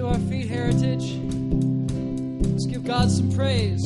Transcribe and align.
to 0.00 0.06
our 0.06 0.18
feet, 0.30 0.48
heritage. 0.48 1.18
Let's 2.46 2.64
give 2.64 2.84
God 2.84 3.10
some 3.10 3.30
praise. 3.32 3.84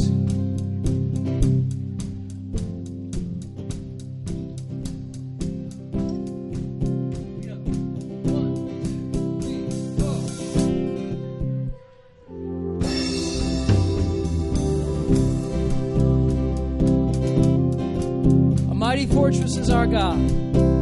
A 18.70 18.74
mighty 18.74 19.06
fortress 19.06 19.56
is 19.56 19.68
our 19.68 19.88
God. 19.88 20.73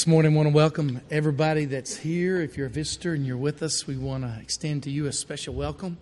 This 0.00 0.06
morning, 0.06 0.32
I 0.32 0.36
want 0.36 0.48
to 0.48 0.54
welcome 0.54 1.02
everybody 1.10 1.66
that's 1.66 1.94
here. 1.94 2.40
If 2.40 2.56
you're 2.56 2.68
a 2.68 2.70
visitor 2.70 3.12
and 3.12 3.26
you're 3.26 3.36
with 3.36 3.62
us, 3.62 3.86
we 3.86 3.98
want 3.98 4.24
to 4.24 4.34
extend 4.40 4.84
to 4.84 4.90
you 4.90 5.04
a 5.04 5.12
special 5.12 5.52
welcome. 5.52 5.98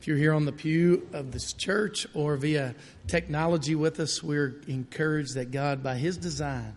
If 0.00 0.08
you're 0.08 0.16
here 0.16 0.32
on 0.32 0.46
the 0.46 0.52
pew 0.52 1.06
of 1.12 1.30
this 1.30 1.52
church 1.52 2.08
or 2.12 2.36
via 2.36 2.74
technology 3.06 3.76
with 3.76 4.00
us, 4.00 4.20
we're 4.20 4.56
encouraged 4.66 5.34
that 5.34 5.52
God, 5.52 5.80
by 5.80 5.94
His 5.94 6.16
design, 6.16 6.76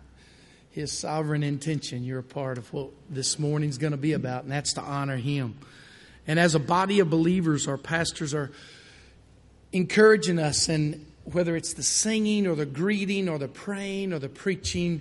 His 0.70 0.96
sovereign 0.96 1.42
intention, 1.42 2.04
you're 2.04 2.20
a 2.20 2.22
part 2.22 2.56
of 2.56 2.72
what 2.72 2.90
this 3.08 3.36
morning's 3.36 3.76
going 3.76 3.90
to 3.90 3.96
be 3.96 4.12
about, 4.12 4.44
and 4.44 4.52
that's 4.52 4.74
to 4.74 4.80
honor 4.80 5.16
Him. 5.16 5.58
And 6.28 6.38
as 6.38 6.54
a 6.54 6.60
body 6.60 7.00
of 7.00 7.10
believers, 7.10 7.66
our 7.66 7.78
pastors 7.78 8.32
are 8.32 8.52
encouraging 9.72 10.38
us, 10.38 10.68
and 10.68 11.04
whether 11.24 11.56
it's 11.56 11.72
the 11.72 11.82
singing 11.82 12.46
or 12.46 12.54
the 12.54 12.64
greeting 12.64 13.28
or 13.28 13.40
the 13.40 13.48
praying 13.48 14.12
or 14.12 14.20
the 14.20 14.28
preaching, 14.28 15.00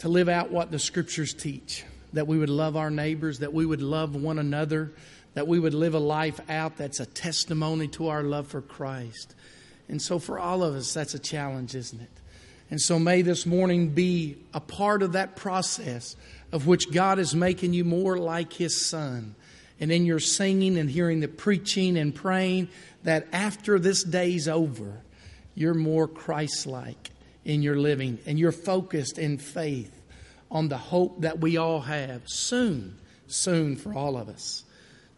to 0.00 0.08
live 0.08 0.28
out 0.28 0.50
what 0.50 0.70
the 0.70 0.78
scriptures 0.78 1.32
teach 1.32 1.84
that 2.12 2.26
we 2.26 2.38
would 2.38 2.50
love 2.50 2.76
our 2.76 2.90
neighbors, 2.90 3.38
that 3.38 3.52
we 3.52 3.64
would 3.64 3.82
love 3.82 4.16
one 4.16 4.38
another, 4.38 4.92
that 5.34 5.46
we 5.46 5.58
would 5.58 5.74
live 5.74 5.94
a 5.94 6.00
life 6.00 6.40
out 6.50 6.76
that's 6.76 7.00
a 7.00 7.06
testimony 7.06 7.86
to 7.86 8.08
our 8.08 8.22
love 8.22 8.48
for 8.48 8.60
Christ. 8.60 9.34
And 9.88 10.00
so, 10.00 10.18
for 10.18 10.38
all 10.38 10.62
of 10.62 10.74
us, 10.74 10.92
that's 10.92 11.14
a 11.14 11.18
challenge, 11.18 11.74
isn't 11.74 12.00
it? 12.00 12.10
And 12.70 12.80
so, 12.80 12.98
may 12.98 13.22
this 13.22 13.46
morning 13.46 13.90
be 13.90 14.38
a 14.54 14.60
part 14.60 15.02
of 15.02 15.12
that 15.12 15.36
process 15.36 16.16
of 16.52 16.66
which 16.66 16.90
God 16.90 17.18
is 17.18 17.34
making 17.34 17.74
you 17.74 17.84
more 17.84 18.18
like 18.18 18.52
His 18.52 18.84
Son. 18.84 19.34
And 19.78 19.90
in 19.90 20.04
your 20.04 20.20
singing 20.20 20.76
and 20.76 20.90
hearing 20.90 21.20
the 21.20 21.28
preaching 21.28 21.96
and 21.96 22.14
praying, 22.14 22.68
that 23.04 23.28
after 23.32 23.78
this 23.78 24.02
day's 24.02 24.46
over, 24.46 25.00
you're 25.54 25.74
more 25.74 26.06
Christ 26.06 26.66
like 26.66 27.10
in 27.44 27.62
your 27.62 27.76
living 27.76 28.18
and 28.26 28.38
you're 28.38 28.52
focused 28.52 29.18
in 29.18 29.38
faith 29.38 30.00
on 30.50 30.68
the 30.68 30.76
hope 30.76 31.20
that 31.22 31.40
we 31.40 31.56
all 31.56 31.80
have 31.80 32.22
soon, 32.26 32.98
soon 33.26 33.76
for 33.76 33.94
all 33.94 34.16
of 34.16 34.28
us 34.28 34.64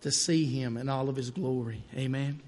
to 0.02 0.10
see 0.10 0.44
Him 0.44 0.76
in 0.76 0.88
all 0.88 1.08
of 1.08 1.16
His 1.16 1.30
glory. 1.30 1.82
Amen. 1.96 2.40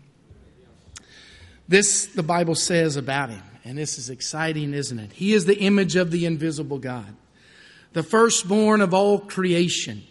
This, 1.67 2.06
the 2.06 2.23
Bible 2.23 2.55
says 2.55 2.97
about 2.97 3.31
Him, 3.31 3.43
and 3.65 3.79
this 3.79 3.99
is 3.99 4.11
exciting, 4.11 4.75
isn't 4.75 4.99
it? 4.99 5.12
He 5.12 5.32
is 5.32 5.47
the 5.47 5.59
image 5.59 5.97
of 5.97 6.11
the 6.11 6.27
invisible 6.27 6.79
God, 6.79 7.15
the 7.94 8.03
firstborn 8.03 8.81
of 8.81 8.93
all 8.93 9.19
creation. 9.19 10.03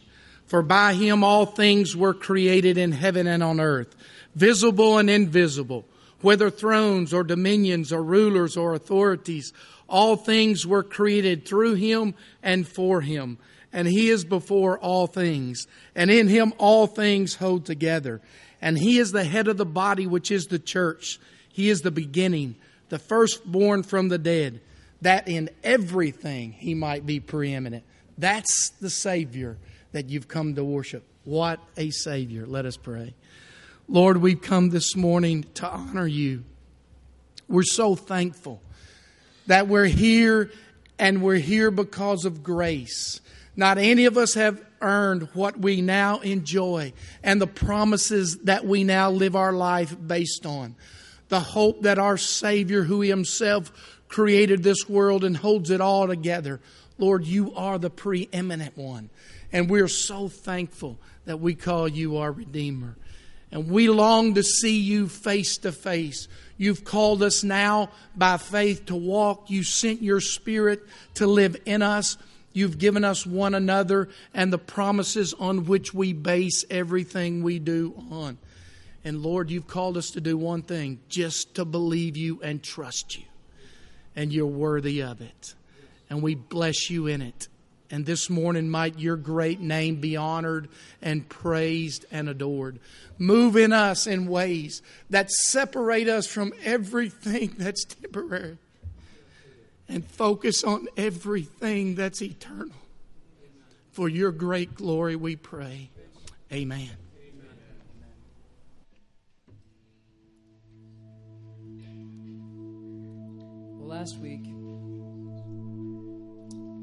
For 0.48 0.62
by 0.62 0.94
Him 0.94 1.24
all 1.24 1.46
things 1.46 1.96
were 1.96 2.14
created 2.14 2.78
in 2.78 2.92
heaven 2.92 3.28
and 3.28 3.44
on 3.44 3.60
earth, 3.60 3.96
visible 4.36 4.98
and 4.98 5.10
invisible 5.10 5.86
whether 6.24 6.50
thrones 6.50 7.14
or 7.14 7.24
dominions 7.24 7.92
or 7.92 8.02
rulers 8.02 8.58
or 8.58 8.74
authorities, 8.74 9.54
all 9.88 10.16
things 10.16 10.66
were 10.66 10.84
created 10.84 11.46
through 11.46 11.76
him 11.76 12.16
and 12.42 12.68
for 12.68 13.02
him. 13.02 13.38
And 13.72 13.88
he 13.88 14.10
is 14.10 14.24
before 14.24 14.80
all 14.80 15.08
things. 15.08 15.68
And 15.96 16.10
in 16.10 16.28
him 16.28 16.54
all 16.58 16.88
things 16.88 17.36
hold 17.36 17.66
together. 17.66 18.22
And 18.62 18.78
he 18.78 18.98
is 18.98 19.12
the 19.12 19.24
head 19.24 19.48
of 19.48 19.58
the 19.58 19.66
body, 19.66 20.08
which 20.08 20.32
is 20.32 20.46
the 20.46 20.60
church. 20.60 21.20
He 21.50 21.70
is 21.70 21.82
the 21.82 21.92
beginning, 21.92 22.56
the 22.90 23.00
firstborn 23.00 23.84
from 23.84 24.10
the 24.10 24.18
dead, 24.18 24.62
that 25.02 25.28
in 25.28 25.50
everything 25.64 26.54
he 26.54 26.74
might 26.74 27.06
be 27.06 27.20
preeminent. 27.20 27.84
That's 28.18 28.70
the 28.80 28.90
Savior 28.90 29.58
that 29.92 30.10
you've 30.10 30.28
come 30.28 30.56
to 30.56 30.64
worship. 30.64 31.04
What 31.26 31.60
a 31.78 31.90
Savior. 31.90 32.46
Let 32.46 32.66
us 32.66 32.78
pray. 32.78 33.14
Lord, 33.94 34.18
we've 34.18 34.42
come 34.42 34.72
this 34.72 34.96
morning 34.96 35.46
to 35.54 35.68
honor 35.68 36.08
you. 36.08 36.46
We're 37.48 37.62
so 37.62 37.94
thankful 37.94 38.60
that 39.46 39.68
we're 39.68 39.86
here 39.86 40.50
and 40.98 41.22
we're 41.22 41.36
here 41.36 41.70
because 41.70 42.26
of 42.26 42.42
grace. 42.42 43.22
Not 43.56 43.78
any 43.78 44.06
of 44.06 44.18
us 44.18 44.34
have 44.34 44.60
earned 44.82 45.30
what 45.36 45.60
we 45.60 45.82
now 45.82 46.22
enjoy 46.22 46.94
and 47.22 47.40
the 47.40 47.46
promises 47.46 48.40
that 48.46 48.66
we 48.66 48.84
now 48.84 49.12
live 49.12 49.36
our 49.36 49.54
life 49.54 49.96
based 50.08 50.48
on. 50.48 50.76
The 51.30 51.42
hope 51.42 51.84
that 51.84 52.00
our 52.00 52.18
Savior, 52.18 52.82
who 52.82 53.02
Himself 53.02 54.02
created 54.08 54.64
this 54.64 54.90
world 54.90 55.24
and 55.24 55.38
holds 55.38 55.70
it 55.70 55.82
all 55.82 56.08
together, 56.08 56.62
Lord, 56.98 57.28
you 57.28 57.54
are 57.54 57.78
the 57.78 57.92
preeminent 57.92 58.76
one. 58.76 59.12
And 59.52 59.70
we're 59.70 59.88
so 59.88 60.30
thankful 60.30 60.98
that 61.26 61.40
we 61.40 61.54
call 61.54 61.88
you 61.88 62.18
our 62.18 62.32
Redeemer. 62.32 62.98
And 63.54 63.70
we 63.70 63.88
long 63.88 64.34
to 64.34 64.42
see 64.42 64.80
you 64.80 65.08
face 65.08 65.60
to 65.60 65.72
face. 65.72 66.28
You've 66.58 66.84
called 66.84 67.22
us 67.22 67.44
now 67.44 67.92
by 68.16 68.38
faith 68.38 68.88
to 68.88 68.96
walk. 68.96 69.52
You 69.52 69.62
sent 69.62 70.02
your 70.02 70.22
Spirit 70.22 70.82
to 71.16 71.28
live 71.28 71.56
in 71.68 71.84
us. 71.84 72.18
You've 72.52 72.80
given 72.80 73.04
us 73.04 73.28
one 73.28 73.54
another 73.54 74.10
and 74.34 74.52
the 74.52 74.58
promises 74.58 75.36
on 75.36 75.68
which 75.68 75.94
we 75.94 76.14
base 76.14 76.66
everything 76.72 77.44
we 77.44 77.60
do 77.60 77.94
on. 78.10 78.40
And 79.06 79.22
Lord, 79.22 79.52
you've 79.52 79.68
called 79.68 79.98
us 79.98 80.10
to 80.12 80.22
do 80.22 80.36
one 80.36 80.64
thing 80.64 81.00
just 81.08 81.54
to 81.54 81.64
believe 81.64 82.18
you 82.18 82.42
and 82.42 82.64
trust 82.64 83.16
you. 83.16 83.26
And 84.16 84.34
you're 84.34 84.48
worthy 84.48 85.04
of 85.04 85.22
it. 85.22 85.54
And 86.10 86.24
we 86.24 86.34
bless 86.34 86.90
you 86.90 87.06
in 87.06 87.22
it. 87.22 87.50
And 87.94 88.08
this 88.08 88.28
morning, 88.28 88.72
might 88.72 88.98
your 88.98 89.16
great 89.16 89.60
name 89.60 89.98
be 89.98 90.18
honored 90.18 90.68
and 91.00 91.30
praised 91.30 92.08
and 92.10 92.28
adored. 92.28 92.80
Move 93.20 93.56
in 93.56 93.72
us 93.72 94.08
in 94.08 94.26
ways 94.26 94.82
that 95.12 95.30
separate 95.30 96.08
us 96.08 96.26
from 96.26 96.54
everything 96.64 97.54
that's 97.56 97.86
temporary 97.86 98.58
and 99.88 100.04
focus 100.04 100.64
on 100.64 100.88
everything 100.98 101.94
that's 101.94 102.24
eternal. 102.24 102.74
For 103.92 104.10
your 104.10 104.32
great 104.32 104.74
glory, 104.74 105.16
we 105.16 105.36
pray. 105.36 105.92
Amen. 106.52 106.90
Last 113.78 114.18
week, 114.18 114.53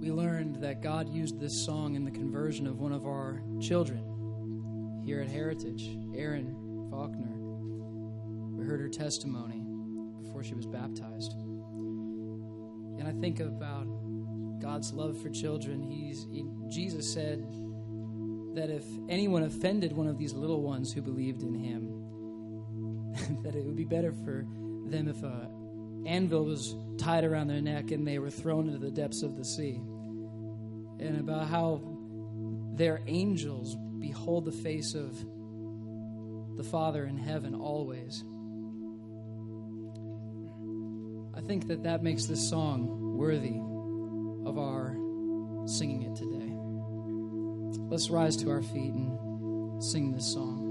we 0.00 0.10
learned 0.10 0.56
that 0.62 0.82
God 0.82 1.10
used 1.10 1.38
this 1.38 1.52
song 1.64 1.94
in 1.94 2.06
the 2.06 2.10
conversion 2.10 2.66
of 2.66 2.80
one 2.80 2.92
of 2.92 3.04
our 3.04 3.42
children 3.60 4.02
here 5.04 5.20
at 5.20 5.28
Heritage, 5.28 5.90
Erin 6.16 6.56
Faulkner. 6.90 7.36
We 8.56 8.64
heard 8.64 8.80
her 8.80 8.88
testimony 8.88 9.62
before 10.22 10.42
she 10.42 10.54
was 10.54 10.66
baptized. 10.66 11.32
And 12.98 13.06
I 13.06 13.12
think 13.20 13.40
about 13.40 13.86
God's 14.58 14.94
love 14.94 15.20
for 15.20 15.28
children. 15.28 15.82
He's, 15.82 16.26
he, 16.30 16.46
Jesus 16.68 17.12
said 17.12 17.46
that 18.54 18.70
if 18.70 18.84
anyone 19.10 19.42
offended 19.42 19.92
one 19.92 20.06
of 20.06 20.16
these 20.16 20.32
little 20.32 20.62
ones 20.62 20.94
who 20.94 21.02
believed 21.02 21.42
in 21.42 21.54
him, 21.54 23.42
that 23.42 23.54
it 23.54 23.66
would 23.66 23.76
be 23.76 23.84
better 23.84 24.12
for 24.12 24.46
them 24.86 25.08
if 25.08 25.22
a 25.22 25.50
anvil 26.06 26.44
was 26.46 26.74
tied 26.96 27.24
around 27.24 27.48
their 27.48 27.60
neck 27.60 27.90
and 27.90 28.06
they 28.06 28.18
were 28.18 28.30
thrown 28.30 28.66
into 28.66 28.78
the 28.78 28.90
depths 28.90 29.22
of 29.22 29.36
the 29.36 29.44
sea. 29.44 29.80
And 31.00 31.18
about 31.18 31.48
how 31.48 31.80
their 32.74 33.00
angels 33.06 33.76
behold 33.98 34.44
the 34.44 34.52
face 34.52 34.94
of 34.94 35.16
the 36.56 36.64
Father 36.64 37.04
in 37.04 37.16
heaven 37.16 37.54
always. 37.54 38.22
I 41.34 41.40
think 41.46 41.68
that 41.68 41.84
that 41.84 42.02
makes 42.02 42.26
this 42.26 42.48
song 42.48 43.16
worthy 43.16 43.58
of 44.46 44.58
our 44.58 44.94
singing 45.66 46.02
it 46.02 46.16
today. 46.16 46.52
Let's 47.90 48.10
rise 48.10 48.36
to 48.38 48.50
our 48.50 48.62
feet 48.62 48.92
and 48.92 49.82
sing 49.82 50.12
this 50.12 50.26
song. 50.32 50.69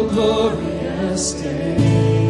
glorious 0.00 1.32
day. 1.42 2.21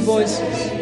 Voices. 0.00 0.75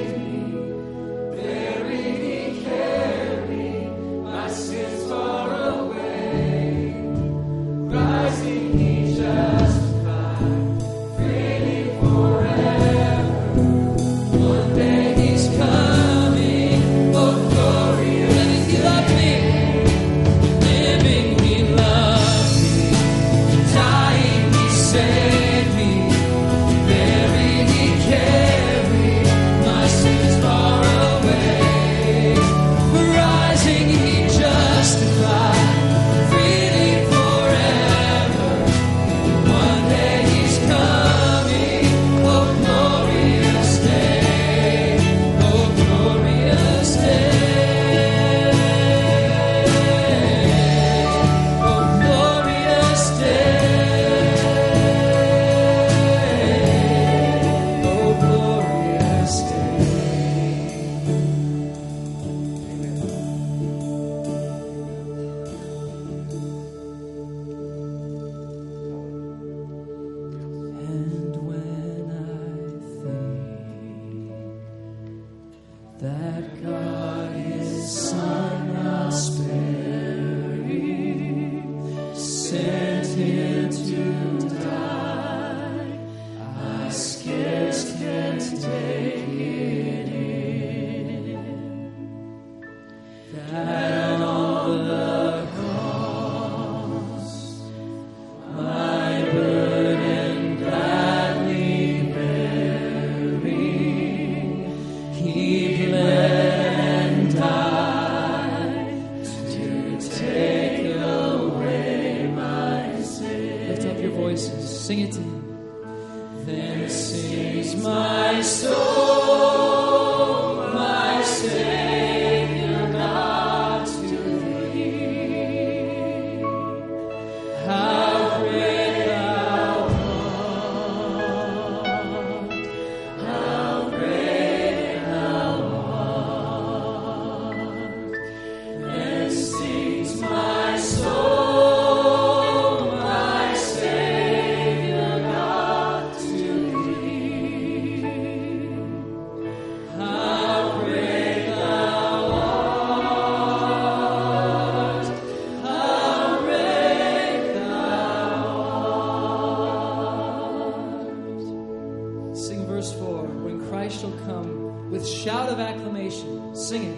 Of 165.55 165.61
acclamation. 165.61 166.55
Sing 166.55 166.83
it. 166.83 166.97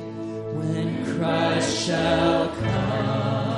When 0.54 1.04
Christ 1.04 1.86
shall 1.86 2.48
come, 2.48 3.55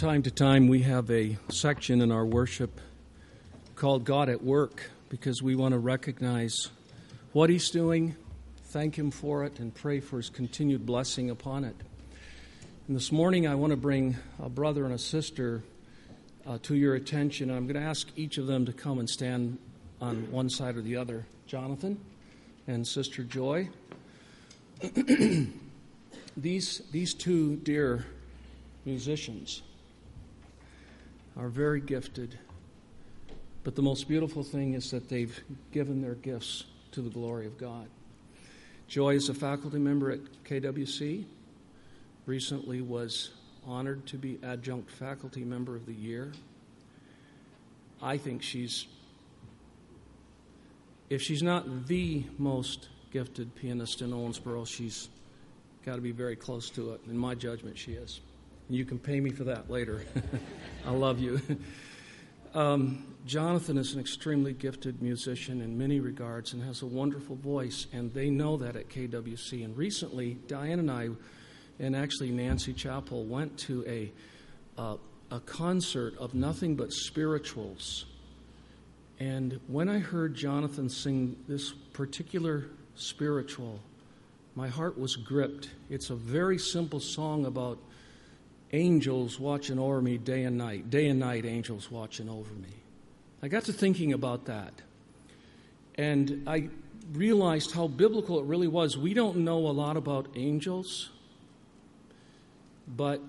time 0.00 0.22
to 0.22 0.30
time, 0.30 0.66
we 0.66 0.80
have 0.80 1.10
a 1.10 1.36
section 1.50 2.00
in 2.00 2.10
our 2.10 2.24
worship 2.24 2.80
called 3.76 4.02
God 4.02 4.30
at 4.30 4.42
Work 4.42 4.90
because 5.10 5.42
we 5.42 5.54
want 5.54 5.72
to 5.72 5.78
recognize 5.78 6.70
what 7.34 7.50
He's 7.50 7.68
doing, 7.68 8.16
thank 8.68 8.98
Him 8.98 9.10
for 9.10 9.44
it, 9.44 9.58
and 9.58 9.74
pray 9.74 10.00
for 10.00 10.16
His 10.16 10.30
continued 10.30 10.86
blessing 10.86 11.28
upon 11.28 11.64
it. 11.64 11.76
And 12.88 12.96
this 12.96 13.12
morning, 13.12 13.46
I 13.46 13.56
want 13.56 13.72
to 13.72 13.76
bring 13.76 14.16
a 14.42 14.48
brother 14.48 14.86
and 14.86 14.94
a 14.94 14.98
sister 14.98 15.62
uh, 16.46 16.56
to 16.62 16.74
your 16.74 16.94
attention. 16.94 17.50
I'm 17.50 17.66
going 17.66 17.78
to 17.78 17.86
ask 17.86 18.08
each 18.16 18.38
of 18.38 18.46
them 18.46 18.64
to 18.64 18.72
come 18.72 19.00
and 19.00 19.10
stand 19.10 19.58
on 20.00 20.32
one 20.32 20.48
side 20.48 20.78
or 20.78 20.80
the 20.80 20.96
other. 20.96 21.26
Jonathan 21.46 22.00
and 22.66 22.86
Sister 22.86 23.22
Joy. 23.22 23.68
these, 26.38 26.80
these 26.90 27.12
two 27.12 27.56
dear 27.56 28.06
musicians 28.86 29.60
are 31.40 31.48
very 31.48 31.80
gifted, 31.80 32.38
but 33.64 33.74
the 33.74 33.80
most 33.80 34.06
beautiful 34.06 34.42
thing 34.42 34.74
is 34.74 34.90
that 34.90 35.08
they've 35.08 35.42
given 35.72 36.02
their 36.02 36.14
gifts 36.16 36.64
to 36.92 37.00
the 37.00 37.08
glory 37.08 37.46
of 37.46 37.56
God. 37.56 37.88
Joy 38.88 39.14
is 39.14 39.30
a 39.30 39.34
faculty 39.34 39.78
member 39.78 40.10
at 40.10 40.20
KWC, 40.44 41.24
recently 42.26 42.82
was 42.82 43.30
honored 43.66 44.04
to 44.08 44.18
be 44.18 44.38
adjunct 44.42 44.90
faculty 44.90 45.42
member 45.42 45.76
of 45.76 45.86
the 45.86 45.94
year. 45.94 46.30
I 48.02 48.18
think 48.18 48.42
she's, 48.42 48.86
if 51.08 51.22
she's 51.22 51.42
not 51.42 51.86
the 51.86 52.24
most 52.36 52.90
gifted 53.12 53.54
pianist 53.54 54.02
in 54.02 54.10
Owensboro, 54.10 54.66
she's 54.66 55.08
got 55.86 55.94
to 55.94 56.02
be 56.02 56.12
very 56.12 56.36
close 56.36 56.68
to 56.70 56.92
it. 56.92 57.00
In 57.08 57.16
my 57.16 57.34
judgment, 57.34 57.78
she 57.78 57.92
is. 57.92 58.20
You 58.70 58.84
can 58.84 59.00
pay 59.00 59.20
me 59.20 59.30
for 59.30 59.42
that 59.44 59.68
later. 59.68 60.04
I 60.86 60.92
love 60.92 61.18
you. 61.18 61.40
Um, 62.52 63.04
Jonathan 63.26 63.78
is 63.78 63.94
an 63.94 64.00
extremely 64.00 64.52
gifted 64.52 65.00
musician 65.00 65.62
in 65.62 65.78
many 65.78 66.00
regards 66.00 66.52
and 66.52 66.60
has 66.64 66.82
a 66.82 66.86
wonderful 66.86 67.36
voice, 67.36 67.86
and 67.92 68.12
they 68.12 68.28
know 68.28 68.56
that 68.56 68.74
at 68.74 68.88
KWC. 68.88 69.64
And 69.64 69.76
recently, 69.76 70.34
Diane 70.48 70.80
and 70.80 70.90
I, 70.90 71.10
and 71.78 71.94
actually 71.94 72.30
Nancy 72.32 72.72
Chappell, 72.72 73.24
went 73.24 73.56
to 73.58 73.84
a, 73.86 74.10
uh, 74.76 74.96
a 75.30 75.38
concert 75.38 76.18
of 76.18 76.34
nothing 76.34 76.74
but 76.74 76.92
spirituals. 76.92 78.06
And 79.20 79.60
when 79.68 79.88
I 79.88 80.00
heard 80.00 80.34
Jonathan 80.34 80.88
sing 80.88 81.36
this 81.46 81.70
particular 81.92 82.66
spiritual, 82.96 83.78
my 84.56 84.66
heart 84.66 84.98
was 84.98 85.14
gripped. 85.14 85.70
It's 85.88 86.10
a 86.10 86.16
very 86.16 86.58
simple 86.58 86.98
song 86.98 87.46
about 87.46 87.78
angels 88.72 89.38
watching 89.40 89.78
over 89.78 90.00
me 90.00 90.18
day 90.18 90.44
and 90.44 90.56
night. 90.56 90.90
Day 90.90 91.08
and 91.08 91.18
night, 91.20 91.44
angels 91.44 91.90
watching 91.90 92.28
over 92.28 92.52
me. 92.54 92.68
I 93.42 93.48
got 93.48 93.64
to 93.64 93.72
thinking 93.72 94.12
about 94.12 94.46
that. 94.46 94.72
And 95.96 96.44
I 96.46 96.68
realized 97.12 97.72
how 97.72 97.88
biblical 97.88 98.38
it 98.38 98.44
really 98.44 98.68
was. 98.68 98.96
We 98.96 99.14
don't 99.14 99.38
know 99.38 99.58
a 99.66 99.72
lot 99.72 99.96
about 99.96 100.28
angels, 100.36 101.10
but 102.86 103.20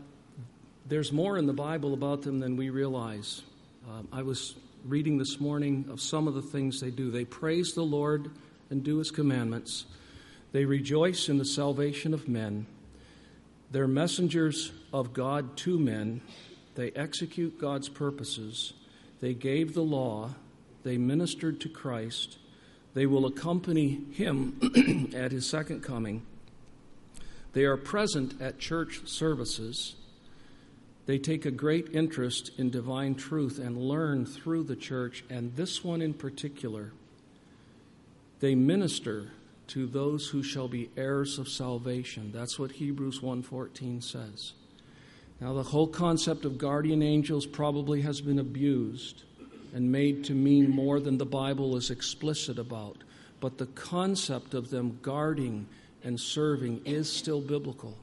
there's 0.88 1.12
more 1.12 1.38
in 1.38 1.48
the 1.48 1.54
Bible 1.54 1.94
about 1.94 2.22
them 2.22 2.40
than 2.40 2.56
we 2.56 2.70
realize. 2.70 3.42
Um, 3.90 4.08
I 4.12 4.22
was 4.22 4.56
reading 4.86 5.18
this 5.18 5.40
morning 5.40 5.86
of 5.90 6.02
some 6.02 6.28
of 6.28 6.34
the 6.34 6.42
things 6.42 6.80
they 6.80 6.92
do. 6.92 7.12
They 7.12 7.26
praise 7.26 7.74
the 7.74 7.84
Lord 7.84 8.32
and 8.70 8.84
do 8.84 8.98
his 8.98 9.12
commandments, 9.12 9.86
they 10.54 10.66
rejoice 10.66 11.30
in 11.30 11.38
the 11.38 11.46
salvation 11.46 12.14
of 12.14 12.28
men. 12.28 12.66
They're 13.72 13.88
messengers 13.88 14.72
of 14.94 15.14
God 15.14 15.58
to 15.58 15.80
men. 15.80 16.22
They 16.76 16.92
execute 16.92 17.60
God's 17.60 17.90
purposes. 17.90 18.74
They 19.20 19.34
gave 19.34 19.74
the 19.74 19.84
law. 19.84 20.32
They 20.84 20.98
ministered 20.98 21.62
to 21.62 21.70
Christ. 21.70 22.38
They 22.94 23.06
will 23.06 23.26
accompany 23.26 24.02
him 24.12 25.12
at 25.16 25.32
his 25.32 25.50
second 25.50 25.82
coming. 25.82 26.26
They 27.54 27.66
are 27.66 27.78
present 27.78 28.42
at 28.42 28.60
church 28.60 29.02
services. 29.06 29.96
They 31.06 31.18
take 31.18 31.46
a 31.46 31.52
great 31.52 31.90
interest 31.94 32.52
in 32.58 32.70
divine 32.70 33.16
truth 33.16 33.60
and 33.60 33.78
learn 33.78 34.26
through 34.26 34.64
the 34.64 34.76
church, 34.76 35.24
and 35.30 35.56
this 35.56 35.84
one 35.84 36.02
in 36.02 36.14
particular. 36.14 36.94
They 38.40 38.56
minister 38.56 39.32
to 39.68 39.88
those 39.88 40.28
who 40.28 40.44
shall 40.44 40.68
be 40.68 40.90
heirs 40.98 41.38
of 41.40 41.48
salvation. 41.48 42.32
That's 42.34 42.60
what 42.60 42.74
Hebrews 42.74 43.22
1:14 43.22 44.02
says. 44.02 44.54
Now 45.42 45.54
the 45.54 45.64
whole 45.64 45.88
concept 45.88 46.46
of 46.46 46.60
guardian 46.60 47.02
angels 47.02 47.48
probably 47.48 48.02
has 48.02 48.22
been 48.22 48.38
abused 48.38 49.24
and 49.74 49.92
made 49.92 50.24
to 50.26 50.34
mean 50.34 50.70
more 50.70 51.00
than 51.00 51.18
the 51.18 51.26
Bible 51.26 51.76
is 51.76 51.90
explicit 51.90 52.60
about, 52.60 52.98
but 53.40 53.58
the 53.58 53.66
concept 53.66 54.54
of 54.54 54.70
them 54.70 55.00
guarding 55.02 55.66
and 56.04 56.20
serving 56.20 56.82
is 56.86 57.12
still 57.12 57.42
biblical. 57.42 57.98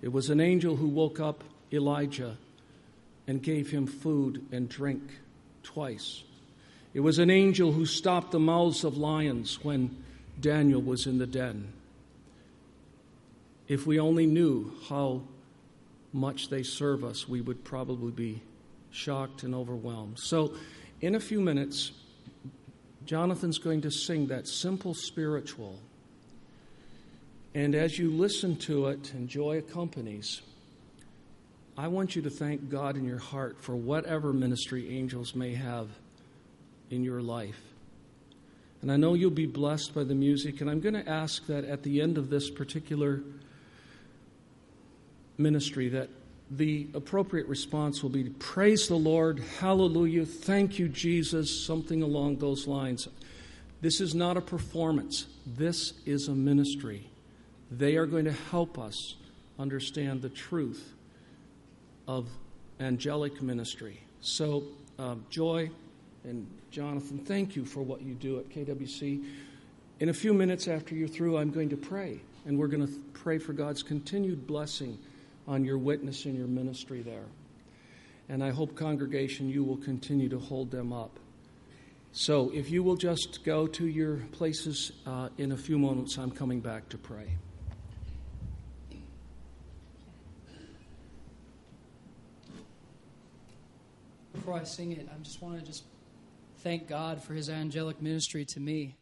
It 0.00 0.12
was 0.12 0.30
an 0.30 0.40
angel 0.40 0.76
who 0.76 0.86
woke 0.86 1.18
up 1.18 1.42
Elijah 1.72 2.36
and 3.26 3.42
gave 3.42 3.70
him 3.70 3.88
food 3.88 4.46
and 4.52 4.68
drink 4.68 5.02
twice. 5.64 6.22
It 6.92 7.00
was 7.00 7.18
an 7.18 7.30
angel 7.30 7.72
who 7.72 7.86
stopped 7.86 8.30
the 8.30 8.38
mouths 8.38 8.84
of 8.84 8.96
lions 8.96 9.64
when 9.64 9.96
Daniel 10.40 10.80
was 10.80 11.06
in 11.06 11.18
the 11.18 11.26
den. 11.26 11.72
If 13.66 13.86
we 13.86 13.98
only 13.98 14.26
knew 14.26 14.72
how 14.88 15.22
much 16.14 16.48
they 16.48 16.62
serve 16.62 17.04
us, 17.04 17.28
we 17.28 17.40
would 17.40 17.64
probably 17.64 18.12
be 18.12 18.40
shocked 18.90 19.42
and 19.42 19.54
overwhelmed. 19.54 20.18
So, 20.18 20.54
in 21.00 21.16
a 21.16 21.20
few 21.20 21.40
minutes, 21.40 21.90
Jonathan's 23.04 23.58
going 23.58 23.82
to 23.82 23.90
sing 23.90 24.28
that 24.28 24.48
simple 24.48 24.94
spiritual. 24.94 25.78
And 27.54 27.74
as 27.74 27.98
you 27.98 28.10
listen 28.10 28.56
to 28.58 28.86
it 28.86 29.12
and 29.12 29.28
joy 29.28 29.58
accompanies, 29.58 30.40
I 31.76 31.88
want 31.88 32.16
you 32.16 32.22
to 32.22 32.30
thank 32.30 32.70
God 32.70 32.96
in 32.96 33.04
your 33.04 33.18
heart 33.18 33.60
for 33.60 33.76
whatever 33.76 34.32
ministry 34.32 34.96
angels 34.96 35.34
may 35.34 35.54
have 35.54 35.88
in 36.90 37.02
your 37.02 37.20
life. 37.20 37.60
And 38.80 38.92
I 38.92 38.96
know 38.96 39.14
you'll 39.14 39.30
be 39.30 39.46
blessed 39.46 39.94
by 39.94 40.04
the 40.04 40.14
music, 40.14 40.60
and 40.60 40.70
I'm 40.70 40.80
going 40.80 40.94
to 40.94 41.08
ask 41.08 41.46
that 41.46 41.64
at 41.64 41.82
the 41.82 42.00
end 42.00 42.18
of 42.18 42.30
this 42.30 42.50
particular 42.50 43.22
ministry 45.38 45.88
that 45.88 46.08
the 46.50 46.86
appropriate 46.94 47.48
response 47.48 48.02
will 48.02 48.10
be 48.10 48.24
praise 48.24 48.86
the 48.88 48.96
Lord, 48.96 49.40
hallelujah, 49.58 50.26
thank 50.26 50.78
you 50.78 50.88
Jesus, 50.88 51.64
something 51.64 52.02
along 52.02 52.36
those 52.36 52.66
lines. 52.66 53.08
This 53.80 54.00
is 54.00 54.14
not 54.14 54.36
a 54.36 54.40
performance. 54.40 55.26
This 55.46 55.94
is 56.06 56.28
a 56.28 56.34
ministry. 56.34 57.08
They 57.70 57.96
are 57.96 58.06
going 58.06 58.24
to 58.26 58.32
help 58.32 58.78
us 58.78 59.16
understand 59.58 60.22
the 60.22 60.28
truth 60.28 60.94
of 62.06 62.28
angelic 62.80 63.42
ministry. 63.42 64.00
So, 64.20 64.64
um, 64.98 65.24
Joy 65.30 65.70
and 66.24 66.46
Jonathan, 66.70 67.18
thank 67.18 67.56
you 67.56 67.64
for 67.64 67.82
what 67.82 68.02
you 68.02 68.14
do 68.14 68.38
at 68.38 68.48
KWC. 68.48 69.24
In 70.00 70.08
a 70.08 70.14
few 70.14 70.34
minutes 70.34 70.68
after 70.68 70.94
you're 70.94 71.08
through, 71.08 71.38
I'm 71.38 71.50
going 71.50 71.68
to 71.70 71.76
pray, 71.76 72.20
and 72.46 72.58
we're 72.58 72.68
going 72.68 72.86
to 72.86 72.92
pray 73.12 73.38
for 73.38 73.52
God's 73.52 73.82
continued 73.82 74.46
blessing 74.46 74.98
on 75.46 75.64
your 75.64 75.78
witness 75.78 76.24
and 76.24 76.36
your 76.36 76.46
ministry 76.46 77.02
there. 77.02 77.26
And 78.28 78.42
I 78.42 78.50
hope, 78.50 78.74
congregation, 78.74 79.48
you 79.48 79.62
will 79.64 79.76
continue 79.76 80.28
to 80.30 80.38
hold 80.38 80.70
them 80.70 80.92
up. 80.92 81.18
So, 82.12 82.50
if 82.54 82.70
you 82.70 82.82
will 82.82 82.96
just 82.96 83.44
go 83.44 83.66
to 83.66 83.86
your 83.86 84.16
places 84.32 84.92
uh, 85.04 85.28
in 85.36 85.52
a 85.52 85.56
few 85.56 85.78
moments, 85.78 86.16
I'm 86.16 86.30
coming 86.30 86.60
back 86.60 86.88
to 86.90 86.98
pray. 86.98 87.26
Before 94.32 94.54
I 94.54 94.64
sing 94.64 94.92
it, 94.92 95.08
I 95.12 95.18
just 95.22 95.42
want 95.42 95.58
to 95.58 95.64
just 95.64 95.84
thank 96.58 96.88
God 96.88 97.22
for 97.22 97.34
His 97.34 97.50
angelic 97.50 98.00
ministry 98.00 98.44
to 98.46 98.60
me. 98.60 98.96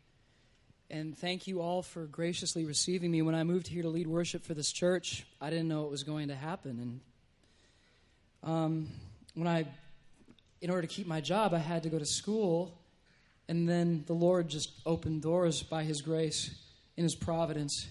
And 0.92 1.16
thank 1.16 1.46
you 1.46 1.62
all 1.62 1.80
for 1.80 2.04
graciously 2.04 2.66
receiving 2.66 3.10
me. 3.10 3.22
When 3.22 3.34
I 3.34 3.44
moved 3.44 3.66
here 3.66 3.80
to 3.80 3.88
lead 3.88 4.06
worship 4.06 4.44
for 4.44 4.52
this 4.52 4.70
church, 4.70 5.24
I 5.40 5.48
didn't 5.48 5.68
know 5.68 5.86
it 5.86 5.90
was 5.90 6.02
going 6.02 6.28
to 6.28 6.34
happen. 6.34 7.00
And 8.44 8.52
um, 8.52 8.88
when 9.32 9.48
I, 9.48 9.64
in 10.60 10.68
order 10.68 10.82
to 10.82 10.86
keep 10.86 11.06
my 11.06 11.22
job, 11.22 11.54
I 11.54 11.60
had 11.60 11.84
to 11.84 11.88
go 11.88 11.98
to 11.98 12.04
school. 12.04 12.78
And 13.48 13.66
then 13.66 14.04
the 14.06 14.12
Lord 14.12 14.50
just 14.50 14.70
opened 14.84 15.22
doors 15.22 15.62
by 15.62 15.82
His 15.82 16.02
grace 16.02 16.54
in 16.98 17.04
His 17.04 17.14
providence 17.14 17.86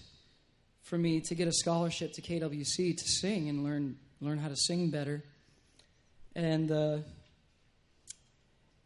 for 0.84 0.96
me 0.96 1.20
to 1.22 1.34
get 1.34 1.48
a 1.48 1.52
scholarship 1.52 2.12
to 2.12 2.22
KWC 2.22 2.96
to 2.96 3.08
sing 3.08 3.48
and 3.48 3.64
learn 3.64 3.96
learn 4.20 4.38
how 4.38 4.48
to 4.48 4.56
sing 4.56 4.90
better. 4.90 5.24
And 6.36 6.70
uh, 6.70 6.98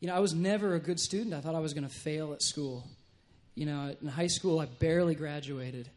you 0.01 0.09
know, 0.09 0.15
I 0.15 0.21
was 0.21 0.33
never 0.33 0.75
a 0.75 0.81
good 0.81 1.01
student. 1.01 1.35
I 1.35 1.43
thought 1.43 1.55
I 1.55 1.61
was 1.61 1.75
going 1.75 1.87
to 1.87 1.95
fail 1.95 2.33
at 2.33 2.41
school. 2.41 2.89
You 3.57 3.67
know, 3.67 3.97
in 4.01 4.07
high 4.07 4.29
school, 4.29 4.61
I 4.61 4.67
barely 4.67 5.17
graduated. 5.17 5.89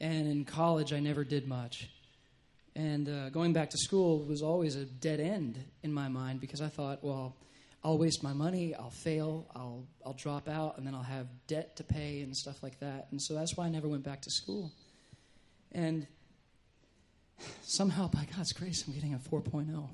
And 0.00 0.26
in 0.26 0.44
college, 0.44 0.92
I 0.92 1.00
never 1.00 1.22
did 1.22 1.46
much. 1.46 1.88
And 2.74 3.08
uh, 3.08 3.28
going 3.28 3.52
back 3.52 3.70
to 3.70 3.76
school 3.76 4.24
was 4.24 4.40
always 4.40 4.74
a 4.74 4.84
dead 4.84 5.20
end 5.20 5.62
in 5.82 5.92
my 5.92 6.08
mind 6.08 6.40
because 6.40 6.62
I 6.62 6.68
thought, 6.68 7.04
well, 7.04 7.36
I'll 7.84 7.98
waste 7.98 8.22
my 8.22 8.32
money, 8.32 8.74
I'll 8.74 8.90
fail, 8.90 9.46
I'll, 9.54 9.86
I'll 10.04 10.14
drop 10.14 10.48
out, 10.48 10.78
and 10.78 10.86
then 10.86 10.94
I'll 10.94 11.02
have 11.02 11.26
debt 11.46 11.76
to 11.76 11.84
pay 11.84 12.22
and 12.22 12.36
stuff 12.36 12.62
like 12.62 12.80
that. 12.80 13.08
And 13.10 13.20
so 13.20 13.34
that's 13.34 13.56
why 13.56 13.66
I 13.66 13.68
never 13.68 13.86
went 13.86 14.02
back 14.02 14.22
to 14.22 14.30
school. 14.30 14.72
And 15.72 16.06
somehow, 17.62 18.08
by 18.08 18.26
God's 18.34 18.52
grace, 18.52 18.84
I'm 18.86 18.94
getting 18.94 19.14
a 19.14 19.18
4.0. 19.18 19.88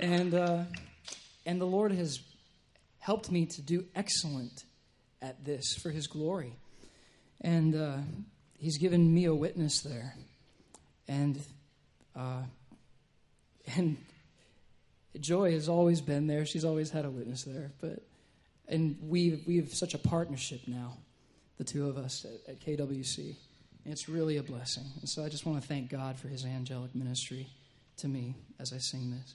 And, 0.00 0.34
uh, 0.34 0.62
and 1.46 1.60
the 1.60 1.66
Lord 1.66 1.92
has 1.92 2.20
helped 2.98 3.30
me 3.30 3.46
to 3.46 3.62
do 3.62 3.84
excellent 3.94 4.64
at 5.22 5.44
this 5.44 5.76
for 5.82 5.90
His 5.90 6.06
glory. 6.06 6.56
And 7.40 7.74
uh, 7.74 7.98
He's 8.58 8.78
given 8.78 9.12
me 9.12 9.24
a 9.26 9.34
witness 9.34 9.80
there. 9.80 10.14
And, 11.06 11.40
uh, 12.16 12.42
and 13.76 13.96
Joy 15.18 15.52
has 15.52 15.68
always 15.68 16.00
been 16.00 16.26
there. 16.26 16.44
She's 16.44 16.64
always 16.64 16.90
had 16.90 17.04
a 17.04 17.10
witness 17.10 17.44
there. 17.44 17.72
But, 17.80 18.02
and 18.68 18.98
we, 19.02 19.42
we 19.46 19.56
have 19.56 19.72
such 19.72 19.94
a 19.94 19.98
partnership 19.98 20.62
now, 20.66 20.98
the 21.56 21.64
two 21.64 21.88
of 21.88 21.96
us 21.96 22.26
at, 22.26 22.54
at 22.54 22.60
KWC. 22.60 23.36
It's 23.86 24.08
really 24.08 24.36
a 24.36 24.42
blessing. 24.42 24.84
And 25.00 25.08
so 25.08 25.24
I 25.24 25.28
just 25.28 25.46
want 25.46 25.62
to 25.62 25.66
thank 25.66 25.88
God 25.88 26.18
for 26.18 26.28
His 26.28 26.44
angelic 26.44 26.94
ministry 26.94 27.48
to 27.98 28.08
me 28.08 28.34
as 28.58 28.72
I 28.72 28.78
sing 28.78 29.10
this. 29.10 29.34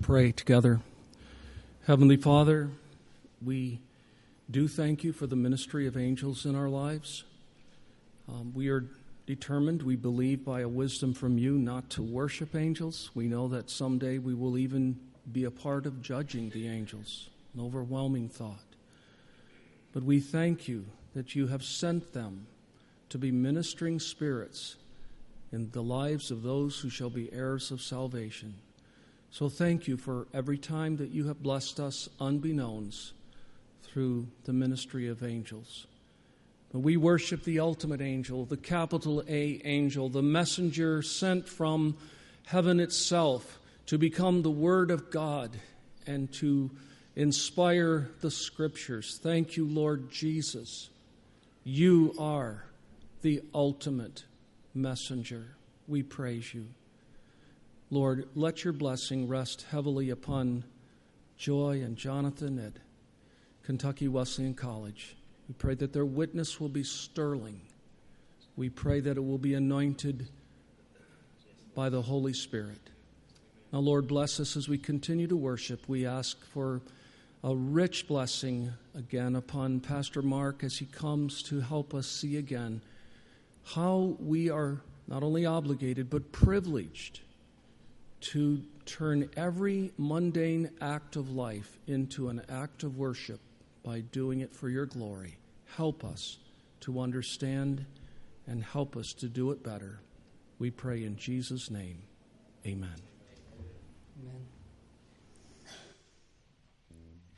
Pray 0.00 0.32
together. 0.32 0.80
Heavenly 1.86 2.16
Father, 2.16 2.70
we 3.44 3.80
do 4.50 4.68
thank 4.68 5.04
you 5.04 5.12
for 5.12 5.26
the 5.26 5.36
ministry 5.36 5.86
of 5.86 5.96
angels 5.96 6.46
in 6.46 6.54
our 6.54 6.68
lives. 6.68 7.24
Um, 8.28 8.52
we 8.54 8.68
are 8.68 8.84
determined, 9.26 9.82
we 9.82 9.96
believe 9.96 10.44
by 10.44 10.60
a 10.60 10.68
wisdom 10.68 11.14
from 11.14 11.36
you, 11.36 11.58
not 11.58 11.90
to 11.90 12.02
worship 12.02 12.54
angels. 12.54 13.10
We 13.14 13.26
know 13.26 13.48
that 13.48 13.70
someday 13.70 14.18
we 14.18 14.34
will 14.34 14.56
even 14.56 14.98
be 15.30 15.44
a 15.44 15.50
part 15.50 15.84
of 15.84 16.00
judging 16.00 16.50
the 16.50 16.68
angels, 16.68 17.28
an 17.54 17.60
overwhelming 17.60 18.28
thought. 18.28 18.64
But 19.92 20.04
we 20.04 20.20
thank 20.20 20.68
you 20.68 20.86
that 21.14 21.34
you 21.34 21.48
have 21.48 21.64
sent 21.64 22.12
them 22.12 22.46
to 23.08 23.18
be 23.18 23.30
ministering 23.30 23.98
spirits 23.98 24.76
in 25.50 25.70
the 25.70 25.82
lives 25.82 26.30
of 26.30 26.42
those 26.42 26.78
who 26.78 26.90
shall 26.90 27.10
be 27.10 27.32
heirs 27.32 27.70
of 27.70 27.82
salvation. 27.82 28.54
So 29.30 29.48
thank 29.48 29.86
you 29.86 29.96
for 29.96 30.26
every 30.32 30.58
time 30.58 30.96
that 30.96 31.10
you 31.10 31.26
have 31.26 31.42
blessed 31.42 31.80
us 31.80 32.08
unbeknownst 32.20 33.12
through 33.82 34.26
the 34.44 34.52
ministry 34.52 35.08
of 35.08 35.22
angels. 35.22 35.86
But 36.72 36.80
we 36.80 36.96
worship 36.96 37.44
the 37.44 37.60
ultimate 37.60 38.00
angel, 38.00 38.44
the 38.44 38.56
capital 38.56 39.22
A 39.28 39.60
angel, 39.64 40.08
the 40.08 40.22
messenger 40.22 41.02
sent 41.02 41.48
from 41.48 41.96
heaven 42.46 42.80
itself 42.80 43.58
to 43.86 43.98
become 43.98 44.42
the 44.42 44.50
Word 44.50 44.90
of 44.90 45.10
God 45.10 45.50
and 46.06 46.30
to 46.34 46.70
inspire 47.16 48.10
the 48.20 48.30
Scriptures. 48.30 49.18
Thank 49.22 49.56
you, 49.56 49.66
Lord 49.66 50.10
Jesus. 50.10 50.90
You 51.64 52.14
are 52.18 52.64
the 53.22 53.42
ultimate 53.54 54.24
messenger. 54.74 55.56
We 55.86 56.02
praise 56.02 56.52
you. 56.52 56.66
Lord, 57.90 58.28
let 58.34 58.64
your 58.64 58.74
blessing 58.74 59.28
rest 59.28 59.64
heavily 59.70 60.10
upon 60.10 60.64
Joy 61.38 61.80
and 61.82 61.96
Jonathan 61.96 62.58
at 62.58 62.74
Kentucky 63.62 64.08
Wesleyan 64.08 64.52
College. 64.52 65.16
We 65.48 65.54
pray 65.54 65.74
that 65.76 65.94
their 65.94 66.04
witness 66.04 66.60
will 66.60 66.68
be 66.68 66.84
sterling. 66.84 67.62
We 68.56 68.68
pray 68.68 69.00
that 69.00 69.16
it 69.16 69.24
will 69.24 69.38
be 69.38 69.54
anointed 69.54 70.28
by 71.74 71.88
the 71.88 72.02
Holy 72.02 72.34
Spirit. 72.34 72.90
Now, 73.72 73.78
Lord, 73.78 74.06
bless 74.06 74.38
us 74.38 74.54
as 74.54 74.68
we 74.68 74.76
continue 74.76 75.26
to 75.26 75.36
worship. 75.36 75.88
We 75.88 76.04
ask 76.04 76.44
for 76.52 76.82
a 77.42 77.56
rich 77.56 78.06
blessing 78.06 78.70
again 78.94 79.34
upon 79.34 79.80
Pastor 79.80 80.20
Mark 80.20 80.62
as 80.62 80.76
he 80.76 80.84
comes 80.84 81.42
to 81.44 81.60
help 81.60 81.94
us 81.94 82.06
see 82.06 82.36
again 82.36 82.82
how 83.64 84.16
we 84.20 84.50
are 84.50 84.82
not 85.06 85.22
only 85.22 85.46
obligated 85.46 86.10
but 86.10 86.32
privileged 86.32 87.20
to 88.20 88.62
turn 88.84 89.28
every 89.36 89.92
mundane 89.98 90.70
act 90.80 91.16
of 91.16 91.30
life 91.30 91.78
into 91.86 92.28
an 92.28 92.42
act 92.48 92.82
of 92.82 92.96
worship 92.96 93.40
by 93.82 94.00
doing 94.00 94.40
it 94.40 94.54
for 94.54 94.68
your 94.68 94.86
glory. 94.86 95.36
Help 95.76 96.04
us 96.04 96.38
to 96.80 97.00
understand 97.00 97.84
and 98.46 98.64
help 98.64 98.96
us 98.96 99.12
to 99.12 99.28
do 99.28 99.50
it 99.50 99.62
better. 99.62 100.00
We 100.58 100.70
pray 100.70 101.04
in 101.04 101.16
Jesus' 101.16 101.70
name. 101.70 102.02
Amen. 102.66 102.90
Amen. 104.20 104.46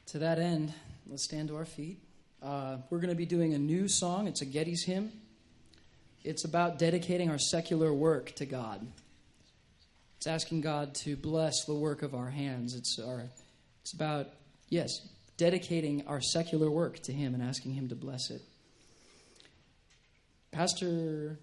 To 0.06 0.18
that 0.18 0.38
end, 0.38 0.72
let's 1.06 1.24
stand 1.24 1.48
to 1.48 1.56
our 1.56 1.64
feet. 1.64 1.98
Uh, 2.42 2.78
we're 2.88 2.98
going 2.98 3.10
to 3.10 3.16
be 3.16 3.26
doing 3.26 3.54
a 3.54 3.58
new 3.58 3.86
song. 3.88 4.26
It's 4.26 4.40
a 4.40 4.46
Getty's 4.46 4.84
hymn. 4.84 5.12
It's 6.24 6.44
about 6.44 6.78
dedicating 6.78 7.30
our 7.30 7.38
secular 7.38 7.92
work 7.92 8.34
to 8.36 8.46
God. 8.46 8.86
It's 10.20 10.26
asking 10.26 10.60
God 10.60 10.94
to 10.96 11.16
bless 11.16 11.64
the 11.64 11.72
work 11.72 12.02
of 12.02 12.14
our 12.14 12.28
hands. 12.28 12.74
It's, 12.74 12.98
our, 12.98 13.24
it's 13.80 13.94
about, 13.94 14.26
yes, 14.68 14.90
dedicating 15.38 16.06
our 16.06 16.20
secular 16.20 16.70
work 16.70 16.98
to 17.04 17.12
Him 17.12 17.32
and 17.32 17.42
asking 17.42 17.72
Him 17.72 17.88
to 17.88 17.94
bless 17.94 18.30
it. 18.30 18.42
Pastor 20.52 21.38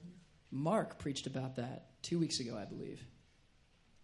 Mark 0.52 1.00
preached 1.00 1.26
about 1.26 1.56
that 1.56 1.88
two 2.04 2.20
weeks 2.20 2.40
ago, 2.40 2.56
I 2.56 2.66
believe. 2.66 3.02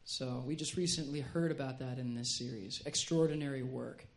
So 0.06 0.44
we 0.44 0.56
just 0.56 0.76
recently 0.76 1.20
heard 1.20 1.52
about 1.52 1.78
that 1.78 2.00
in 2.00 2.16
this 2.16 2.40
series 2.40 2.82
extraordinary 2.88 3.62
work. 3.62 4.08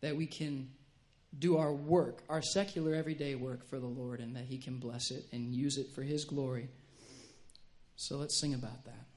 That 0.00 0.16
we 0.16 0.24
can 0.24 0.70
do 1.38 1.58
our 1.58 1.74
work, 1.74 2.22
our 2.30 2.40
secular 2.40 2.94
everyday 2.94 3.34
work 3.34 3.68
for 3.68 3.78
the 3.78 3.88
Lord, 3.88 4.20
and 4.20 4.36
that 4.36 4.46
He 4.46 4.56
can 4.56 4.78
bless 4.78 5.10
it 5.10 5.26
and 5.32 5.54
use 5.54 5.76
it 5.76 5.92
for 5.94 6.00
His 6.00 6.24
glory. 6.24 6.70
So 7.96 8.16
let's 8.16 8.40
sing 8.40 8.54
about 8.54 8.86
that. 8.86 9.11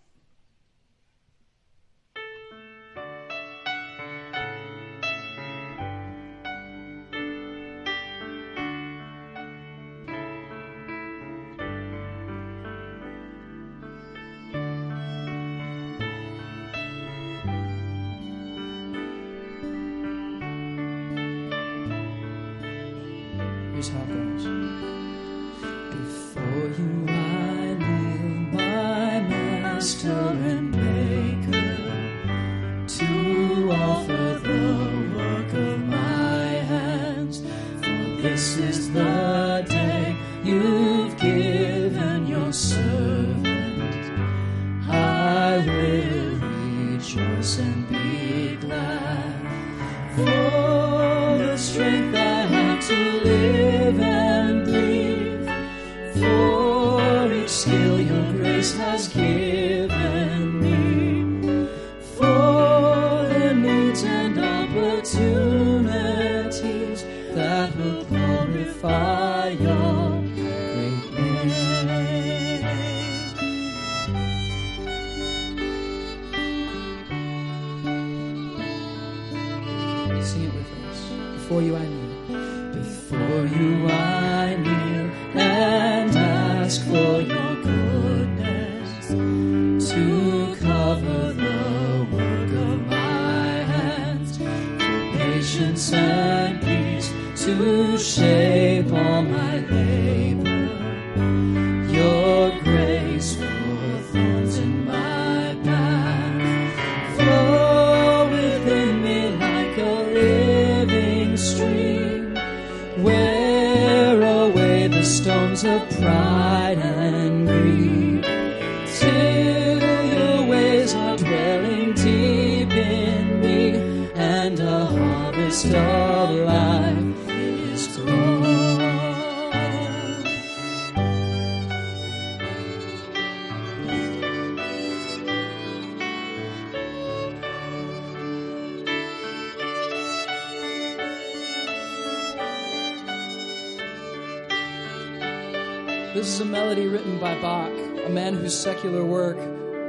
Secular 148.86 149.04
work 149.04 149.38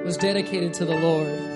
was 0.06 0.16
dedicated 0.16 0.72
to 0.72 0.86
the 0.86 0.96
Lord. 0.96 1.55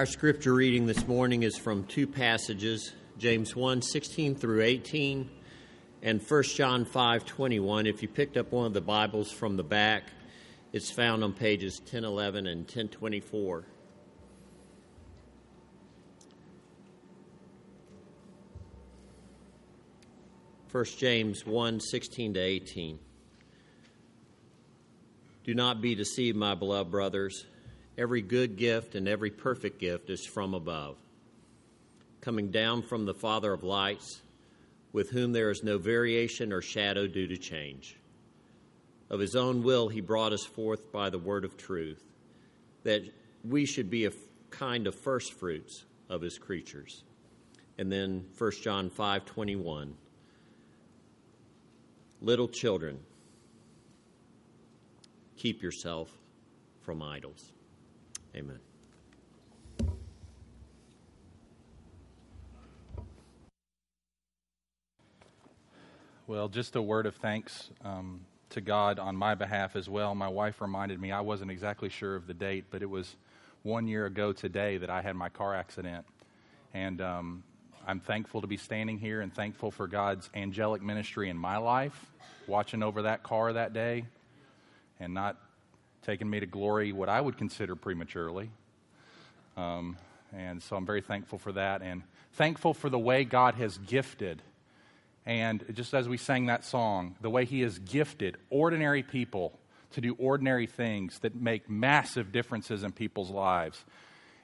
Our 0.00 0.06
scripture 0.06 0.54
reading 0.54 0.86
this 0.86 1.06
morning 1.06 1.42
is 1.42 1.58
from 1.58 1.84
two 1.84 2.06
passages 2.06 2.94
James 3.18 3.54
1 3.54 3.82
16 3.82 4.34
through 4.34 4.62
18 4.62 5.28
and 6.00 6.22
1 6.22 6.42
John 6.44 6.86
5 6.86 7.26
21. 7.26 7.86
If 7.86 8.00
you 8.00 8.08
picked 8.08 8.38
up 8.38 8.50
one 8.50 8.64
of 8.64 8.72
the 8.72 8.80
Bibles 8.80 9.30
from 9.30 9.58
the 9.58 9.62
back, 9.62 10.04
it's 10.72 10.90
found 10.90 11.22
on 11.22 11.34
pages 11.34 11.80
1011 11.80 12.46
and 12.46 12.60
1024. 12.60 13.66
First 20.68 20.98
James 20.98 21.44
1 21.44 21.78
16 21.78 22.32
to 22.32 22.40
18. 22.40 22.98
Do 25.44 25.52
not 25.52 25.82
be 25.82 25.94
deceived, 25.94 26.38
my 26.38 26.54
beloved 26.54 26.90
brothers. 26.90 27.44
Every 28.00 28.22
good 28.22 28.56
gift 28.56 28.94
and 28.94 29.06
every 29.06 29.30
perfect 29.30 29.78
gift 29.78 30.08
is 30.08 30.24
from 30.24 30.54
above, 30.54 30.96
coming 32.22 32.50
down 32.50 32.80
from 32.80 33.04
the 33.04 33.12
Father 33.12 33.52
of 33.52 33.62
lights, 33.62 34.22
with 34.90 35.10
whom 35.10 35.32
there 35.32 35.50
is 35.50 35.62
no 35.62 35.76
variation 35.76 36.50
or 36.50 36.62
shadow 36.62 37.06
due 37.06 37.26
to 37.26 37.36
change. 37.36 37.98
Of 39.10 39.20
his 39.20 39.36
own 39.36 39.62
will, 39.62 39.88
he 39.88 40.00
brought 40.00 40.32
us 40.32 40.46
forth 40.46 40.90
by 40.90 41.10
the 41.10 41.18
word 41.18 41.44
of 41.44 41.58
truth, 41.58 42.02
that 42.84 43.02
we 43.44 43.66
should 43.66 43.90
be 43.90 44.06
a 44.06 44.12
kind 44.48 44.86
of 44.86 44.94
first 44.94 45.34
fruits 45.34 45.84
of 46.08 46.22
his 46.22 46.38
creatures. 46.38 47.04
And 47.76 47.92
then 47.92 48.24
1 48.38 48.50
John 48.62 48.88
5 48.88 49.26
21. 49.26 49.94
Little 52.22 52.48
children, 52.48 52.98
keep 55.36 55.62
yourself 55.62 56.08
from 56.80 57.02
idols. 57.02 57.52
Amen. 58.34 58.58
Well, 66.26 66.48
just 66.48 66.76
a 66.76 66.82
word 66.82 67.06
of 67.06 67.16
thanks 67.16 67.70
um, 67.84 68.20
to 68.50 68.60
God 68.60 69.00
on 69.00 69.16
my 69.16 69.34
behalf 69.34 69.74
as 69.74 69.88
well. 69.88 70.14
My 70.14 70.28
wife 70.28 70.60
reminded 70.60 71.00
me, 71.00 71.10
I 71.10 71.22
wasn't 71.22 71.50
exactly 71.50 71.88
sure 71.88 72.14
of 72.14 72.28
the 72.28 72.34
date, 72.34 72.66
but 72.70 72.82
it 72.82 72.88
was 72.88 73.16
one 73.64 73.88
year 73.88 74.06
ago 74.06 74.32
today 74.32 74.78
that 74.78 74.90
I 74.90 75.02
had 75.02 75.16
my 75.16 75.28
car 75.28 75.56
accident. 75.56 76.04
And 76.72 77.00
um, 77.00 77.42
I'm 77.84 77.98
thankful 77.98 78.42
to 78.42 78.46
be 78.46 78.56
standing 78.56 78.96
here 78.96 79.22
and 79.22 79.34
thankful 79.34 79.72
for 79.72 79.88
God's 79.88 80.30
angelic 80.32 80.82
ministry 80.82 81.30
in 81.30 81.36
my 81.36 81.56
life, 81.56 82.06
watching 82.46 82.84
over 82.84 83.02
that 83.02 83.24
car 83.24 83.52
that 83.54 83.72
day 83.72 84.04
and 85.00 85.12
not 85.12 85.36
taking 86.04 86.28
me 86.28 86.40
to 86.40 86.46
glory 86.46 86.92
what 86.92 87.08
I 87.08 87.20
would 87.20 87.36
consider 87.36 87.76
prematurely. 87.76 88.50
Um, 89.56 89.96
and 90.32 90.62
so 90.62 90.76
I'm 90.76 90.86
very 90.86 91.00
thankful 91.00 91.38
for 91.38 91.52
that 91.52 91.82
and 91.82 92.02
thankful 92.34 92.74
for 92.74 92.88
the 92.88 92.98
way 92.98 93.24
God 93.24 93.56
has 93.56 93.78
gifted. 93.78 94.42
And 95.26 95.64
just 95.72 95.92
as 95.92 96.08
we 96.08 96.16
sang 96.16 96.46
that 96.46 96.64
song, 96.64 97.16
the 97.20 97.30
way 97.30 97.44
He 97.44 97.60
has 97.62 97.78
gifted 97.78 98.36
ordinary 98.48 99.02
people 99.02 99.58
to 99.92 100.00
do 100.00 100.14
ordinary 100.18 100.66
things 100.66 101.18
that 101.20 101.34
make 101.34 101.68
massive 101.68 102.32
differences 102.32 102.84
in 102.84 102.92
people's 102.92 103.30
lives 103.30 103.84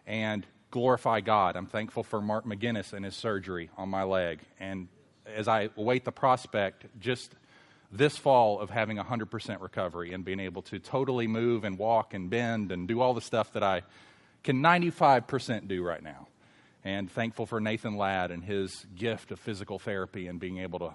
and 0.06 0.46
glorify 0.70 1.20
God. 1.20 1.56
I'm 1.56 1.66
thankful 1.66 2.02
for 2.02 2.20
Mark 2.20 2.44
McGinnis 2.44 2.92
and 2.92 3.04
his 3.04 3.14
surgery 3.14 3.70
on 3.76 3.88
my 3.88 4.02
leg. 4.02 4.40
And 4.58 4.88
as 5.34 5.48
I 5.48 5.70
await 5.76 6.04
the 6.04 6.12
prospect, 6.12 6.86
just 7.00 7.34
this 7.92 8.16
fall 8.16 8.60
of 8.60 8.70
having 8.70 8.96
100% 8.96 9.60
recovery 9.60 10.12
and 10.12 10.24
being 10.24 10.40
able 10.40 10.62
to 10.62 10.78
totally 10.78 11.26
move 11.26 11.64
and 11.64 11.78
walk 11.78 12.14
and 12.14 12.28
bend 12.30 12.72
and 12.72 12.88
do 12.88 13.00
all 13.00 13.14
the 13.14 13.20
stuff 13.20 13.52
that 13.52 13.62
I 13.62 13.82
can 14.42 14.62
95% 14.62 15.68
do 15.68 15.82
right 15.82 16.02
now. 16.02 16.28
And 16.84 17.10
thankful 17.10 17.46
for 17.46 17.60
Nathan 17.60 17.96
Ladd 17.96 18.30
and 18.30 18.44
his 18.44 18.86
gift 18.94 19.32
of 19.32 19.40
physical 19.40 19.78
therapy 19.78 20.28
and 20.28 20.38
being 20.38 20.58
able 20.58 20.78
to 20.80 20.94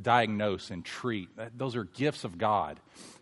diagnose 0.00 0.70
and 0.70 0.84
treat. 0.84 1.28
Those 1.56 1.76
are 1.76 1.84
gifts 1.84 2.24
of 2.24 2.38
God. 2.38 2.78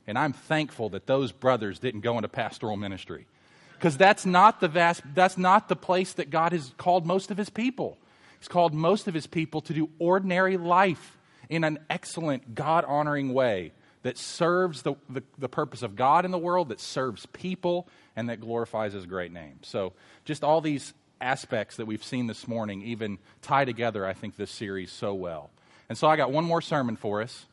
And 0.07 0.19
I'm 0.19 0.33
thankful 0.33 0.91
that 0.91 1.07
those 1.07 1.33
brothers 1.33 1.79
didn't 1.79 2.03
go 2.03 2.17
into 2.17 2.29
pastoral 2.29 2.77
ministry. 2.77 3.27
Because 3.75 3.97
that's 3.97 4.27
not 4.27 4.61
the 4.61 4.69
vast 4.69 5.03
that's 5.15 5.39
not 5.39 5.69
the 5.69 5.77
place 5.77 6.13
that 6.15 6.31
God 6.31 6.53
has 6.53 6.73
called 6.77 7.07
most 7.07 7.31
of 7.31 7.37
his 7.37 7.49
people. 7.49 7.97
He's 8.39 8.49
called 8.49 8.75
most 8.75 9.09
of 9.09 9.15
his 9.15 9.27
people 9.27 9.61
to 9.63 9.73
do 9.73 9.89
ordinary 9.99 10.57
life 10.57 11.18
in 11.49 11.65
an 11.65 11.79
excellent, 11.89 12.55
God 12.55 12.85
honoring 12.85 13.33
way 13.33 13.73
that 14.03 14.17
serves 14.17 14.83
the, 14.83 14.95
the, 15.09 15.23
the, 15.39 15.49
purpose 15.49 15.83
of 15.83 15.97
God 15.97 16.25
in 16.25 16.31
the 16.31 16.39
world, 16.39 16.69
that 16.69 16.81
serves 16.81 17.27
people, 17.27 17.89
and 18.15 18.29
that 18.29 18.41
glorifies 18.41 18.93
His 18.93 19.07
great 19.07 19.33
name. 19.33 19.59
So, 19.63 19.93
just 20.25 20.45
all 20.45 20.61
these 20.61 20.95
aspects 21.21 21.77
that 21.77 21.87
we've 21.87 22.05
seen 22.05 22.27
this 22.27 22.47
morning 22.47 22.83
even 22.83 23.19
tie 23.43 23.65
together, 23.65 24.07
I 24.07 24.13
think, 24.13 24.37
this 24.37 24.51
series 24.51 24.93
so 24.93 25.15
well. 25.15 25.51
And 25.89 25.99
so, 25.99 26.07
I 26.07 26.17
got 26.17 26.31
one 26.31 26.45
more 26.45 26.63
sermon 26.63 26.97
for 26.97 27.23
us. 27.23 27.47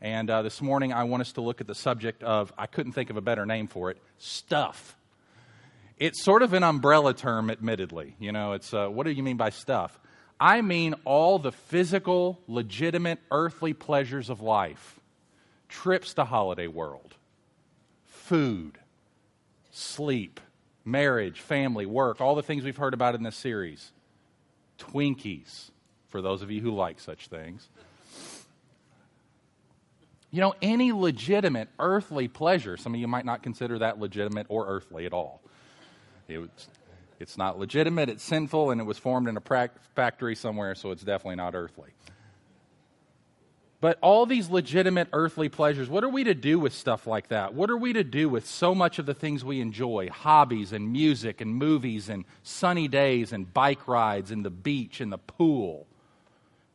And 0.00 0.28
uh, 0.28 0.42
this 0.42 0.60
morning, 0.60 0.92
I 0.92 1.04
want 1.04 1.20
us 1.20 1.32
to 1.34 1.40
look 1.40 1.60
at 1.60 1.68
the 1.68 1.76
subject 1.76 2.24
of, 2.24 2.52
I 2.58 2.66
couldn't 2.66 2.92
think 2.92 3.10
of 3.10 3.16
a 3.16 3.20
better 3.20 3.46
name 3.46 3.68
for 3.68 3.88
it, 3.92 3.98
stuff. 4.18 4.96
It's 5.96 6.20
sort 6.24 6.42
of 6.42 6.54
an 6.54 6.64
umbrella 6.64 7.14
term, 7.14 7.48
admittedly. 7.48 8.16
You 8.18 8.32
know, 8.32 8.54
it's 8.54 8.74
uh, 8.74 8.88
what 8.88 9.06
do 9.06 9.12
you 9.12 9.22
mean 9.22 9.36
by 9.36 9.50
stuff? 9.50 10.00
I 10.42 10.60
mean 10.60 10.96
all 11.04 11.38
the 11.38 11.52
physical, 11.52 12.40
legitimate, 12.48 13.20
earthly 13.30 13.74
pleasures 13.74 14.28
of 14.28 14.40
life 14.40 14.98
trips 15.68 16.14
to 16.14 16.24
Holiday 16.24 16.66
World, 16.66 17.14
food, 18.06 18.76
sleep, 19.70 20.40
marriage, 20.84 21.40
family, 21.40 21.86
work, 21.86 22.20
all 22.20 22.34
the 22.34 22.42
things 22.42 22.64
we've 22.64 22.76
heard 22.76 22.92
about 22.92 23.14
in 23.14 23.22
this 23.22 23.36
series. 23.36 23.92
Twinkies, 24.80 25.70
for 26.08 26.20
those 26.20 26.42
of 26.42 26.50
you 26.50 26.60
who 26.60 26.74
like 26.74 26.98
such 26.98 27.28
things. 27.28 27.68
You 30.32 30.40
know, 30.40 30.56
any 30.60 30.90
legitimate 30.90 31.68
earthly 31.78 32.26
pleasure, 32.26 32.76
some 32.76 32.94
of 32.94 33.00
you 33.00 33.06
might 33.06 33.24
not 33.24 33.44
consider 33.44 33.78
that 33.78 34.00
legitimate 34.00 34.46
or 34.48 34.66
earthly 34.66 35.06
at 35.06 35.12
all. 35.12 35.40
It's, 36.28 36.66
it's 37.22 37.38
not 37.38 37.58
legitimate, 37.58 38.08
it's 38.08 38.22
sinful, 38.22 38.70
and 38.70 38.80
it 38.80 38.84
was 38.84 38.98
formed 38.98 39.28
in 39.28 39.36
a 39.36 39.40
pra- 39.40 39.70
factory 39.94 40.34
somewhere, 40.34 40.74
so 40.74 40.90
it's 40.90 41.02
definitely 41.02 41.36
not 41.36 41.54
earthly. 41.54 41.90
But 43.80 43.98
all 44.00 44.26
these 44.26 44.48
legitimate 44.48 45.08
earthly 45.12 45.48
pleasures, 45.48 45.88
what 45.88 46.04
are 46.04 46.08
we 46.08 46.22
to 46.24 46.34
do 46.34 46.60
with 46.60 46.72
stuff 46.72 47.06
like 47.06 47.28
that? 47.28 47.54
What 47.54 47.68
are 47.68 47.76
we 47.76 47.92
to 47.94 48.04
do 48.04 48.28
with 48.28 48.46
so 48.46 48.76
much 48.76 49.00
of 49.00 49.06
the 49.06 49.14
things 49.14 49.44
we 49.44 49.60
enjoy 49.60 50.08
hobbies 50.08 50.72
and 50.72 50.92
music 50.92 51.40
and 51.40 51.52
movies 51.52 52.08
and 52.08 52.24
sunny 52.44 52.86
days 52.86 53.32
and 53.32 53.52
bike 53.52 53.88
rides 53.88 54.30
and 54.30 54.44
the 54.44 54.50
beach 54.50 55.00
and 55.00 55.12
the 55.12 55.18
pool 55.18 55.88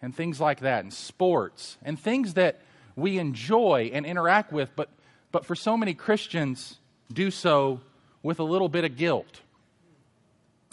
and 0.01 0.13
things 0.13 0.41
like 0.41 0.59
that 0.59 0.83
and 0.83 0.93
sports 0.93 1.77
and 1.81 1.97
things 1.97 2.33
that 2.33 2.59
we 2.97 3.19
enjoy 3.19 3.89
and 3.93 4.05
interact 4.05 4.51
with, 4.51 4.71
but, 4.75 4.89
but 5.31 5.45
for 5.45 5.55
so 5.55 5.77
many 5.77 5.93
Christians, 5.93 6.77
do 7.13 7.31
so 7.31 7.79
with 8.21 8.39
a 8.39 8.43
little 8.43 8.67
bit 8.67 8.83
of 8.83 8.97
guilt. 8.97 9.41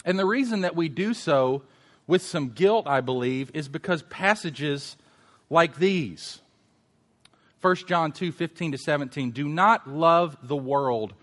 And 0.05 0.17
the 0.17 0.25
reason 0.25 0.61
that 0.61 0.75
we 0.75 0.87
do 0.87 1.13
so 1.13 1.63
with 2.07 2.21
some 2.21 2.49
guilt, 2.49 2.87
I 2.87 3.01
believe, 3.01 3.51
is 3.53 3.67
because 3.67 4.03
passages 4.03 4.95
like 5.49 5.77
these 5.77 6.39
1 7.61 7.75
John 7.87 8.11
2 8.11 8.31
15 8.31 8.73
to 8.73 8.77
17 8.77 9.31
do 9.31 9.47
not 9.47 9.89
love 9.89 10.37
the 10.43 10.55
world 10.55 11.13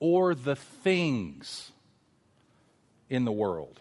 or 0.00 0.34
the 0.34 0.56
things 0.56 1.70
in 3.08 3.24
the 3.24 3.30
world. 3.30 3.78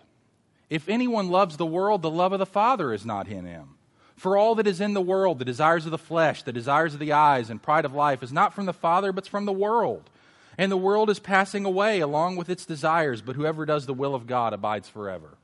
If 0.69 0.87
anyone 0.87 1.29
loves 1.29 1.57
the 1.57 1.65
world, 1.65 2.03
the 2.03 2.11
love 2.11 2.31
of 2.31 2.37
the 2.37 2.45
Father 2.45 2.93
is 2.93 3.05
not 3.05 3.27
in 3.27 3.45
him. 3.45 3.69
For 4.17 4.37
all 4.37 4.53
that 4.55 4.67
is 4.67 4.79
in 4.79 4.93
the 4.93 5.01
world, 5.01 5.39
the 5.39 5.45
desires 5.45 5.85
of 5.85 5.91
the 5.91 5.97
flesh, 5.97 6.43
the 6.43 6.53
desires 6.53 6.93
of 6.93 6.99
the 6.99 7.13
eyes, 7.13 7.49
and 7.49 7.59
pride 7.59 7.85
of 7.85 7.95
life, 7.95 8.21
is 8.21 8.31
not 8.31 8.53
from 8.53 8.67
the 8.67 8.73
Father, 8.73 9.11
but 9.11 9.27
from 9.27 9.45
the 9.45 9.51
world. 9.51 10.07
And 10.57 10.71
the 10.71 10.77
world 10.77 11.09
is 11.09 11.19
passing 11.19 11.65
away 11.65 11.99
along 11.99 12.35
with 12.35 12.49
its 12.49 12.65
desires, 12.65 13.21
but 13.21 13.35
whoever 13.35 13.65
does 13.65 13.85
the 13.85 13.93
will 13.93 14.13
of 14.13 14.27
God 14.27 14.53
abides 14.53 14.89
forever. 14.89 15.37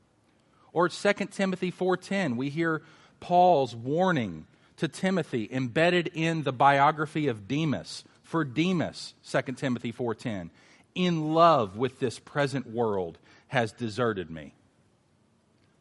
Or 0.72 0.88
2 0.88 1.32
Timothy 1.32 1.70
4:10, 1.70 2.36
we 2.36 2.50
hear 2.50 2.82
Paul's 3.20 3.74
warning 3.74 4.46
to 4.76 4.88
Timothy 4.88 5.48
embedded 5.50 6.08
in 6.14 6.42
the 6.42 6.52
biography 6.52 7.26
of 7.26 7.48
Demas. 7.48 8.04
For 8.22 8.44
Demas, 8.44 9.14
2 9.22 9.56
Timothy 9.56 9.92
4:10, 9.92 10.50
in 10.94 11.32
love 11.32 11.76
with 11.76 11.98
this 11.98 12.18
present 12.18 12.66
world 12.66 13.18
has 13.48 13.72
deserted 13.72 14.30
me. 14.30 14.54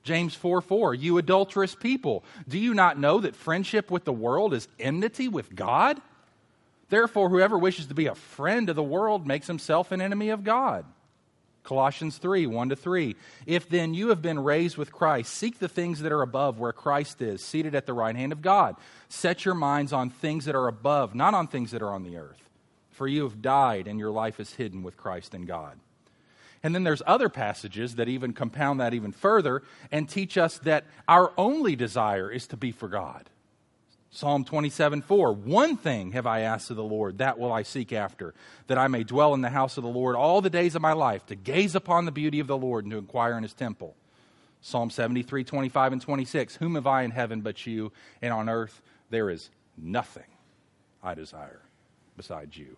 James 0.04 0.34
4 0.36 0.62
4, 0.62 0.96
you 0.96 1.18
adulterous 1.18 1.76
people, 1.76 2.24
do 2.48 2.58
you 2.58 2.74
not 2.74 2.98
know 2.98 3.20
that 3.20 3.36
friendship 3.36 3.92
with 3.92 4.06
the 4.06 4.14
world 4.14 4.54
is 4.54 4.70
enmity 4.80 5.28
with 5.28 5.54
God? 5.54 6.02
Therefore, 6.90 7.30
whoever 7.30 7.58
wishes 7.58 7.88
to 7.88 7.94
be 7.94 8.08
a 8.08 8.16
friend 8.16 8.70
of 8.70 8.76
the 8.76 8.84
world 8.84 9.28
makes 9.28 9.48
himself 9.48 9.92
an 9.92 10.02
enemy 10.02 10.30
of 10.30 10.44
God. 10.44 10.86
Colossians 11.64 12.18
3 12.18 12.48
1 12.48 12.70
to 12.70 12.76
3. 12.78 13.16
If 13.46 13.68
then 13.68 13.94
you 13.94 14.08
have 14.10 14.22
been 14.22 14.40
raised 14.40 14.78
with 14.78 14.94
Christ, 14.94 15.34
seek 15.34 15.60
the 15.60 15.68
things 15.68 16.00
that 16.00 16.14
are 16.14 16.22
above 16.22 16.60
where 16.60 16.72
Christ 16.72 17.22
is, 17.22 17.44
seated 17.44 17.76
at 17.76 17.86
the 17.86 17.94
right 17.94 18.16
hand 18.16 18.32
of 18.32 18.42
God. 18.42 18.78
Set 19.10 19.44
your 19.44 19.54
minds 19.54 19.92
on 19.92 20.10
things 20.10 20.46
that 20.46 20.56
are 20.56 20.70
above, 20.70 21.14
not 21.14 21.34
on 21.34 21.48
things 21.48 21.72
that 21.72 21.82
are 21.82 21.94
on 21.94 22.04
the 22.04 22.16
earth. 22.16 22.42
For 22.92 23.06
you 23.06 23.24
have 23.24 23.42
died, 23.42 23.86
and 23.88 24.00
your 24.00 24.12
life 24.12 24.40
is 24.40 24.54
hidden 24.54 24.82
with 24.82 24.96
Christ 24.96 25.34
in 25.34 25.46
God. 25.46 25.78
And 26.64 26.74
then 26.74 26.84
there's 26.84 27.04
other 27.06 27.30
passages 27.30 27.96
that 27.96 28.08
even 28.08 28.34
compound 28.34 28.80
that 28.80 28.94
even 28.94 29.12
further 29.12 29.62
and 29.92 30.08
teach 30.08 30.38
us 30.38 30.58
that 30.60 30.86
our 31.08 31.34
only 31.38 31.76
desire 31.76 32.32
is 32.32 32.48
to 32.48 32.58
be 32.58 32.72
for 32.72 32.88
God. 32.88 33.30
Psalm 34.18 34.44
27 34.44 35.04
4. 35.04 35.32
One 35.32 35.78
thing 35.78 36.14
have 36.14 36.26
I 36.26 36.40
asked 36.40 36.72
of 36.72 36.76
the 36.76 36.84
Lord, 36.84 37.20
that 37.20 37.38
will 37.38 37.54
I 37.54 37.62
seek 37.62 37.94
after, 37.94 38.34
that 38.66 38.80
I 38.80 38.88
may 38.88 39.04
dwell 39.04 39.36
in 39.36 39.42
the 39.42 39.50
house 39.52 39.78
of 39.78 39.84
the 39.84 39.92
Lord 39.92 40.16
all 40.16 40.42
the 40.42 40.50
days 40.50 40.74
of 40.74 40.82
my 40.82 40.94
life, 40.94 41.24
to 41.28 41.36
gaze 41.36 41.76
upon 41.76 42.06
the 42.06 42.12
beauty 42.12 42.40
of 42.40 42.48
the 42.48 42.58
Lord 42.58 42.84
and 42.84 42.92
to 42.94 42.98
inquire 42.98 43.38
in 43.38 43.44
his 43.44 43.54
temple. 43.54 43.96
Psalm 44.60 44.90
73 44.90 45.44
25 45.44 45.94
and 45.94 46.02
26. 46.02 46.56
Whom 46.56 46.74
have 46.74 46.88
I 46.88 47.04
in 47.04 47.12
heaven 47.12 47.42
but 47.42 47.68
you, 47.68 47.92
and 48.20 48.34
on 48.34 48.50
earth 48.50 48.82
there 49.12 49.30
is 49.30 49.52
nothing 49.78 50.32
I 51.04 51.14
desire 51.14 51.62
besides 52.18 52.58
you. 52.58 52.76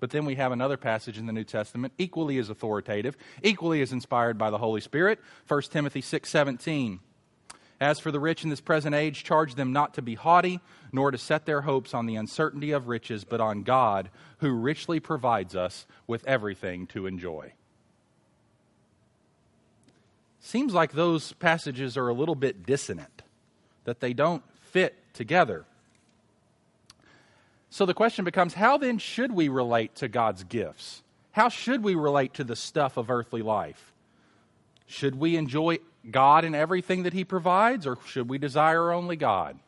But 0.00 0.10
then 0.10 0.24
we 0.24 0.34
have 0.34 0.50
another 0.50 0.76
passage 0.76 1.16
in 1.16 1.26
the 1.26 1.32
New 1.32 1.44
Testament, 1.44 1.92
equally 1.96 2.38
as 2.38 2.50
authoritative, 2.50 3.16
equally 3.40 3.82
as 3.82 3.92
inspired 3.92 4.36
by 4.36 4.50
the 4.50 4.58
Holy 4.58 4.80
Spirit, 4.80 5.20
1 5.46 5.62
Timothy 5.62 6.00
6 6.00 6.28
17. 6.28 6.98
As 7.80 7.98
for 7.98 8.10
the 8.10 8.20
rich 8.20 8.44
in 8.44 8.50
this 8.50 8.60
present 8.60 8.94
age, 8.94 9.24
charge 9.24 9.56
them 9.56 9.72
not 9.72 9.94
to 9.94 10.02
be 10.02 10.14
haughty, 10.14 10.60
nor 10.92 11.10
to 11.10 11.18
set 11.18 11.44
their 11.44 11.62
hopes 11.62 11.92
on 11.92 12.06
the 12.06 12.16
uncertainty 12.16 12.70
of 12.70 12.88
riches, 12.88 13.24
but 13.24 13.40
on 13.40 13.62
God, 13.62 14.10
who 14.38 14.52
richly 14.52 15.00
provides 15.00 15.56
us 15.56 15.86
with 16.06 16.26
everything 16.26 16.86
to 16.88 17.06
enjoy. 17.06 17.52
Seems 20.40 20.74
like 20.74 20.92
those 20.92 21.32
passages 21.32 21.96
are 21.96 22.08
a 22.08 22.14
little 22.14 22.34
bit 22.34 22.66
dissonant, 22.66 23.22
that 23.84 24.00
they 24.00 24.12
don't 24.12 24.42
fit 24.60 24.94
together. 25.14 25.64
So 27.70 27.86
the 27.86 27.94
question 27.94 28.24
becomes 28.24 28.54
how 28.54 28.76
then 28.76 28.98
should 28.98 29.32
we 29.32 29.48
relate 29.48 29.96
to 29.96 30.08
God's 30.08 30.44
gifts? 30.44 31.02
How 31.32 31.48
should 31.48 31.82
we 31.82 31.96
relate 31.96 32.34
to 32.34 32.44
the 32.44 32.54
stuff 32.54 32.96
of 32.96 33.10
earthly 33.10 33.42
life? 33.42 33.93
Should 34.86 35.16
we 35.16 35.36
enjoy 35.36 35.78
God 36.10 36.44
in 36.44 36.54
everything 36.54 37.04
that 37.04 37.12
He 37.12 37.24
provides, 37.24 37.86
or 37.86 37.98
should 38.06 38.28
we 38.28 38.38
desire 38.38 38.92
only 38.92 39.16
God? 39.16 39.58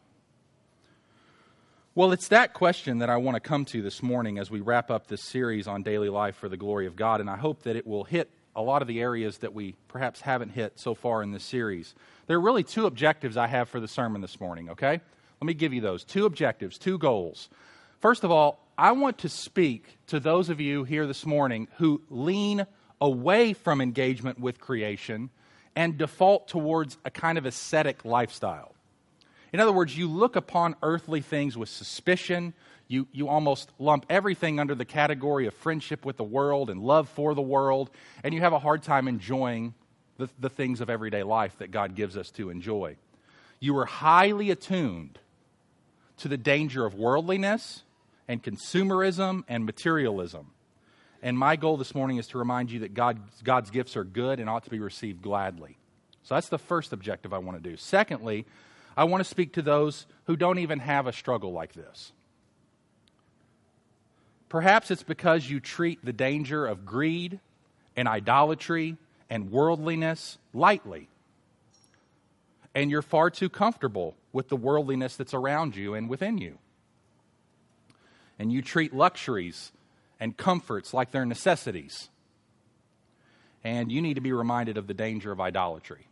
Well, 1.95 2.13
it's 2.13 2.29
that 2.29 2.53
question 2.53 2.99
that 2.99 3.09
I 3.09 3.17
want 3.17 3.37
to 3.37 3.41
come 3.41 3.65
to 3.67 3.81
this 3.81 4.03
morning 4.03 4.39
as 4.39 4.51
we 4.51 4.61
wrap 4.61 4.91
up 4.91 5.07
this 5.07 5.23
series 5.23 5.67
on 5.67 5.83
daily 5.83 6.11
life 6.11 6.37
for 6.37 6.49
the 6.49 6.59
glory 6.59 6.87
of 6.87 6.95
God, 6.95 7.21
and 7.21 7.31
I 7.31 7.37
hope 7.37 7.63
that 7.63 7.75
it 7.75 7.87
will 7.87 8.05
hit 8.05 8.31
a 8.55 8.61
lot 8.61 8.83
of 8.83 8.89
the 8.89 9.01
areas 9.01 9.39
that 9.39 9.55
we 9.55 9.75
perhaps 9.89 10.21
haven't 10.21 10.51
hit 10.51 10.79
so 10.79 10.95
far 10.95 11.23
in 11.23 11.33
this 11.33 11.45
series. 11.45 11.95
There 12.27 12.37
are 12.37 12.41
really 12.41 12.65
two 12.65 12.87
objectives 12.87 13.37
I 13.37 13.47
have 13.47 13.69
for 13.69 13.81
the 13.81 13.89
sermon 13.89 14.21
this 14.21 14.41
morning, 14.41 14.71
okay? 14.71 15.01
Let 15.41 15.47
me 15.47 15.55
give 15.55 15.73
you 15.73 15.81
those 15.81 16.05
two 16.05 16.27
objectives, 16.27 16.77
two 16.77 16.99
goals. 16.99 17.49
First 18.01 18.25
of 18.25 18.31
all, 18.31 18.61
I 18.77 18.93
want 18.93 19.19
to 19.19 19.29
speak 19.31 19.99
to 20.09 20.21
those 20.21 20.51
of 20.51 20.61
you 20.61 20.85
here 20.85 21.07
this 21.07 21.25
morning 21.25 21.69
who 21.77 22.03
lean 22.11 22.67
away 23.01 23.53
from 23.53 23.81
engagement 23.81 24.39
with 24.39 24.59
creation 24.59 25.31
and 25.75 25.99
default 25.99 26.49
towards 26.49 26.97
a 27.05 27.11
kind 27.11 27.37
of 27.37 27.45
ascetic 27.45 28.05
lifestyle. 28.05 28.75
In 29.53 29.61
other 29.61 29.73
words, 29.73 29.97
you 29.97 30.09
look 30.09 30.37
upon 30.37 30.75
earthly 30.83 31.21
things 31.21 31.57
with 31.57 31.69
suspicion. 31.69 32.55
You, 32.89 33.07
you 33.13 33.29
almost 33.29 33.71
lump 33.79 34.07
everything 34.09 34.59
under 34.59 34.75
the 34.75 34.85
category 34.85 35.47
of 35.47 35.55
friendship 35.55 36.05
with 36.05 36.17
the 36.17 36.25
world 36.25 36.71
and 36.71 36.81
love 36.81 37.09
for 37.09 37.35
the 37.35 37.43
world, 37.43 37.91
and 38.25 38.35
you 38.35 38.41
have 38.41 38.53
a 38.53 38.59
hard 38.59 38.83
time 38.83 39.09
enjoying 39.09 39.75
the, 40.19 40.29
the 40.39 40.51
things 40.51 40.81
of 40.81 40.89
everyday 40.89 41.23
life 41.23 41.57
that 41.59 41.71
God 41.71 41.95
gives 41.95 42.17
us 42.17 42.31
to 42.33 42.51
enjoy. 42.51 42.97
You 43.61 43.77
are 43.79 43.87
highly 43.87 44.51
attuned 44.51 45.19
to 46.19 46.29
the 46.29 46.37
danger 46.37 46.87
of 46.87 46.95
worldliness 46.95 47.83
and 48.29 48.43
consumerism 48.43 49.45
and 49.49 49.67
materialism. 49.67 50.53
And 51.27 51.37
my 51.37 51.57
goal 51.57 51.77
this 51.77 51.93
morning 51.93 52.19
is 52.19 52.29
to 52.29 52.39
remind 52.39 52.71
you 52.71 52.79
that 52.79 52.95
God, 52.95 53.19
God's 53.43 53.71
gifts 53.71 53.97
are 53.97 54.05
good 54.05 54.39
and 54.39 54.49
ought 54.49 54.63
to 54.63 54.71
be 54.71 54.79
received 54.79 55.23
gladly. 55.23 55.77
So 56.23 56.37
that's 56.37 56.51
the 56.51 56.57
first 56.57 56.93
objective 56.93 57.35
I 57.35 57.39
want 57.39 57.61
to 57.61 57.69
do. 57.69 57.77
Secondly, 57.77 58.47
I 58.97 59.03
want 59.03 59.25
to 59.25 59.29
speak 59.29 59.55
to 59.55 59.63
those 59.63 60.07
who 60.27 60.37
don't 60.37 60.61
even 60.61 60.79
have 60.79 61.09
a 61.09 61.13
struggle 61.13 61.51
like 61.51 61.73
this. 61.73 62.13
Perhaps 64.49 64.93
it's 64.93 65.03
because 65.03 65.51
you 65.51 65.59
treat 65.59 66.05
the 66.05 66.13
danger 66.13 66.65
of 66.65 66.87
greed 66.87 67.41
and 67.97 68.07
idolatry 68.07 68.97
and 69.29 69.51
worldliness 69.51 70.39
lightly. 70.55 71.09
And 72.73 72.89
you're 72.89 73.03
far 73.03 73.31
too 73.31 73.49
comfortable 73.49 74.15
with 74.33 74.49
the 74.49 74.57
worldliness 74.57 75.17
that's 75.17 75.35
around 75.35 75.75
you 75.75 75.95
and 75.95 76.09
within 76.09 76.39
you 76.39 76.59
and 78.39 78.53
you 78.53 78.63
treat 78.63 78.95
luxuries 78.95 79.73
and 80.19 80.37
comforts 80.37 80.95
like 80.95 81.11
they're 81.11 81.27
necessities. 81.27 82.09
And 83.65 83.91
you 83.91 84.01
need 84.01 84.15
to 84.15 84.21
be 84.21 84.33
reminded 84.33 84.79
of 84.79 84.87
the 84.87 84.95
danger 84.95 85.33
of 85.33 85.41
idolatry. 85.41 86.07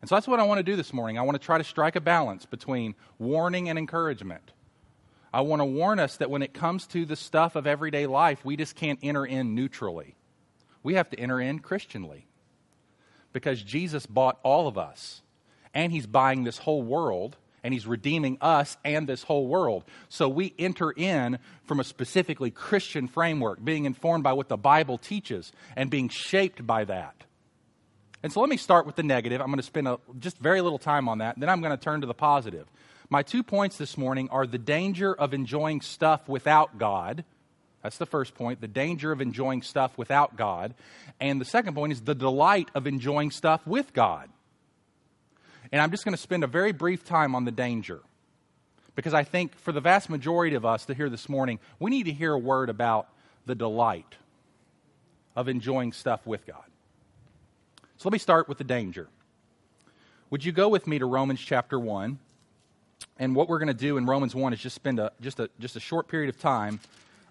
And 0.00 0.08
so 0.08 0.14
that's 0.14 0.28
what 0.28 0.40
I 0.40 0.44
want 0.44 0.58
to 0.58 0.62
do 0.62 0.76
this 0.76 0.92
morning. 0.92 1.18
I 1.18 1.22
want 1.22 1.40
to 1.40 1.44
try 1.44 1.58
to 1.58 1.64
strike 1.64 1.96
a 1.96 2.00
balance 2.00 2.46
between 2.46 2.94
warning 3.18 3.68
and 3.68 3.78
encouragement. 3.78 4.52
I 5.32 5.40
want 5.40 5.60
to 5.60 5.66
warn 5.66 5.98
us 5.98 6.16
that 6.18 6.30
when 6.30 6.42
it 6.42 6.54
comes 6.54 6.86
to 6.88 7.04
the 7.04 7.16
stuff 7.16 7.56
of 7.56 7.66
everyday 7.66 8.06
life, 8.06 8.44
we 8.44 8.56
just 8.56 8.76
can't 8.76 8.98
enter 9.02 9.26
in 9.26 9.54
neutrally. 9.54 10.14
We 10.82 10.94
have 10.94 11.10
to 11.10 11.18
enter 11.18 11.40
in 11.40 11.58
Christianly. 11.58 12.26
Because 13.32 13.62
Jesus 13.62 14.06
bought 14.06 14.38
all 14.42 14.68
of 14.68 14.78
us, 14.78 15.20
and 15.74 15.92
He's 15.92 16.06
buying 16.06 16.44
this 16.44 16.58
whole 16.58 16.82
world 16.82 17.36
and 17.66 17.74
he's 17.74 17.84
redeeming 17.84 18.38
us 18.40 18.76
and 18.84 19.08
this 19.08 19.24
whole 19.24 19.48
world. 19.48 19.82
So 20.08 20.28
we 20.28 20.54
enter 20.56 20.92
in 20.92 21.40
from 21.64 21.80
a 21.80 21.84
specifically 21.84 22.52
Christian 22.52 23.08
framework, 23.08 23.62
being 23.62 23.86
informed 23.86 24.22
by 24.22 24.34
what 24.34 24.48
the 24.48 24.56
Bible 24.56 24.98
teaches 24.98 25.50
and 25.74 25.90
being 25.90 26.08
shaped 26.08 26.64
by 26.64 26.84
that. 26.84 27.24
And 28.22 28.32
so 28.32 28.40
let 28.40 28.48
me 28.48 28.56
start 28.56 28.86
with 28.86 28.94
the 28.94 29.02
negative. 29.02 29.40
I'm 29.40 29.48
going 29.48 29.56
to 29.56 29.64
spend 29.64 29.88
a, 29.88 29.98
just 30.20 30.38
very 30.38 30.60
little 30.60 30.78
time 30.78 31.08
on 31.08 31.18
that. 31.18 31.40
Then 31.40 31.48
I'm 31.48 31.60
going 31.60 31.76
to 31.76 31.82
turn 31.82 32.02
to 32.02 32.06
the 32.06 32.14
positive. 32.14 32.68
My 33.10 33.24
two 33.24 33.42
points 33.42 33.78
this 33.78 33.98
morning 33.98 34.28
are 34.30 34.46
the 34.46 34.58
danger 34.58 35.12
of 35.12 35.34
enjoying 35.34 35.80
stuff 35.80 36.28
without 36.28 36.78
God. 36.78 37.24
That's 37.82 37.98
the 37.98 38.06
first 38.06 38.36
point, 38.36 38.60
the 38.60 38.68
danger 38.68 39.10
of 39.10 39.20
enjoying 39.20 39.62
stuff 39.62 39.98
without 39.98 40.36
God. 40.36 40.72
And 41.18 41.40
the 41.40 41.44
second 41.44 41.74
point 41.74 41.94
is 41.94 42.00
the 42.00 42.14
delight 42.14 42.68
of 42.76 42.86
enjoying 42.86 43.32
stuff 43.32 43.66
with 43.66 43.92
God. 43.92 44.28
And 45.76 45.82
I'm 45.82 45.90
just 45.90 46.06
going 46.06 46.14
to 46.14 46.20
spend 46.22 46.42
a 46.42 46.46
very 46.46 46.72
brief 46.72 47.04
time 47.04 47.34
on 47.34 47.44
the 47.44 47.52
danger. 47.52 48.00
Because 48.94 49.12
I 49.12 49.24
think 49.24 49.54
for 49.58 49.72
the 49.72 49.80
vast 49.82 50.08
majority 50.08 50.56
of 50.56 50.64
us 50.64 50.86
to 50.86 50.94
hear 50.94 51.10
this 51.10 51.28
morning, 51.28 51.58
we 51.78 51.90
need 51.90 52.04
to 52.04 52.14
hear 52.14 52.32
a 52.32 52.38
word 52.38 52.70
about 52.70 53.08
the 53.44 53.54
delight 53.54 54.14
of 55.36 55.48
enjoying 55.48 55.92
stuff 55.92 56.26
with 56.26 56.46
God. 56.46 56.64
So 57.98 58.08
let 58.08 58.14
me 58.14 58.18
start 58.18 58.48
with 58.48 58.56
the 58.56 58.64
danger. 58.64 59.06
Would 60.30 60.46
you 60.46 60.52
go 60.52 60.70
with 60.70 60.86
me 60.86 60.98
to 60.98 61.04
Romans 61.04 61.40
chapter 61.40 61.78
1? 61.78 62.20
And 63.18 63.36
what 63.36 63.46
we're 63.46 63.58
going 63.58 63.68
to 63.68 63.74
do 63.74 63.98
in 63.98 64.06
Romans 64.06 64.34
1 64.34 64.54
is 64.54 64.60
just 64.60 64.76
spend 64.76 64.98
a, 64.98 65.12
just, 65.20 65.40
a, 65.40 65.50
just 65.60 65.76
a 65.76 65.80
short 65.80 66.08
period 66.08 66.30
of 66.30 66.40
time 66.40 66.80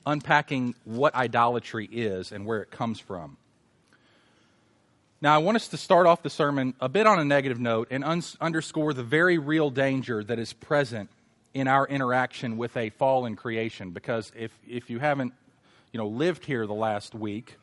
unpacking 0.05 0.75
what 0.83 1.15
idolatry 1.15 1.89
is 1.91 2.31
and 2.31 2.45
where 2.45 2.61
it 2.61 2.69
comes 2.69 2.99
from. 2.99 3.37
Now, 5.26 5.34
I 5.34 5.39
want 5.39 5.55
us 5.55 5.69
to 5.69 5.78
start 5.78 6.05
off 6.05 6.21
the 6.21 6.30
sermon 6.30 6.76
a 6.80 6.88
bit 6.88 7.07
on 7.07 7.17
a 7.17 7.26
negative 7.26 7.59
note 7.59 7.88
and 7.89 8.03
un- 8.03 8.21
underscore 8.39 8.93
the 8.93 9.01
very 9.01 9.39
real 9.39 9.71
danger 9.71 10.23
that 10.23 10.38
is 10.38 10.53
present 10.53 11.09
in 11.51 11.67
our 11.67 11.88
interaction 11.88 12.57
with 12.57 12.78
a 12.78 12.91
fallen 12.91 13.36
creation. 13.36 13.89
Because 13.89 14.32
if, 14.38 14.51
if 14.69 14.91
you 14.91 14.99
haven't 14.99 15.34
you 15.91 15.97
know, 15.97 16.05
lived 16.05 16.45
here 16.45 16.67
the 16.67 16.76
last 16.76 17.15
week, 17.15 17.55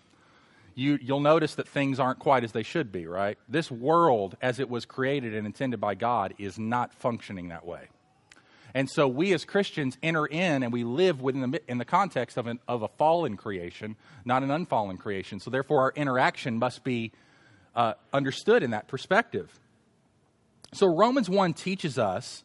you, 0.75 0.99
you'll 1.01 1.21
notice 1.21 1.55
that 1.55 1.69
things 1.69 2.01
aren't 2.01 2.19
quite 2.19 2.43
as 2.43 2.51
they 2.51 2.65
should 2.65 2.91
be, 2.91 3.07
right? 3.07 3.39
This 3.49 3.71
world, 3.71 4.37
as 4.43 4.59
it 4.59 4.69
was 4.69 4.85
created 4.85 5.33
and 5.33 5.47
intended 5.47 5.81
by 5.81 5.95
God, 5.95 6.35
is 6.39 6.59
not 6.59 6.93
functioning 6.93 7.51
that 7.51 7.65
way. 7.65 7.83
And 8.75 8.91
so 8.91 9.07
we 9.07 9.33
as 9.35 9.45
Christians 9.45 9.97
enter 10.03 10.27
in 10.27 10.65
and 10.65 10.73
we 10.73 10.83
live 10.83 11.21
within 11.21 11.53
the, 11.53 11.63
in 11.69 11.79
the 11.79 11.85
context 11.85 12.37
of, 12.37 12.49
an, 12.49 12.59
of 12.67 12.83
a 12.83 12.89
fallen 12.89 13.37
creation, 13.37 13.95
not 14.25 14.43
an 14.43 14.51
unfallen 14.51 14.97
creation. 14.97 15.39
So 15.39 15.49
therefore, 15.49 15.83
our 15.83 15.93
interaction 15.95 16.59
must 16.59 16.83
be 16.83 17.13
uh, 17.75 17.95
understood 18.13 18.63
in 18.63 18.71
that 18.71 18.89
perspective. 18.89 19.59
So 20.73 20.87
Romans 20.87 21.29
1 21.29 21.55
teaches 21.55 21.99
us 21.99 22.45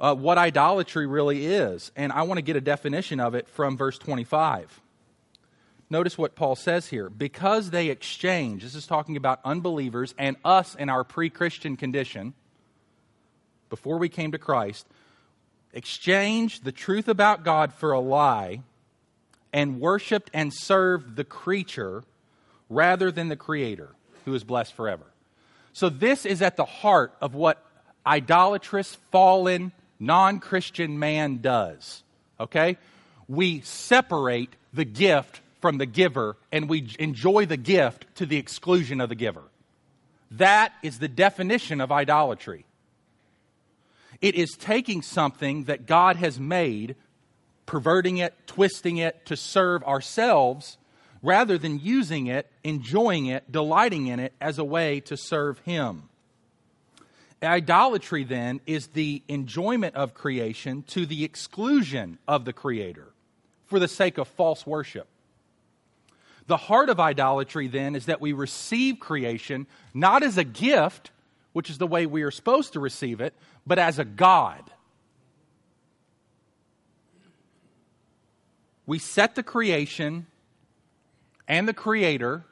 uh, 0.00 0.14
what 0.14 0.38
idolatry 0.38 1.06
really 1.06 1.46
is. 1.46 1.92
And 1.94 2.12
I 2.12 2.22
want 2.22 2.38
to 2.38 2.42
get 2.42 2.56
a 2.56 2.60
definition 2.60 3.20
of 3.20 3.34
it 3.34 3.48
from 3.48 3.76
verse 3.76 3.98
25. 3.98 4.80
Notice 5.90 6.16
what 6.16 6.36
Paul 6.36 6.56
says 6.56 6.88
here. 6.88 7.10
Because 7.10 7.70
they 7.70 7.88
exchange, 7.88 8.62
this 8.62 8.74
is 8.74 8.86
talking 8.86 9.16
about 9.16 9.40
unbelievers 9.44 10.14
and 10.18 10.36
us 10.44 10.74
in 10.74 10.88
our 10.88 11.04
pre 11.04 11.28
Christian 11.30 11.76
condition, 11.76 12.34
before 13.68 13.98
we 13.98 14.08
came 14.08 14.32
to 14.32 14.38
Christ, 14.38 14.86
exchanged 15.72 16.64
the 16.64 16.72
truth 16.72 17.08
about 17.08 17.44
God 17.44 17.72
for 17.72 17.92
a 17.92 18.00
lie 18.00 18.62
and 19.52 19.80
worshiped 19.80 20.30
and 20.32 20.52
served 20.54 21.16
the 21.16 21.24
creature 21.24 22.04
rather 22.68 23.10
than 23.10 23.28
the 23.28 23.36
Creator, 23.36 23.90
who 24.24 24.34
is 24.34 24.44
blessed 24.44 24.74
forever. 24.74 25.04
So, 25.72 25.88
this 25.88 26.26
is 26.26 26.42
at 26.42 26.56
the 26.56 26.64
heart 26.64 27.14
of 27.20 27.34
what 27.34 27.64
idolatrous, 28.06 28.96
fallen, 29.10 29.72
non 29.98 30.40
Christian 30.40 30.98
man 30.98 31.38
does. 31.38 32.02
Okay? 32.38 32.76
We 33.28 33.60
separate 33.60 34.54
the 34.72 34.84
gift 34.84 35.40
from 35.60 35.78
the 35.78 35.86
giver 35.86 36.36
and 36.50 36.68
we 36.68 36.88
enjoy 36.98 37.46
the 37.46 37.56
gift 37.56 38.06
to 38.16 38.26
the 38.26 38.38
exclusion 38.38 39.00
of 39.00 39.08
the 39.08 39.14
giver. 39.14 39.42
That 40.32 40.72
is 40.82 40.98
the 40.98 41.08
definition 41.08 41.80
of 41.80 41.92
idolatry. 41.92 42.64
It 44.20 44.34
is 44.34 44.50
taking 44.52 45.02
something 45.02 45.64
that 45.64 45.86
God 45.86 46.16
has 46.16 46.38
made, 46.38 46.94
perverting 47.66 48.18
it, 48.18 48.34
twisting 48.46 48.98
it 48.98 49.24
to 49.26 49.36
serve 49.36 49.82
ourselves, 49.84 50.78
rather 51.22 51.58
than 51.58 51.78
using 51.78 52.26
it, 52.26 52.50
enjoying 52.64 53.26
it, 53.26 53.50
delighting 53.50 54.06
in 54.06 54.20
it 54.20 54.32
as 54.40 54.58
a 54.58 54.64
way 54.64 55.00
to 55.00 55.16
serve 55.16 55.58
Him. 55.60 56.04
Idolatry, 57.42 58.24
then, 58.24 58.60
is 58.66 58.88
the 58.88 59.22
enjoyment 59.28 59.94
of 59.96 60.14
creation 60.14 60.82
to 60.88 61.06
the 61.06 61.24
exclusion 61.24 62.18
of 62.28 62.44
the 62.44 62.52
Creator 62.52 63.08
for 63.66 63.78
the 63.78 63.88
sake 63.88 64.18
of 64.18 64.28
false 64.28 64.66
worship. 64.66 65.06
The 66.46 66.56
heart 66.56 66.90
of 66.90 67.00
idolatry, 67.00 67.68
then, 67.68 67.94
is 67.94 68.06
that 68.06 68.20
we 68.20 68.32
receive 68.32 68.98
creation 68.98 69.66
not 69.94 70.22
as 70.22 70.36
a 70.36 70.44
gift, 70.44 71.12
which 71.52 71.70
is 71.70 71.78
the 71.78 71.86
way 71.86 72.06
we 72.06 72.22
are 72.22 72.30
supposed 72.30 72.74
to 72.74 72.80
receive 72.80 73.20
it, 73.20 73.34
but 73.66 73.78
as 73.78 73.98
a 73.98 74.04
God. 74.04 74.70
We 78.84 78.98
set 78.98 79.36
the 79.36 79.44
creation 79.44 80.26
and 81.50 81.68
the 81.68 81.74
Creator 81.74 82.44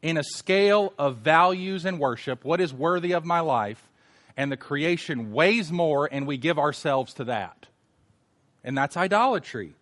in 0.00 0.16
a 0.16 0.24
scale 0.24 0.94
of 0.98 1.18
values 1.18 1.84
and 1.84 1.98
worship. 1.98 2.46
What 2.46 2.62
is 2.62 2.72
worthy 2.72 3.12
of 3.12 3.26
my 3.26 3.40
life? 3.40 3.86
and 4.40 4.50
the 4.50 4.56
creation 4.56 5.32
weighs 5.32 5.70
more, 5.70 6.08
and 6.10 6.26
we 6.26 6.38
give 6.38 6.58
ourselves 6.58 7.12
to 7.12 7.24
that. 7.24 7.66
And 8.64 8.76
that's 8.76 8.96
idolatry. 8.96 9.74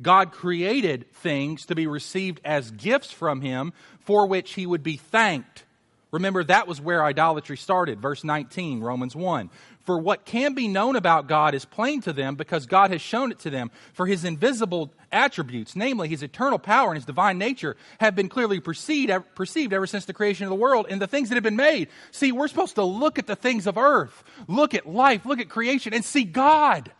God 0.00 0.32
created 0.32 1.12
things 1.12 1.66
to 1.66 1.74
be 1.74 1.86
received 1.86 2.40
as 2.42 2.70
gifts 2.70 3.10
from 3.10 3.42
Him 3.42 3.74
for 4.00 4.26
which 4.26 4.54
He 4.54 4.64
would 4.64 4.82
be 4.82 4.96
thanked. 4.96 5.64
Remember, 6.12 6.42
that 6.42 6.66
was 6.66 6.80
where 6.80 7.04
idolatry 7.04 7.56
started. 7.56 8.00
Verse 8.00 8.24
19, 8.24 8.80
Romans 8.80 9.14
1. 9.14 9.48
For 9.84 9.98
what 9.98 10.24
can 10.24 10.54
be 10.54 10.66
known 10.66 10.96
about 10.96 11.28
God 11.28 11.54
is 11.54 11.64
plain 11.64 12.00
to 12.02 12.12
them 12.12 12.34
because 12.34 12.66
God 12.66 12.90
has 12.90 13.00
shown 13.00 13.30
it 13.30 13.38
to 13.40 13.50
them. 13.50 13.70
For 13.92 14.06
his 14.06 14.24
invisible 14.24 14.92
attributes, 15.12 15.76
namely 15.76 16.08
his 16.08 16.22
eternal 16.22 16.58
power 16.58 16.88
and 16.88 16.96
his 16.96 17.04
divine 17.04 17.38
nature, 17.38 17.76
have 17.98 18.16
been 18.16 18.28
clearly 18.28 18.60
perceived, 18.60 19.12
perceived 19.34 19.72
ever 19.72 19.86
since 19.86 20.04
the 20.04 20.12
creation 20.12 20.44
of 20.44 20.50
the 20.50 20.56
world 20.56 20.86
and 20.90 21.00
the 21.00 21.06
things 21.06 21.28
that 21.28 21.36
have 21.36 21.44
been 21.44 21.56
made. 21.56 21.88
See, 22.10 22.32
we're 22.32 22.48
supposed 22.48 22.74
to 22.74 22.84
look 22.84 23.18
at 23.18 23.26
the 23.26 23.36
things 23.36 23.66
of 23.66 23.78
earth, 23.78 24.24
look 24.48 24.74
at 24.74 24.88
life, 24.88 25.24
look 25.24 25.38
at 25.38 25.48
creation, 25.48 25.94
and 25.94 26.04
see 26.04 26.24
God. 26.24 26.90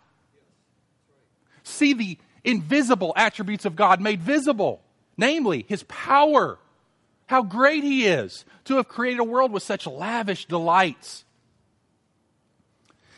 See 1.65 1.95
the 1.95 2.19
invisible 2.45 3.13
attributes 3.17 3.65
of 3.65 3.77
God 3.77 4.01
made 4.01 4.21
visible, 4.21 4.83
namely 5.17 5.65
his 5.69 5.83
power, 5.85 6.59
how 7.31 7.43
great 7.43 7.83
he 7.83 8.07
is 8.07 8.45
to 8.65 8.77
have 8.77 8.89
created 8.89 9.21
a 9.21 9.25
world 9.25 9.53
with 9.53 9.63
such 9.63 9.87
lavish 9.87 10.47
delights 10.47 11.25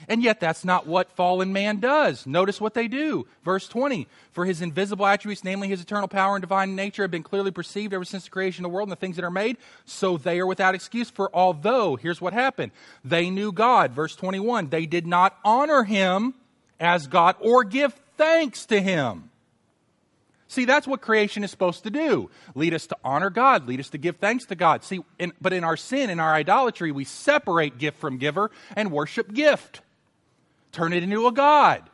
and 0.09 0.23
yet, 0.23 0.41
that's 0.41 0.65
not 0.65 0.87
what 0.87 1.13
fallen 1.13 1.53
man 1.53 1.79
does. 1.79 2.27
Notice 2.27 2.61
what 2.61 2.75
they 2.75 2.89
do. 2.89 3.27
Verse 3.45 3.69
20 3.69 4.07
For 4.33 4.45
his 4.45 4.61
invisible 4.61 5.07
attributes, 5.07 5.45
namely 5.45 5.69
his 5.69 5.81
eternal 5.81 6.09
power 6.09 6.35
and 6.35 6.43
divine 6.43 6.75
nature, 6.75 7.03
have 7.03 7.11
been 7.11 7.23
clearly 7.23 7.51
perceived 7.51 7.95
ever 7.95 8.05
since 8.05 8.25
the 8.25 8.31
creation 8.31 8.65
of 8.65 8.71
the 8.71 8.75
world 8.75 8.89
and 8.89 8.93
the 8.93 9.01
things 9.01 9.17
that 9.17 9.25
are 9.25 9.31
made, 9.31 9.59
so 9.85 10.17
they 10.17 10.41
are 10.41 10.47
without 10.47 10.75
excuse. 10.75 11.11
For 11.11 11.31
although, 11.33 11.97
here's 11.97 12.21
what 12.21 12.33
happened 12.33 12.73
they 13.05 13.31
knew 13.31 13.53
God. 13.53 13.93
Verse 13.93 14.17
21 14.17 14.69
They 14.69 14.87
did 14.87 15.07
not 15.07 15.37
honor 15.45 15.85
him 15.85 16.35
as 16.81 17.07
God 17.07 17.37
or 17.41 17.65
give 17.65 17.95
thanks 18.17 18.67
to 18.67 18.81
him. 18.81 19.31
See, 20.53 20.67
that's 20.67 20.87
what 20.87 21.01
creation 21.01 21.45
is 21.45 21.51
supposed 21.51 21.85
to 21.85 21.91
do. 21.91 22.29
Lead 22.55 22.75
us 22.75 22.87
to 22.89 22.97
honor 23.03 23.31
God, 23.31 23.67
lead 23.67 23.81
us 23.81 23.89
to 23.89 23.97
give 23.97 24.19
thanks 24.19 24.45
to 24.47 24.55
God. 24.55 24.85
See, 24.85 25.01
in, 25.19 25.33
but 25.41 25.55
in 25.55 25.65
our 25.65 25.79
sin, 25.79 26.11
in 26.11 26.21
our 26.21 26.35
idolatry, 26.35 26.93
we 26.93 27.05
separate 27.07 27.79
gift 27.79 27.99
from 27.99 28.19
giver 28.19 28.51
and 28.77 28.93
worship 28.93 29.33
gift 29.33 29.81
turn 30.71 30.93
it 30.93 31.03
into 31.03 31.27
a 31.27 31.33
God, 31.33 31.89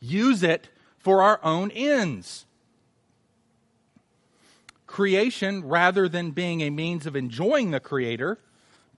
use 0.00 0.42
it 0.42 0.68
for 0.98 1.22
our 1.22 1.40
own 1.42 1.70
ends. 1.70 2.44
Creation, 4.86 5.64
rather 5.64 6.06
than 6.06 6.32
being 6.32 6.60
a 6.60 6.68
means 6.68 7.06
of 7.06 7.16
enjoying 7.16 7.70
the 7.70 7.80
Creator, 7.80 8.38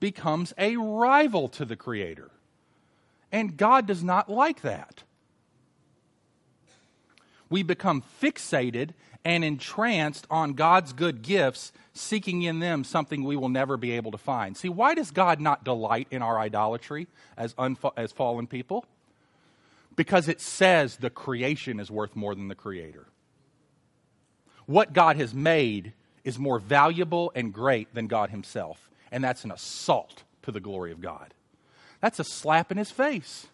becomes 0.01 0.53
a 0.59 0.77
rival 0.77 1.49
to 1.51 1.65
the 1.65 1.77
Creator. 1.77 2.33
And 3.31 3.57
God 3.57 3.87
does 3.87 4.03
not 4.03 4.29
like 4.29 4.63
that. 4.63 5.05
We 7.49 7.63
become 7.63 8.03
fixated 8.23 8.91
and 9.25 9.45
entranced 9.45 10.27
on 10.31 10.53
God's 10.53 10.93
good 10.93 11.23
gifts, 11.23 11.73
seeking 11.93 12.43
in 12.43 12.61
them 12.61 12.85
something 12.85 13.25
we 13.25 13.37
will 13.37 13.49
never 13.49 13.77
be 13.77 13.93
able 13.93 14.13
to 14.13 14.19
find. 14.19 14.57
See, 14.57 14.69
why 14.69 14.95
does 14.95 15.11
God 15.11 15.41
not 15.41 15.65
delight 15.65 16.07
in 16.11 16.23
our 16.23 16.39
idolatry 16.39 17.09
as, 17.37 17.53
unfa- 17.55 17.93
as 17.97 18.13
fallen 18.13 18.47
people? 18.47 18.85
Because 19.97 20.29
it 20.29 20.41
says 20.41 20.97
the 20.97 21.11
creation 21.11 21.81
is 21.81 21.91
worth 21.91 22.15
more 22.15 22.35
than 22.35 22.49
the 22.49 22.55
creator. 22.55 23.07
What 24.67 24.93
God 24.93 25.17
has 25.17 25.35
made 25.35 25.93
is 26.23 26.39
more 26.39 26.59
valuable 26.59 27.33
and 27.35 27.53
great 27.53 27.95
than 27.95 28.07
God 28.09 28.31
himself. 28.31 28.91
And 29.11 29.25
that's 29.25 29.45
an 29.45 29.53
assault 29.53 30.25
to 30.43 30.53
the 30.53 30.61
glory 30.61 30.93
of 30.93 31.01
God. 31.01 31.35
That's 32.01 32.21
a 32.21 32.25
slap 32.25 32.71
in 32.71 32.79
his 32.79 32.91
face. 32.91 33.47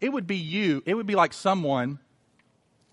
It 0.00 0.10
would 0.10 0.26
be 0.26 0.36
you, 0.36 0.82
it 0.86 0.94
would 0.94 1.06
be 1.06 1.14
like 1.14 1.32
someone, 1.32 1.98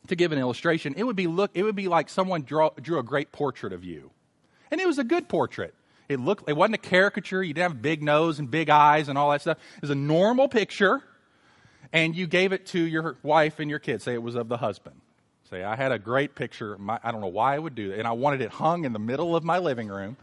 to 0.07 0.15
give 0.15 0.31
an 0.31 0.39
illustration, 0.39 0.93
it 0.97 1.03
would 1.03 1.15
be, 1.15 1.27
look, 1.27 1.51
it 1.53 1.63
would 1.63 1.75
be 1.75 1.87
like 1.87 2.09
someone 2.09 2.43
draw, 2.43 2.69
drew 2.81 2.99
a 2.99 3.03
great 3.03 3.31
portrait 3.31 3.73
of 3.73 3.83
you. 3.83 4.11
And 4.71 4.79
it 4.81 4.87
was 4.87 4.99
a 4.99 5.03
good 5.03 5.27
portrait. 5.29 5.73
It 6.09 6.19
looked 6.19 6.49
it 6.49 6.55
wasn't 6.55 6.75
a 6.75 6.79
caricature, 6.79 7.43
you 7.43 7.53
didn't 7.53 7.71
have 7.71 7.81
big 7.81 8.01
nose 8.01 8.39
and 8.39 8.49
big 8.49 8.69
eyes 8.69 9.09
and 9.09 9.17
all 9.17 9.31
that 9.31 9.41
stuff. 9.41 9.57
It 9.75 9.81
was 9.81 9.89
a 9.89 9.95
normal 9.95 10.47
picture 10.47 11.03
and 11.91 12.15
you 12.15 12.27
gave 12.27 12.51
it 12.51 12.65
to 12.67 12.79
your 12.79 13.17
wife 13.23 13.59
and 13.59 13.69
your 13.69 13.79
kids. 13.79 14.03
Say 14.03 14.13
it 14.13 14.23
was 14.23 14.35
of 14.35 14.47
the 14.47 14.57
husband. 14.57 14.99
Say, 15.49 15.63
I 15.63 15.75
had 15.75 15.91
a 15.91 15.99
great 15.99 16.35
picture. 16.35 16.77
My, 16.77 16.99
I 17.03 17.11
don't 17.11 17.21
know 17.21 17.27
why 17.27 17.55
I 17.55 17.59
would 17.59 17.75
do 17.75 17.89
that. 17.89 17.99
And 17.99 18.07
I 18.07 18.11
wanted 18.11 18.41
it 18.41 18.49
hung 18.49 18.83
in 18.83 18.91
the 18.91 18.99
middle 18.99 19.35
of 19.35 19.43
my 19.43 19.59
living 19.59 19.87
room. 19.87 20.17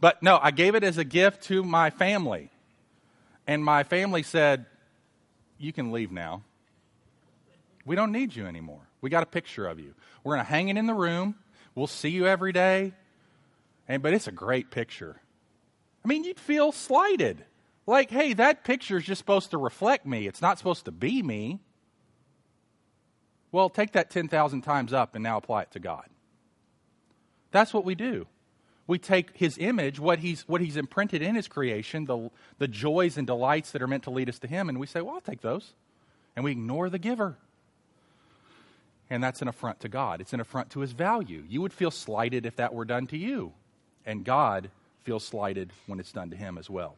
But 0.00 0.22
no, 0.22 0.38
I 0.42 0.50
gave 0.50 0.74
it 0.74 0.82
as 0.82 0.98
a 0.98 1.04
gift 1.04 1.44
to 1.44 1.62
my 1.62 1.90
family. 1.90 2.50
And 3.46 3.64
my 3.64 3.84
family 3.84 4.24
said, 4.24 4.66
You 5.58 5.72
can 5.72 5.92
leave 5.92 6.12
now. 6.12 6.42
We 7.84 7.96
don't 7.96 8.12
need 8.12 8.34
you 8.34 8.46
anymore. 8.46 8.88
We 9.00 9.10
got 9.10 9.22
a 9.22 9.26
picture 9.26 9.66
of 9.66 9.78
you. 9.78 9.94
We're 10.24 10.34
going 10.34 10.44
to 10.44 10.50
hang 10.50 10.68
it 10.68 10.76
in 10.76 10.86
the 10.86 10.94
room. 10.94 11.36
We'll 11.74 11.86
see 11.86 12.08
you 12.08 12.26
every 12.26 12.52
day. 12.52 12.92
And, 13.88 14.02
but 14.02 14.12
it's 14.12 14.26
a 14.26 14.32
great 14.32 14.70
picture. 14.70 15.20
I 16.04 16.08
mean, 16.08 16.24
you'd 16.24 16.40
feel 16.40 16.72
slighted. 16.72 17.44
Like, 17.86 18.10
hey, 18.10 18.32
that 18.32 18.64
picture 18.64 18.96
is 18.96 19.04
just 19.04 19.20
supposed 19.20 19.52
to 19.52 19.58
reflect 19.58 20.04
me. 20.04 20.26
It's 20.26 20.42
not 20.42 20.58
supposed 20.58 20.86
to 20.86 20.90
be 20.90 21.22
me. 21.22 21.60
Well, 23.52 23.70
take 23.70 23.92
that 23.92 24.10
10,000 24.10 24.62
times 24.62 24.92
up 24.92 25.14
and 25.14 25.22
now 25.22 25.36
apply 25.36 25.62
it 25.62 25.70
to 25.72 25.78
God. 25.78 26.06
That's 27.52 27.72
what 27.72 27.84
we 27.84 27.94
do. 27.94 28.26
We 28.86 28.98
take 28.98 29.36
his 29.36 29.58
image, 29.58 29.98
what 29.98 30.20
he's, 30.20 30.42
what 30.42 30.60
he's 30.60 30.76
imprinted 30.76 31.20
in 31.20 31.34
his 31.34 31.48
creation, 31.48 32.04
the, 32.04 32.30
the 32.58 32.68
joys 32.68 33.16
and 33.16 33.26
delights 33.26 33.72
that 33.72 33.82
are 33.82 33.88
meant 33.88 34.04
to 34.04 34.10
lead 34.10 34.28
us 34.28 34.38
to 34.40 34.46
him, 34.46 34.68
and 34.68 34.78
we 34.78 34.86
say, 34.86 35.00
well, 35.00 35.14
I'll 35.14 35.20
take 35.20 35.40
those. 35.40 35.72
And 36.36 36.44
we 36.44 36.52
ignore 36.52 36.88
the 36.88 36.98
giver. 36.98 37.36
And 39.10 39.22
that's 39.22 39.42
an 39.42 39.48
affront 39.48 39.80
to 39.80 39.88
God. 39.88 40.20
It's 40.20 40.32
an 40.32 40.40
affront 40.40 40.70
to 40.70 40.80
his 40.80 40.92
value. 40.92 41.44
You 41.48 41.62
would 41.62 41.72
feel 41.72 41.90
slighted 41.90 42.46
if 42.46 42.56
that 42.56 42.74
were 42.74 42.84
done 42.84 43.06
to 43.08 43.16
you. 43.16 43.52
And 44.04 44.24
God 44.24 44.70
feels 45.02 45.24
slighted 45.24 45.72
when 45.86 46.00
it's 46.00 46.12
done 46.12 46.30
to 46.30 46.36
him 46.36 46.58
as 46.58 46.68
well. 46.68 46.96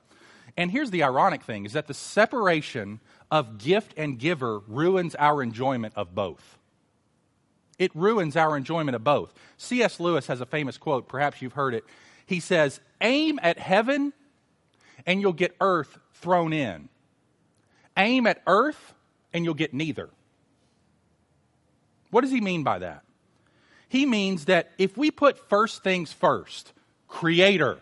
And 0.56 0.70
here's 0.70 0.90
the 0.90 1.04
ironic 1.04 1.42
thing 1.42 1.66
is 1.66 1.74
that 1.74 1.86
the 1.86 1.94
separation 1.94 3.00
of 3.30 3.58
gift 3.58 3.94
and 3.96 4.18
giver 4.18 4.60
ruins 4.66 5.14
our 5.14 5.42
enjoyment 5.42 5.94
of 5.96 6.14
both. 6.14 6.57
It 7.78 7.94
ruins 7.94 8.36
our 8.36 8.56
enjoyment 8.56 8.96
of 8.96 9.04
both. 9.04 9.32
C.S. 9.56 10.00
Lewis 10.00 10.26
has 10.26 10.40
a 10.40 10.46
famous 10.46 10.78
quote, 10.78 11.08
perhaps 11.08 11.40
you've 11.40 11.52
heard 11.52 11.74
it. 11.74 11.84
He 12.26 12.40
says, 12.40 12.80
Aim 13.00 13.38
at 13.42 13.58
heaven 13.58 14.12
and 15.06 15.20
you'll 15.20 15.32
get 15.32 15.54
earth 15.60 15.98
thrown 16.14 16.52
in. 16.52 16.88
Aim 17.96 18.26
at 18.26 18.42
earth 18.46 18.94
and 19.32 19.44
you'll 19.44 19.54
get 19.54 19.72
neither. 19.72 20.10
What 22.10 22.22
does 22.22 22.30
he 22.30 22.40
mean 22.40 22.64
by 22.64 22.80
that? 22.80 23.02
He 23.88 24.06
means 24.06 24.46
that 24.46 24.70
if 24.78 24.96
we 24.96 25.10
put 25.10 25.48
first 25.48 25.82
things 25.82 26.12
first, 26.12 26.72
creator, 27.06 27.78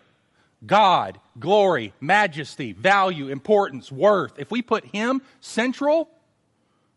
God, 0.65 1.19
glory, 1.39 1.93
majesty, 2.01 2.73
value, 2.73 3.29
importance, 3.29 3.91
worth, 3.91 4.39
if 4.39 4.51
we 4.51 4.63
put 4.63 4.85
him 4.87 5.23
central, 5.41 6.09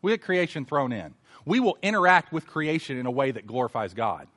we 0.02 0.12
get 0.12 0.22
creation 0.22 0.66
thrown 0.66 0.92
in. 0.92 1.14
We 1.50 1.60
will 1.60 1.80
interact 1.82 2.32
with 2.32 2.46
creation 2.46 3.00
in 3.00 3.08
a 3.08 3.12
way 3.12 3.32
that 3.32 3.48
glorifies 3.48 3.96
God. 3.96 4.28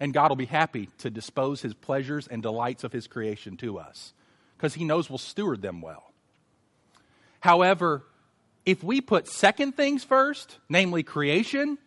And 0.00 0.12
God 0.12 0.30
will 0.30 0.36
be 0.36 0.46
happy 0.46 0.88
to 0.98 1.10
dispose 1.10 1.62
his 1.62 1.74
pleasures 1.74 2.26
and 2.26 2.42
delights 2.42 2.82
of 2.82 2.92
his 2.92 3.06
creation 3.06 3.56
to 3.58 3.78
us 3.78 4.12
because 4.56 4.74
he 4.74 4.84
knows 4.84 5.08
we'll 5.08 5.18
steward 5.18 5.62
them 5.62 5.80
well. 5.80 6.10
However, 7.38 8.02
if 8.64 8.82
we 8.82 9.00
put 9.00 9.28
second 9.28 9.76
things 9.76 10.02
first, 10.02 10.58
namely 10.68 11.04
creation, 11.04 11.78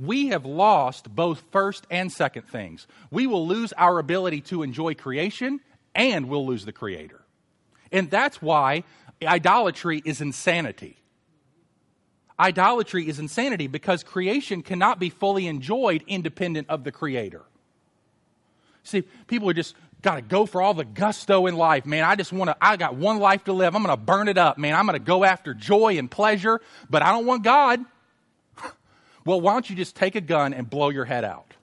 we 0.00 0.28
have 0.28 0.46
lost 0.46 1.14
both 1.14 1.44
first 1.52 1.86
and 1.90 2.10
second 2.10 2.48
things. 2.48 2.86
We 3.10 3.26
will 3.26 3.46
lose 3.46 3.74
our 3.74 3.98
ability 3.98 4.40
to 4.40 4.62
enjoy 4.62 4.94
creation 4.94 5.60
and 5.94 6.30
we'll 6.30 6.46
lose 6.46 6.64
the 6.64 6.72
Creator. 6.72 7.20
And 7.92 8.10
that's 8.10 8.40
why 8.40 8.84
idolatry 9.22 10.00
is 10.02 10.22
insanity. 10.22 10.96
Idolatry 12.38 13.08
is 13.08 13.18
insanity 13.18 13.68
because 13.68 14.02
creation 14.02 14.62
cannot 14.62 14.98
be 14.98 15.08
fully 15.08 15.46
enjoyed 15.46 16.02
independent 16.06 16.68
of 16.68 16.82
the 16.82 16.90
Creator. 16.90 17.42
See, 18.82 19.02
people 19.26 19.48
are 19.48 19.54
just 19.54 19.74
got 20.02 20.16
to 20.16 20.22
go 20.22 20.44
for 20.44 20.60
all 20.60 20.74
the 20.74 20.84
gusto 20.84 21.46
in 21.46 21.56
life, 21.56 21.86
man. 21.86 22.04
I 22.04 22.16
just 22.16 22.32
want 22.32 22.50
to, 22.50 22.56
I 22.60 22.76
got 22.76 22.96
one 22.96 23.18
life 23.18 23.44
to 23.44 23.52
live. 23.52 23.74
I'm 23.74 23.82
going 23.82 23.96
to 23.96 24.02
burn 24.02 24.28
it 24.28 24.36
up, 24.36 24.58
man. 24.58 24.74
I'm 24.74 24.86
going 24.86 24.98
to 24.98 25.04
go 25.04 25.24
after 25.24 25.54
joy 25.54 25.96
and 25.96 26.10
pleasure, 26.10 26.60
but 26.90 27.02
I 27.02 27.12
don't 27.12 27.24
want 27.24 27.42
God. 27.42 27.80
well, 29.24 29.40
why 29.40 29.52
don't 29.52 29.68
you 29.70 29.76
just 29.76 29.96
take 29.96 30.14
a 30.14 30.20
gun 30.20 30.52
and 30.52 30.68
blow 30.68 30.90
your 30.90 31.06
head 31.06 31.24
out? 31.24 31.54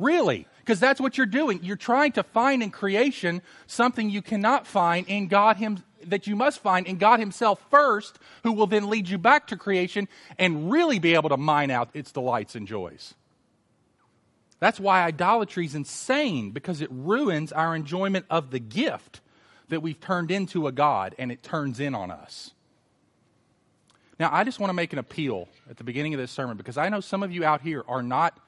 Really? 0.00 0.48
Because 0.58 0.80
that's 0.80 1.00
what 1.00 1.16
you're 1.16 1.26
doing. 1.26 1.60
You're 1.62 1.76
trying 1.76 2.12
to 2.12 2.22
find 2.22 2.62
in 2.62 2.70
creation 2.70 3.42
something 3.66 4.10
you 4.10 4.22
cannot 4.22 4.66
find 4.66 5.06
in 5.06 5.28
God 5.28 5.58
Him 5.58 5.84
that 6.06 6.26
you 6.26 6.36
must 6.36 6.60
find 6.60 6.86
in 6.86 6.96
God 6.96 7.20
Himself 7.20 7.64
first, 7.70 8.18
who 8.42 8.52
will 8.52 8.66
then 8.66 8.88
lead 8.88 9.08
you 9.08 9.18
back 9.18 9.46
to 9.48 9.56
creation 9.56 10.08
and 10.38 10.70
really 10.70 10.98
be 10.98 11.14
able 11.14 11.28
to 11.28 11.36
mine 11.36 11.70
out 11.70 11.90
its 11.94 12.12
delights 12.12 12.54
and 12.54 12.66
joys. 12.66 13.14
That's 14.60 14.78
why 14.78 15.02
idolatry 15.02 15.64
is 15.66 15.74
insane 15.74 16.50
because 16.50 16.80
it 16.80 16.88
ruins 16.92 17.52
our 17.52 17.74
enjoyment 17.74 18.26
of 18.30 18.50
the 18.50 18.60
gift 18.60 19.20
that 19.68 19.82
we've 19.82 19.98
turned 19.98 20.30
into 20.30 20.66
a 20.66 20.72
God 20.72 21.14
and 21.18 21.32
it 21.32 21.42
turns 21.42 21.80
in 21.80 21.94
on 21.94 22.10
us. 22.10 22.52
Now, 24.20 24.30
I 24.32 24.44
just 24.44 24.60
want 24.60 24.68
to 24.68 24.74
make 24.74 24.92
an 24.92 25.00
appeal 25.00 25.48
at 25.68 25.78
the 25.78 25.84
beginning 25.84 26.14
of 26.14 26.20
this 26.20 26.30
sermon 26.30 26.56
because 26.56 26.76
I 26.76 26.88
know 26.90 27.00
some 27.00 27.24
of 27.24 27.32
you 27.32 27.44
out 27.44 27.62
here 27.62 27.82
are 27.88 28.02
not 28.02 28.38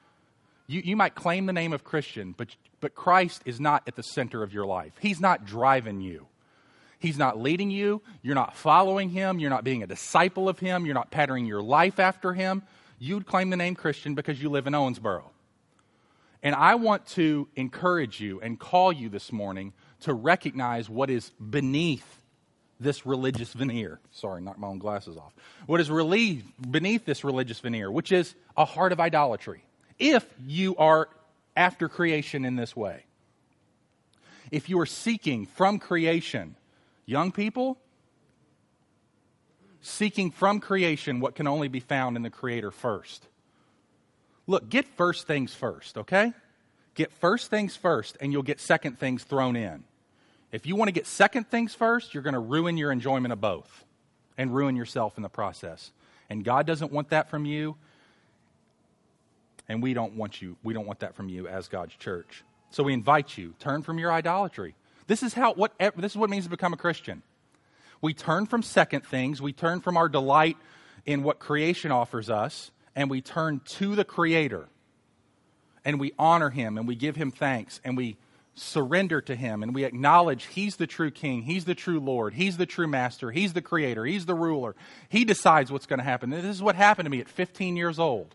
you, 0.67 0.81
you 0.83 0.95
might 0.95 1.15
claim 1.15 1.45
the 1.45 1.53
name 1.53 1.73
of 1.73 1.83
Christian, 1.83 2.33
but, 2.35 2.55
but 2.79 2.95
Christ 2.95 3.41
is 3.45 3.59
not 3.59 3.83
at 3.87 3.95
the 3.95 4.01
center 4.01 4.41
of 4.41 4.53
your 4.53 4.65
life. 4.65 4.93
He's 4.99 5.19
not 5.19 5.45
driving 5.45 6.01
you. 6.01 6.27
He's 6.99 7.17
not 7.17 7.39
leading 7.39 7.71
you. 7.71 8.01
You're 8.21 8.35
not 8.35 8.55
following 8.55 9.09
him. 9.09 9.39
You're 9.39 9.49
not 9.49 9.63
being 9.63 9.83
a 9.83 9.87
disciple 9.87 10.49
of 10.49 10.59
him. 10.59 10.85
You're 10.85 10.95
not 10.95 11.11
patterning 11.11 11.45
your 11.45 11.61
life 11.61 11.99
after 11.99 12.33
him. 12.33 12.63
You'd 12.99 13.25
claim 13.25 13.49
the 13.49 13.57
name 13.57 13.75
Christian 13.75 14.15
because 14.15 14.41
you 14.41 14.49
live 14.49 14.67
in 14.67 14.73
Owensboro. 14.73 15.23
And 16.41 16.55
I 16.55 16.75
want 16.75 17.05
to 17.07 17.47
encourage 17.55 18.21
you 18.21 18.39
and 18.39 18.59
call 18.59 18.91
you 18.91 19.09
this 19.09 19.31
morning 19.31 19.73
to 20.01 20.13
recognize 20.13 20.89
what 20.89 21.09
is 21.09 21.31
beneath 21.31 22.21
this 22.79 23.05
religious 23.05 23.53
veneer. 23.53 23.99
Sorry, 24.11 24.41
knocked 24.41 24.59
my 24.59 24.67
own 24.67 24.77
glasses 24.77 25.17
off. 25.17 25.33
What 25.65 25.81
is 25.81 25.89
relieved 25.89 26.45
beneath 26.71 27.05
this 27.05 27.23
religious 27.23 27.59
veneer, 27.59 27.91
which 27.91 28.11
is 28.11 28.35
a 28.55 28.65
heart 28.65 28.91
of 28.91 28.99
idolatry 28.99 29.63
if 29.97 30.25
you 30.45 30.75
are 30.75 31.09
after 31.55 31.87
creation 31.87 32.45
in 32.45 32.55
this 32.55 32.75
way. 32.75 33.05
If 34.51 34.69
you 34.69 34.79
are 34.79 34.85
seeking 34.85 35.47
from 35.47 35.79
creation, 35.79 36.55
young 37.05 37.31
people, 37.31 37.77
seeking 39.81 40.31
from 40.31 40.59
creation 40.59 41.19
what 41.19 41.35
can 41.35 41.47
only 41.47 41.67
be 41.67 41.79
found 41.79 42.15
in 42.15 42.23
the 42.23 42.29
Creator 42.29 42.71
first. 42.71 43.27
Look, 44.47 44.69
get 44.69 44.87
first 44.87 45.27
things 45.27 45.53
first, 45.53 45.97
okay? 45.97 46.33
Get 46.93 47.11
first 47.11 47.49
things 47.49 47.75
first, 47.75 48.17
and 48.21 48.31
you'll 48.31 48.43
get 48.43 48.59
second 48.59 48.99
things 48.99 49.23
thrown 49.23 49.55
in. 49.55 49.83
If 50.51 50.65
you 50.65 50.75
want 50.75 50.87
to 50.87 50.93
get 50.93 51.07
second 51.07 51.49
things 51.49 51.75
first, 51.75 52.13
you're 52.13 52.23
going 52.23 52.33
to 52.33 52.39
ruin 52.39 52.77
your 52.77 52.91
enjoyment 52.91 53.33
of 53.33 53.41
both 53.41 53.83
and 54.37 54.53
ruin 54.53 54.75
yourself 54.75 55.17
in 55.17 55.23
the 55.23 55.29
process. 55.29 55.91
And 56.29 56.43
God 56.43 56.65
doesn't 56.65 56.91
want 56.91 57.09
that 57.09 57.29
from 57.29 57.45
you. 57.45 57.75
And 59.67 59.81
we 59.81 59.93
don't 59.93 60.13
want 60.13 60.41
you, 60.41 60.57
we 60.63 60.73
don't 60.73 60.85
want 60.85 60.99
that 60.99 61.15
from 61.15 61.27
you 61.27 61.47
as 61.47 61.67
God's 61.67 61.95
church. 61.95 62.43
So 62.69 62.83
we 62.83 62.93
invite 62.93 63.37
you, 63.37 63.53
turn 63.59 63.81
from 63.81 63.97
your 63.97 64.11
idolatry. 64.11 64.75
This 65.07 65.23
is 65.23 65.33
how 65.33 65.53
what 65.53 65.73
this 65.79 66.11
is 66.11 66.17
what 66.17 66.29
it 66.29 66.31
means 66.31 66.45
to 66.45 66.49
become 66.49 66.73
a 66.73 66.77
Christian. 66.77 67.21
We 68.01 68.13
turn 68.13 68.45
from 68.45 68.61
second 68.61 69.05
things, 69.05 69.41
we 69.41 69.53
turn 69.53 69.81
from 69.81 69.97
our 69.97 70.09
delight 70.09 70.57
in 71.05 71.23
what 71.23 71.39
creation 71.39 71.91
offers 71.91 72.29
us, 72.29 72.71
and 72.95 73.09
we 73.09 73.21
turn 73.21 73.61
to 73.65 73.95
the 73.95 74.03
Creator. 74.03 74.67
And 75.83 75.99
we 75.99 76.13
honor 76.17 76.49
Him 76.49 76.77
and 76.77 76.87
we 76.87 76.95
give 76.95 77.15
Him 77.15 77.31
thanks 77.31 77.79
and 77.83 77.95
we 77.95 78.17
surrender 78.55 79.21
to 79.21 79.35
Him 79.35 79.61
and 79.61 79.75
we 79.75 79.83
acknowledge 79.83 80.45
He's 80.45 80.77
the 80.77 80.87
true 80.87 81.11
King, 81.11 81.43
He's 81.43 81.65
the 81.65 81.75
true 81.75 81.99
Lord, 81.99 82.33
He's 82.33 82.57
the 82.57 82.65
true 82.65 82.87
Master, 82.87 83.29
He's 83.29 83.53
the 83.53 83.61
Creator, 83.61 84.05
He's 84.05 84.25
the 84.25 84.33
ruler. 84.33 84.75
He 85.09 85.25
decides 85.25 85.71
what's 85.71 85.85
going 85.85 85.99
to 85.99 86.03
happen. 86.03 86.31
This 86.31 86.43
is 86.43 86.63
what 86.63 86.75
happened 86.75 87.05
to 87.05 87.11
me 87.11 87.19
at 87.19 87.29
15 87.29 87.77
years 87.77 87.99
old 87.99 88.33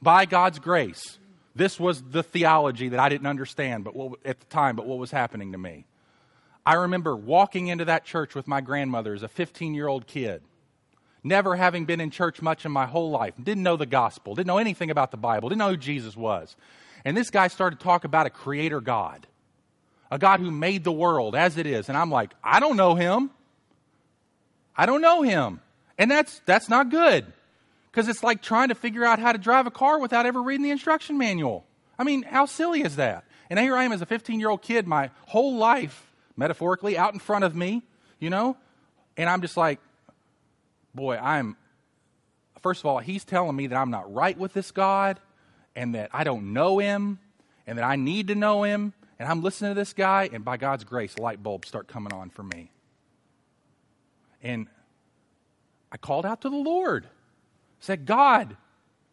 by 0.00 0.26
God's 0.26 0.58
grace, 0.58 1.18
this 1.54 1.78
was 1.80 2.02
the 2.02 2.22
theology 2.22 2.90
that 2.90 3.00
I 3.00 3.08
didn't 3.08 3.26
understand 3.26 3.84
but 3.84 3.96
what, 3.96 4.18
at 4.24 4.38
the 4.40 4.46
time, 4.46 4.76
but 4.76 4.86
what 4.86 4.98
was 4.98 5.10
happening 5.10 5.52
to 5.52 5.58
me. 5.58 5.84
I 6.68 6.74
remember 6.74 7.16
walking 7.16 7.68
into 7.68 7.86
that 7.86 8.04
church 8.04 8.34
with 8.34 8.46
my 8.46 8.60
grandmother 8.60 9.14
as 9.14 9.22
a 9.22 9.28
15 9.28 9.72
year 9.72 9.88
old 9.88 10.06
kid, 10.06 10.42
never 11.24 11.56
having 11.56 11.86
been 11.86 11.98
in 11.98 12.10
church 12.10 12.42
much 12.42 12.66
in 12.66 12.72
my 12.72 12.84
whole 12.84 13.10
life, 13.10 13.32
didn't 13.42 13.62
know 13.62 13.78
the 13.78 13.86
gospel, 13.86 14.34
didn't 14.34 14.48
know 14.48 14.58
anything 14.58 14.90
about 14.90 15.10
the 15.10 15.16
Bible, 15.16 15.48
didn't 15.48 15.60
know 15.60 15.70
who 15.70 15.78
Jesus 15.78 16.14
was. 16.14 16.56
And 17.06 17.16
this 17.16 17.30
guy 17.30 17.48
started 17.48 17.78
to 17.78 17.82
talk 17.82 18.04
about 18.04 18.26
a 18.26 18.30
creator 18.30 18.82
God, 18.82 19.26
a 20.10 20.18
God 20.18 20.40
who 20.40 20.50
made 20.50 20.84
the 20.84 20.92
world 20.92 21.34
as 21.34 21.56
it 21.56 21.64
is. 21.64 21.88
And 21.88 21.96
I'm 21.96 22.10
like, 22.10 22.34
I 22.44 22.60
don't 22.60 22.76
know 22.76 22.94
him. 22.94 23.30
I 24.76 24.84
don't 24.84 25.00
know 25.00 25.22
him. 25.22 25.62
And 25.96 26.10
that's, 26.10 26.42
that's 26.44 26.68
not 26.68 26.90
good. 26.90 27.24
Because 27.90 28.08
it's 28.08 28.22
like 28.22 28.42
trying 28.42 28.68
to 28.68 28.74
figure 28.74 29.06
out 29.06 29.18
how 29.18 29.32
to 29.32 29.38
drive 29.38 29.66
a 29.66 29.70
car 29.70 29.98
without 29.98 30.26
ever 30.26 30.42
reading 30.42 30.64
the 30.64 30.70
instruction 30.70 31.16
manual. 31.16 31.64
I 31.98 32.04
mean, 32.04 32.24
how 32.24 32.44
silly 32.44 32.82
is 32.82 32.96
that? 32.96 33.24
And 33.48 33.58
here 33.58 33.74
I 33.74 33.84
am 33.84 33.92
as 33.92 34.02
a 34.02 34.06
15 34.06 34.38
year 34.38 34.50
old 34.50 34.60
kid, 34.60 34.86
my 34.86 35.08
whole 35.24 35.56
life, 35.56 36.07
metaphorically, 36.38 36.96
out 36.96 37.12
in 37.12 37.18
front 37.18 37.44
of 37.44 37.54
me, 37.54 37.82
you 38.20 38.30
know? 38.30 38.56
And 39.16 39.28
I'm 39.28 39.42
just 39.42 39.56
like, 39.56 39.80
boy, 40.94 41.16
I'm, 41.16 41.56
first 42.60 42.80
of 42.80 42.86
all, 42.86 43.00
he's 43.00 43.24
telling 43.24 43.56
me 43.56 43.66
that 43.66 43.76
I'm 43.76 43.90
not 43.90 44.14
right 44.14 44.38
with 44.38 44.54
this 44.54 44.70
God 44.70 45.18
and 45.74 45.96
that 45.96 46.10
I 46.14 46.22
don't 46.24 46.52
know 46.52 46.78
him 46.78 47.18
and 47.66 47.76
that 47.76 47.84
I 47.84 47.96
need 47.96 48.28
to 48.28 48.36
know 48.36 48.62
him. 48.62 48.94
And 49.18 49.28
I'm 49.28 49.42
listening 49.42 49.72
to 49.72 49.74
this 49.74 49.92
guy, 49.92 50.30
and 50.32 50.44
by 50.44 50.56
God's 50.58 50.84
grace, 50.84 51.18
light 51.18 51.42
bulbs 51.42 51.66
start 51.66 51.88
coming 51.88 52.12
on 52.12 52.30
for 52.30 52.44
me. 52.44 52.70
And 54.40 54.68
I 55.90 55.96
called 55.96 56.24
out 56.24 56.42
to 56.42 56.50
the 56.50 56.56
Lord. 56.56 57.08
said, 57.80 58.06
God, 58.06 58.56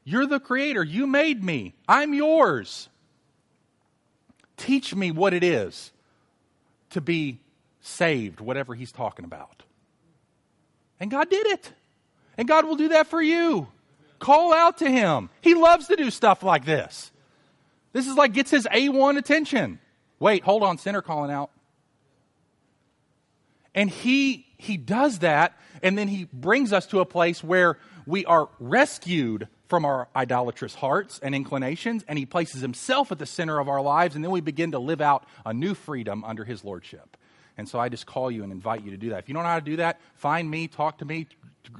you're 0.04 0.28
the 0.28 0.40
creator. 0.40 0.84
You 0.84 1.08
made 1.08 1.44
me. 1.44 1.74
I'm 1.88 2.14
yours. 2.14 2.88
Teach 4.58 4.94
me 4.94 5.10
what 5.10 5.34
it 5.34 5.44
is 5.44 5.92
to 6.96 7.02
be 7.02 7.40
saved, 7.82 8.40
whatever 8.40 8.74
he's 8.74 8.92
talking 8.92 9.26
about. 9.26 9.64
And 11.00 11.12
God 11.12 11.30
did 11.30 11.46
it. 11.48 11.72
And 12.38 12.48
God 12.48 12.66
will 12.66 12.78
do 12.78 12.90
that 12.90 13.08
for 13.08 13.22
you. 13.22 13.68
Call 14.18 14.54
out 14.54 14.78
to 14.78 14.90
him. 14.90 15.30
He 15.42 15.54
loves 15.54 15.88
to 15.88 15.98
do 15.98 16.10
stuff 16.10 16.42
like 16.42 16.66
this. 16.66 17.12
This 17.92 18.08
is 18.08 18.16
like 18.16 18.34
gets 18.34 18.50
his 18.50 18.66
A1 18.66 19.18
attention. 19.18 19.80
Wait, 20.20 20.44
hold 20.44 20.64
on, 20.64 20.78
sinner 20.78 21.02
calling 21.02 21.32
out. 21.32 21.52
And 23.74 23.90
he 23.90 24.46
he 24.58 24.78
does 24.78 25.20
that 25.20 25.58
and 25.84 25.98
then 25.98 26.08
he 26.08 26.30
brings 26.32 26.72
us 26.72 26.86
to 26.88 27.02
a 27.02 27.06
place 27.06 27.44
where 27.44 27.78
we 28.06 28.26
are 28.26 28.48
rescued 28.60 29.50
from 29.68 29.86
our 29.86 30.08
idolatrous 30.16 30.76
hearts 30.76 31.20
and 31.24 31.34
inclinations 31.34 32.04
and 32.08 32.20
he 32.20 32.26
places 32.26 32.62
himself 32.62 33.12
at 33.12 33.20
the 33.20 33.26
center 33.26 33.60
of 33.60 33.68
our 33.68 33.82
lives 33.82 34.16
and 34.16 34.24
then 34.24 34.32
we 34.32 34.42
begin 34.42 34.72
to 34.72 34.80
live 34.80 35.02
out 35.02 35.26
a 35.46 35.54
new 35.54 35.74
freedom 35.74 36.24
under 36.24 36.44
his 36.44 36.64
lordship. 36.64 37.18
And 37.58 37.68
so 37.68 37.80
I 37.80 37.90
just 37.90 38.06
call 38.06 38.30
you 38.30 38.44
and 38.44 38.52
invite 38.52 38.84
you 38.84 38.92
to 38.92 38.98
do 38.98 39.10
that. 39.10 39.20
If 39.20 39.30
you 39.30 39.34
don't 39.34 39.44
know 39.44 39.50
how 39.50 39.60
to 39.60 39.66
do 39.66 39.78
that, 39.78 40.02
find 40.16 40.50
me, 40.50 40.68
talk 40.68 40.98
to 40.98 41.06
me, 41.06 41.28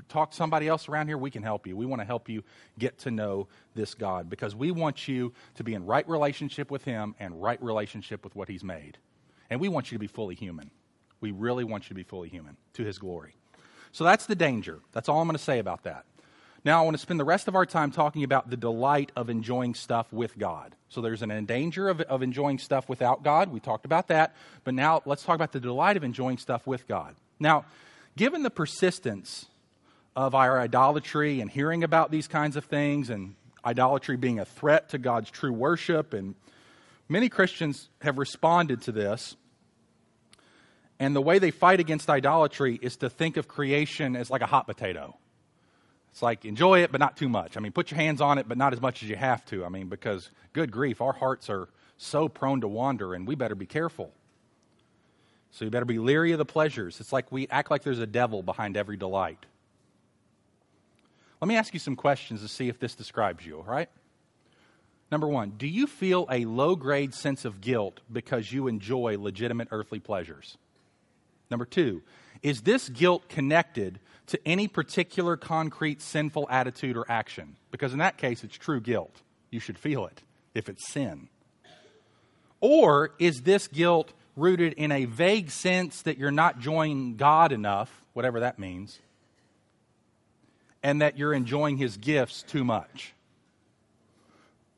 talk 0.08 0.32
to 0.32 0.38
somebody 0.38 0.68
else 0.68 0.88
around 0.88 1.08
here. 1.08 1.18
We 1.18 1.32
can 1.32 1.44
help 1.44 1.68
you. 1.68 1.76
We 1.76 1.86
want 1.86 2.02
to 2.02 2.06
help 2.06 2.30
you 2.30 2.44
get 2.80 2.98
to 3.00 3.12
know 3.12 3.48
this 3.74 3.94
God 3.94 4.30
because 4.30 4.56
we 4.56 4.72
want 4.72 5.08
you 5.08 5.34
to 5.56 5.64
be 5.64 5.74
in 5.74 5.86
right 5.86 6.08
relationship 6.08 6.72
with 6.72 6.84
Him 6.86 7.16
and 7.20 7.42
right 7.42 7.62
relationship 7.62 8.24
with 8.24 8.36
what 8.36 8.48
He's 8.48 8.64
made. 8.64 8.98
And 9.50 9.60
we 9.60 9.68
want 9.68 9.92
you 9.92 9.96
to 9.96 10.00
be 10.00 10.08
fully 10.08 10.36
human. 10.36 10.72
We 11.20 11.32
really 11.32 11.64
want 11.64 11.86
you 11.86 11.90
to 11.90 11.96
be 11.96 12.04
fully 12.04 12.30
human 12.30 12.58
to 12.74 12.84
His 12.84 12.98
glory. 12.98 13.36
So 13.92 14.04
that's 14.04 14.26
the 14.26 14.36
danger. 14.36 14.80
That's 14.92 15.10
all 15.10 15.22
I'm 15.22 15.28
going 15.28 15.38
to 15.38 15.44
say 15.44 15.60
about 15.60 15.84
that. 15.84 16.06
Now, 16.66 16.82
I 16.82 16.84
want 16.84 16.98
to 16.98 17.02
spend 17.02 17.20
the 17.20 17.26
rest 17.26 17.48
of 17.48 17.56
our 17.56 17.68
time 17.68 17.92
talking 17.92 18.24
about 18.24 18.50
the 18.50 18.58
delight 18.58 19.12
of 19.16 19.30
enjoying 19.30 19.76
stuff 19.76 20.12
with 20.12 20.36
God. 20.36 20.76
So, 20.90 21.00
there's 21.00 21.22
an 21.22 21.46
danger 21.46 21.88
of, 21.88 22.02
of 22.02 22.24
enjoying 22.24 22.58
stuff 22.58 22.90
without 22.90 23.22
God. 23.22 23.52
We 23.52 23.60
talked 23.60 23.86
about 23.86 24.08
that. 24.08 24.36
But 24.64 24.74
now, 24.74 25.04
let's 25.06 25.22
talk 25.22 25.36
about 25.36 25.52
the 25.52 25.60
delight 25.60 25.96
of 25.96 26.04
enjoying 26.04 26.40
stuff 26.40 26.66
with 26.66 26.88
God. 26.88 27.14
Now, 27.40 27.66
given 28.18 28.42
the 28.42 28.50
persistence 28.50 29.46
of 30.16 30.34
our 30.34 30.60
idolatry 30.60 31.40
and 31.40 31.52
hearing 31.52 31.84
about 31.84 32.10
these 32.10 32.28
kinds 32.28 32.56
of 32.56 32.66
things, 32.66 33.12
and 33.12 33.36
idolatry 33.64 34.18
being 34.18 34.40
a 34.40 34.46
threat 34.46 34.90
to 34.90 34.98
God's 34.98 35.30
true 35.30 35.54
worship, 35.54 36.16
and 36.16 36.34
many 37.08 37.30
Christians 37.30 37.90
have 38.02 38.18
responded 38.18 38.82
to 38.84 38.92
this. 38.92 39.36
And 40.98 41.16
the 41.16 41.22
way 41.22 41.38
they 41.38 41.52
fight 41.52 41.80
against 41.80 42.10
idolatry 42.10 42.80
is 42.82 42.96
to 42.98 43.10
think 43.12 43.38
of 43.38 43.48
creation 43.48 44.16
as 44.16 44.32
like 44.32 44.42
a 44.42 44.48
hot 44.48 44.66
potato 44.66 45.16
it's 46.16 46.22
like 46.22 46.46
enjoy 46.46 46.82
it, 46.82 46.94
but 46.94 47.02
not 47.02 47.18
too 47.18 47.28
much. 47.28 47.58
I 47.58 47.60
mean, 47.60 47.74
put 47.74 47.92
your 47.92 47.98
hands 47.98 48.22
on 48.22 48.38
it, 48.38 48.48
but 48.48 48.58
not 48.58 48.72
as 48.72 48.80
much 48.80 49.04
as 49.04 49.10
you 49.10 49.18
have 49.18 49.44
to. 49.48 49.66
I 49.66 49.68
mean, 49.68 49.90
because 49.90 50.30
good 50.54 50.72
grief, 50.72 51.02
our 51.02 51.12
hearts 51.12 51.50
are 51.50 51.68
so 51.98 52.30
prone 52.30 52.62
to 52.62 52.70
wander, 52.70 53.14
and 53.14 53.28
we 53.28 53.36
better 53.36 53.54
be 53.54 53.66
careful. 53.66 54.14
So 55.52 55.66
you 55.66 55.72
better 55.72 55.84
be 55.84 56.00
leery 56.00 56.32
of 56.32 56.38
the 56.38 56.46
pleasures. 56.46 57.02
It's 57.02 57.12
like 57.12 57.34
we 57.34 57.50
act 57.50 57.70
like 57.70 57.84
there's 57.84 58.00
a 58.00 58.08
devil 58.08 58.44
behind 58.44 58.78
every 58.78 58.96
delight. 58.96 59.46
Let 61.42 61.50
me 61.50 61.58
ask 61.58 61.74
you 61.74 61.82
some 61.82 61.98
questions 61.98 62.42
to 62.42 62.48
see 62.48 62.70
if 62.70 62.80
this 62.80 62.96
describes 62.96 63.46
you, 63.46 63.58
all 63.58 63.66
right? 63.66 63.90
Number 65.12 65.28
one, 65.28 65.56
do 65.58 65.68
you 65.68 65.86
feel 65.86 66.28
a 66.32 66.46
low 66.46 66.78
grade 66.78 67.14
sense 67.14 67.44
of 67.44 67.60
guilt 67.60 68.00
because 68.10 68.54
you 68.54 68.70
enjoy 68.70 69.18
legitimate 69.20 69.68
earthly 69.70 70.00
pleasures? 70.00 70.58
Number 71.52 71.66
two, 71.66 72.04
is 72.42 72.62
this 72.62 72.88
guilt 72.88 73.28
connected 73.28 74.00
to 74.28 74.40
any 74.46 74.68
particular 74.68 75.38
concrete 75.38 76.02
sinful 76.02 76.48
attitude 76.50 76.98
or 76.98 77.06
action? 77.10 77.56
Because 77.72 77.94
in 77.94 78.00
that 78.00 78.18
case, 78.18 78.44
it's 78.44 78.58
true 78.58 78.80
guilt. 78.80 79.22
You 79.52 79.60
should 79.60 79.78
feel 79.78 80.06
it 80.06 80.22
if 80.54 80.70
it's 80.70 80.88
sin. 80.88 81.30
Or 82.62 83.12
is 83.20 83.42
this 83.42 83.68
guilt 83.68 84.14
rooted 84.36 84.74
in 84.74 84.92
a 84.92 85.06
vague 85.06 85.52
sense 85.52 86.02
that 86.04 86.18
you're 86.18 86.32
not 86.32 86.56
enjoying 86.56 87.16
God 87.16 87.52
enough, 87.52 88.04
whatever 88.14 88.40
that 88.42 88.58
means, 88.60 89.00
and 90.82 91.02
that 91.02 91.18
you're 91.18 91.34
enjoying 91.34 91.78
His 91.78 91.98
gifts 91.98 92.44
too 92.44 92.64
much? 92.64 93.14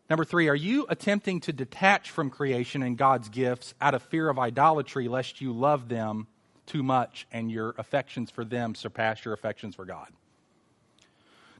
Number 0.09 0.23
three, 0.23 0.47
are 0.47 0.55
you 0.55 0.85
attempting 0.89 1.41
to 1.41 1.53
detach 1.53 2.11
from 2.11 2.29
creation 2.29 2.81
and 2.81 2.97
God's 2.97 3.27
gifts 3.27 3.73
out 3.81 3.93
of 3.93 4.03
fear 4.03 4.29
of 4.29 4.39
idolatry, 4.39 5.07
lest 5.07 5.41
you 5.41 5.51
love 5.51 5.89
them 5.89 6.27
too 6.67 6.83
much 6.83 7.25
and 7.31 7.51
your 7.51 7.73
affections 7.77 8.29
for 8.29 8.45
them 8.45 8.75
surpass 8.75 9.25
your 9.25 9.33
affections 9.33 9.75
for 9.75 9.85
God. 9.85 10.07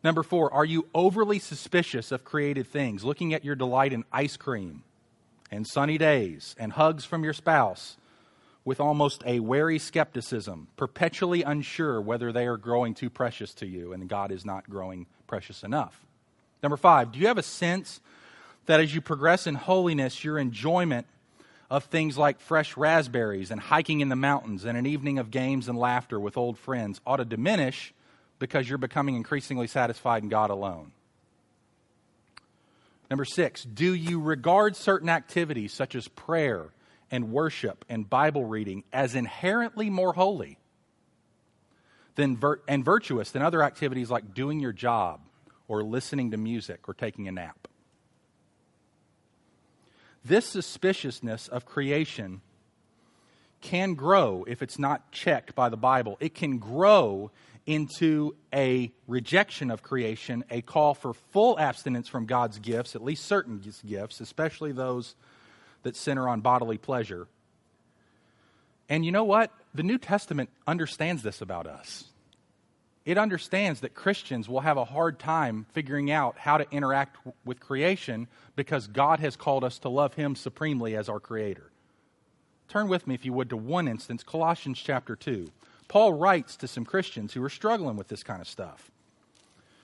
Number 0.04 0.22
four, 0.22 0.54
are 0.54 0.66
you 0.66 0.88
overly 0.94 1.40
suspicious 1.40 2.12
of 2.12 2.24
created 2.24 2.68
things, 2.68 3.04
looking 3.04 3.34
at 3.34 3.44
your 3.44 3.56
delight 3.56 3.94
in 3.94 4.06
ice 4.12 4.38
cream 4.38 4.84
and 5.50 5.66
sunny 5.66 5.98
days 5.98 6.56
and 6.60 6.74
hugs 6.74 7.04
from 7.04 7.24
your 7.24 7.34
spouse 7.34 7.98
with 8.64 8.80
almost 8.80 9.24
a 9.26 9.40
wary 9.40 9.80
skepticism, 9.80 10.68
perpetually 10.76 11.42
unsure 11.42 12.00
whether 12.00 12.32
they 12.32 12.46
are 12.46 12.58
growing 12.58 12.94
too 12.94 13.10
precious 13.10 13.54
to 13.56 13.66
you 13.66 13.94
and 13.94 14.08
God 14.08 14.32
is 14.32 14.46
not 14.46 14.70
growing 14.70 15.08
precious 15.26 15.64
enough? 15.64 16.06
Number 16.62 16.78
five, 16.78 17.12
do 17.12 17.20
you 17.20 17.28
have 17.28 17.38
a 17.38 17.44
sense 17.44 18.02
that 18.66 18.80
as 18.80 18.94
you 18.94 19.02
progress 19.02 19.48
in 19.48 19.56
holiness, 19.56 20.24
your 20.24 20.38
enjoyment 20.38 21.08
of 21.70 21.86
things 21.86 22.18
like 22.18 22.40
fresh 22.40 22.78
raspberries 22.78 23.52
and 23.52 23.60
hiking 23.60 24.00
in 24.00 24.10
the 24.10 24.16
mountains 24.16 24.64
and 24.64 24.78
an 24.78 24.86
evening 24.86 25.20
of 25.20 25.32
games 25.32 25.68
and 25.68 25.78
laughter 25.78 26.20
with 26.20 26.38
old 26.38 26.58
friends 26.58 27.02
ought 27.06 27.18
to 27.18 27.26
diminish 27.26 27.94
because 28.40 28.70
you're 28.70 28.78
becoming 28.78 29.16
increasingly 29.16 29.68
satisfied 29.68 30.24
in 30.24 30.30
God 30.30 30.50
alone. 30.50 30.92
Number 33.10 33.26
six, 33.26 33.64
do 33.64 33.94
you 33.94 34.20
regard 34.20 34.76
certain 34.76 35.10
activities 35.10 35.74
such 35.74 35.96
as 35.96 36.08
prayer 36.08 36.70
and 37.10 37.32
worship 37.32 37.86
and 37.90 38.10
Bible 38.10 38.46
reading 38.46 38.84
as 38.92 39.16
inherently 39.16 39.90
more 39.90 40.14
holy 40.14 40.58
than 42.16 42.38
vir- 42.38 42.62
and 42.68 42.84
virtuous 42.84 43.32
than 43.32 43.42
other 43.42 43.64
activities 43.64 44.10
like 44.10 44.34
doing 44.34 44.60
your 44.60 44.74
job 44.74 45.22
or 45.68 45.84
listening 45.84 46.32
to 46.32 46.38
music 46.38 46.88
or 46.88 46.94
taking 46.94 47.28
a 47.28 47.32
nap? 47.32 47.68
This 50.28 50.46
suspiciousness 50.46 51.48
of 51.48 51.66
creation 51.66 52.42
can 53.62 53.94
grow 53.94 54.44
if 54.46 54.62
it's 54.62 54.78
not 54.78 55.10
checked 55.14 55.56
by 55.56 55.70
the 55.70 55.78
Bible. 55.78 56.18
It 56.20 56.36
can 56.36 56.58
grow 56.58 57.32
into 57.66 58.36
a 58.54 58.92
rejection 59.08 59.72
of 59.72 59.84
creation, 59.84 60.44
a 60.52 60.62
call 60.62 60.94
for 60.96 61.14
full 61.14 61.58
abstinence 61.58 62.10
from 62.10 62.26
God's 62.26 62.60
gifts, 62.60 62.94
at 62.94 63.02
least 63.02 63.24
certain 63.24 63.62
gifts, 63.88 64.20
especially 64.20 64.74
those 64.74 65.16
that 65.84 65.96
center 65.96 66.28
on 66.28 66.42
bodily 66.42 66.78
pleasure. 66.78 67.28
And 68.90 69.06
you 69.06 69.14
know 69.14 69.24
what? 69.24 69.52
The 69.74 69.84
New 69.84 69.98
Testament 69.98 70.50
understands 70.68 71.24
this 71.24 71.40
about 71.42 71.68
us 71.68 72.04
it 73.08 73.18
understands 73.18 73.80
that 73.80 73.96
Christians 73.96 74.50
will 74.50 74.60
have 74.60 74.76
a 74.76 74.84
hard 74.84 75.18
time 75.18 75.66
figuring 75.72 76.12
out 76.12 76.38
how 76.38 76.58
to 76.58 76.70
interact 76.72 77.16
with 77.46 77.58
creation 77.58 78.28
because 78.58 78.88
God 78.88 79.22
has 79.22 79.38
called 79.38 79.64
us 79.64 79.80
to 79.80 79.90
love 79.90 80.16
Him 80.16 80.36
supremely 80.36 80.94
as 80.94 81.08
our 81.08 81.22
Creator. 81.22 81.72
Turn 82.68 82.90
with 82.90 83.08
me, 83.08 83.16
if 83.16 83.24
you 83.24 83.32
would, 83.32 83.50
to 83.52 83.56
one 83.56 83.88
instance, 83.88 84.24
Colossians 84.24 84.78
chapter 84.78 85.16
2. 85.16 85.48
Paul 85.88 86.16
writes 86.16 86.58
to 86.58 86.68
some 86.68 86.84
Christians 86.84 87.32
who 87.32 87.42
are 87.46 87.50
struggling 87.50 87.96
with 87.96 88.10
this 88.10 88.24
kind 88.24 88.42
of 88.42 88.48
stuff. 88.48 88.92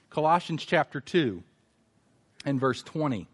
Colossians 0.10 0.66
chapter 0.66 1.00
2 1.00 1.42
and 2.44 2.60
verse 2.60 2.84
20. 2.84 3.30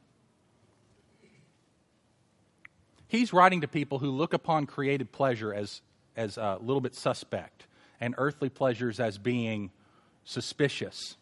He's 3.08 3.34
writing 3.34 3.62
to 3.62 3.68
people 3.68 3.98
who 3.98 4.12
look 4.12 4.36
upon 4.36 4.68
created 4.68 5.12
pleasure 5.12 5.52
as, 5.52 5.82
as 6.16 6.38
a 6.38 6.60
little 6.62 6.80
bit 6.80 6.94
suspect 6.94 7.66
and 8.00 8.14
earthly 8.20 8.50
pleasures 8.50 9.00
as 9.00 9.18
being 9.18 9.72
suspicious. 10.24 11.16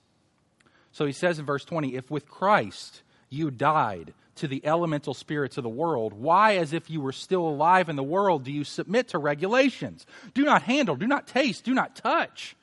So 0.91 1.05
he 1.05 1.13
says 1.13 1.39
in 1.39 1.45
verse 1.45 1.65
20, 1.65 1.95
If 1.95 2.09
with 2.09 2.27
Christ 2.27 3.03
you 3.29 3.51
died 3.51 4.13
to 4.35 4.47
the 4.47 4.65
elemental 4.65 5.13
spirits 5.13 5.57
of 5.57 5.63
the 5.63 5.69
world, 5.69 6.13
why, 6.13 6.57
as 6.57 6.73
if 6.73 6.89
you 6.89 7.01
were 7.01 7.11
still 7.11 7.47
alive 7.47 7.89
in 7.89 7.95
the 7.95 8.03
world, 8.03 8.43
do 8.43 8.51
you 8.51 8.63
submit 8.63 9.09
to 9.09 9.17
regulations? 9.17 10.05
Do 10.33 10.43
not 10.43 10.63
handle, 10.63 10.95
do 10.95 11.07
not 11.07 11.27
taste, 11.27 11.63
do 11.63 11.73
not 11.73 11.95
touch, 11.95 12.55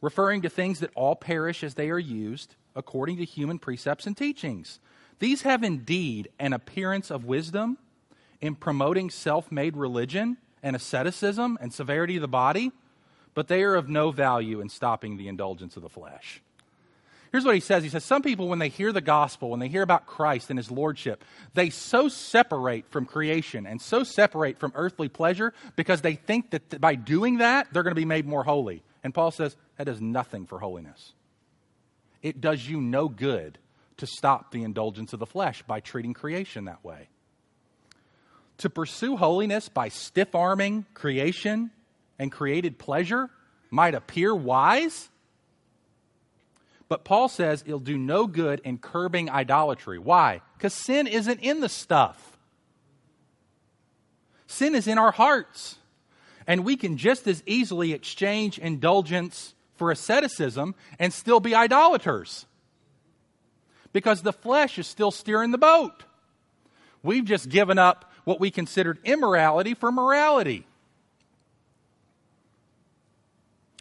referring 0.00 0.42
to 0.42 0.48
things 0.48 0.80
that 0.80 0.90
all 0.94 1.16
perish 1.16 1.62
as 1.62 1.74
they 1.74 1.90
are 1.90 1.98
used 1.98 2.54
according 2.74 3.16
to 3.18 3.24
human 3.24 3.58
precepts 3.58 4.06
and 4.06 4.16
teachings. 4.16 4.80
These 5.18 5.42
have 5.42 5.64
indeed 5.64 6.28
an 6.38 6.52
appearance 6.52 7.10
of 7.10 7.24
wisdom 7.24 7.78
in 8.40 8.54
promoting 8.54 9.10
self 9.10 9.50
made 9.50 9.76
religion 9.76 10.36
and 10.62 10.76
asceticism 10.76 11.56
and 11.60 11.72
severity 11.72 12.16
of 12.16 12.22
the 12.22 12.28
body 12.28 12.72
but 13.36 13.48
they 13.48 13.62
are 13.62 13.74
of 13.74 13.88
no 13.90 14.10
value 14.10 14.60
in 14.62 14.68
stopping 14.70 15.18
the 15.18 15.28
indulgence 15.28 15.76
of 15.76 15.82
the 15.82 15.90
flesh. 15.90 16.42
Here's 17.30 17.44
what 17.44 17.54
he 17.54 17.60
says 17.60 17.84
He 17.84 17.90
says, 17.90 18.02
Some 18.02 18.22
people, 18.22 18.48
when 18.48 18.58
they 18.58 18.70
hear 18.70 18.92
the 18.92 19.02
gospel, 19.02 19.50
when 19.50 19.60
they 19.60 19.68
hear 19.68 19.82
about 19.82 20.06
Christ 20.06 20.48
and 20.48 20.58
his 20.58 20.70
lordship, 20.70 21.22
they 21.52 21.68
so 21.68 22.08
separate 22.08 22.90
from 22.90 23.04
creation 23.04 23.66
and 23.66 23.80
so 23.80 24.04
separate 24.04 24.58
from 24.58 24.72
earthly 24.74 25.10
pleasure 25.10 25.52
because 25.76 26.00
they 26.00 26.14
think 26.14 26.50
that 26.50 26.80
by 26.80 26.94
doing 26.94 27.38
that, 27.38 27.68
they're 27.72 27.82
going 27.82 27.94
to 27.94 28.00
be 28.00 28.06
made 28.06 28.26
more 28.26 28.42
holy 28.42 28.82
And 29.04 29.12
Paul 29.12 29.30
says 29.30 29.54
that 29.76 29.84
does 29.84 30.00
nothing 30.00 30.46
for 30.46 30.58
holiness. 30.58 31.12
It 32.22 32.40
does 32.40 32.66
you 32.66 32.80
no 32.80 33.06
good 33.08 33.58
to 33.98 34.06
stop 34.06 34.50
the 34.50 34.62
indulgence 34.62 35.12
of 35.12 35.18
the 35.18 35.26
flesh 35.26 35.62
by 35.62 35.80
treating 35.80 36.14
creation 36.14 36.64
that 36.64 36.82
way. 36.82 37.08
To 38.58 38.70
pursue 38.70 39.18
holiness 39.18 39.68
by 39.68 39.90
stiff 39.90 40.34
arming 40.34 40.86
creation 40.94 41.70
and 42.18 42.32
created 42.32 42.78
pleasure 42.78 43.30
might 43.70 43.94
appear 43.94 44.34
wise, 44.34 45.08
but 46.88 47.04
Paul 47.04 47.28
says 47.28 47.64
it'll 47.66 47.80
do 47.80 47.98
no 47.98 48.26
good 48.26 48.60
in 48.64 48.78
curbing 48.78 49.28
idolatry. 49.28 49.98
Why? 49.98 50.40
Because 50.56 50.72
sin 50.72 51.06
isn't 51.06 51.40
in 51.40 51.60
the 51.60 51.68
stuff, 51.68 52.38
sin 54.46 54.74
is 54.74 54.86
in 54.86 54.98
our 54.98 55.12
hearts. 55.12 55.76
And 56.48 56.64
we 56.64 56.76
can 56.76 56.96
just 56.96 57.26
as 57.26 57.42
easily 57.44 57.92
exchange 57.92 58.56
indulgence 58.58 59.54
for 59.74 59.90
asceticism 59.90 60.76
and 60.96 61.12
still 61.12 61.40
be 61.40 61.56
idolaters. 61.56 62.46
Because 63.92 64.22
the 64.22 64.32
flesh 64.32 64.78
is 64.78 64.86
still 64.86 65.10
steering 65.10 65.50
the 65.50 65.58
boat. 65.58 66.04
We've 67.02 67.24
just 67.24 67.48
given 67.48 67.78
up 67.80 68.12
what 68.24 68.38
we 68.38 68.52
considered 68.52 68.98
immorality 69.04 69.74
for 69.74 69.90
morality. 69.90 70.66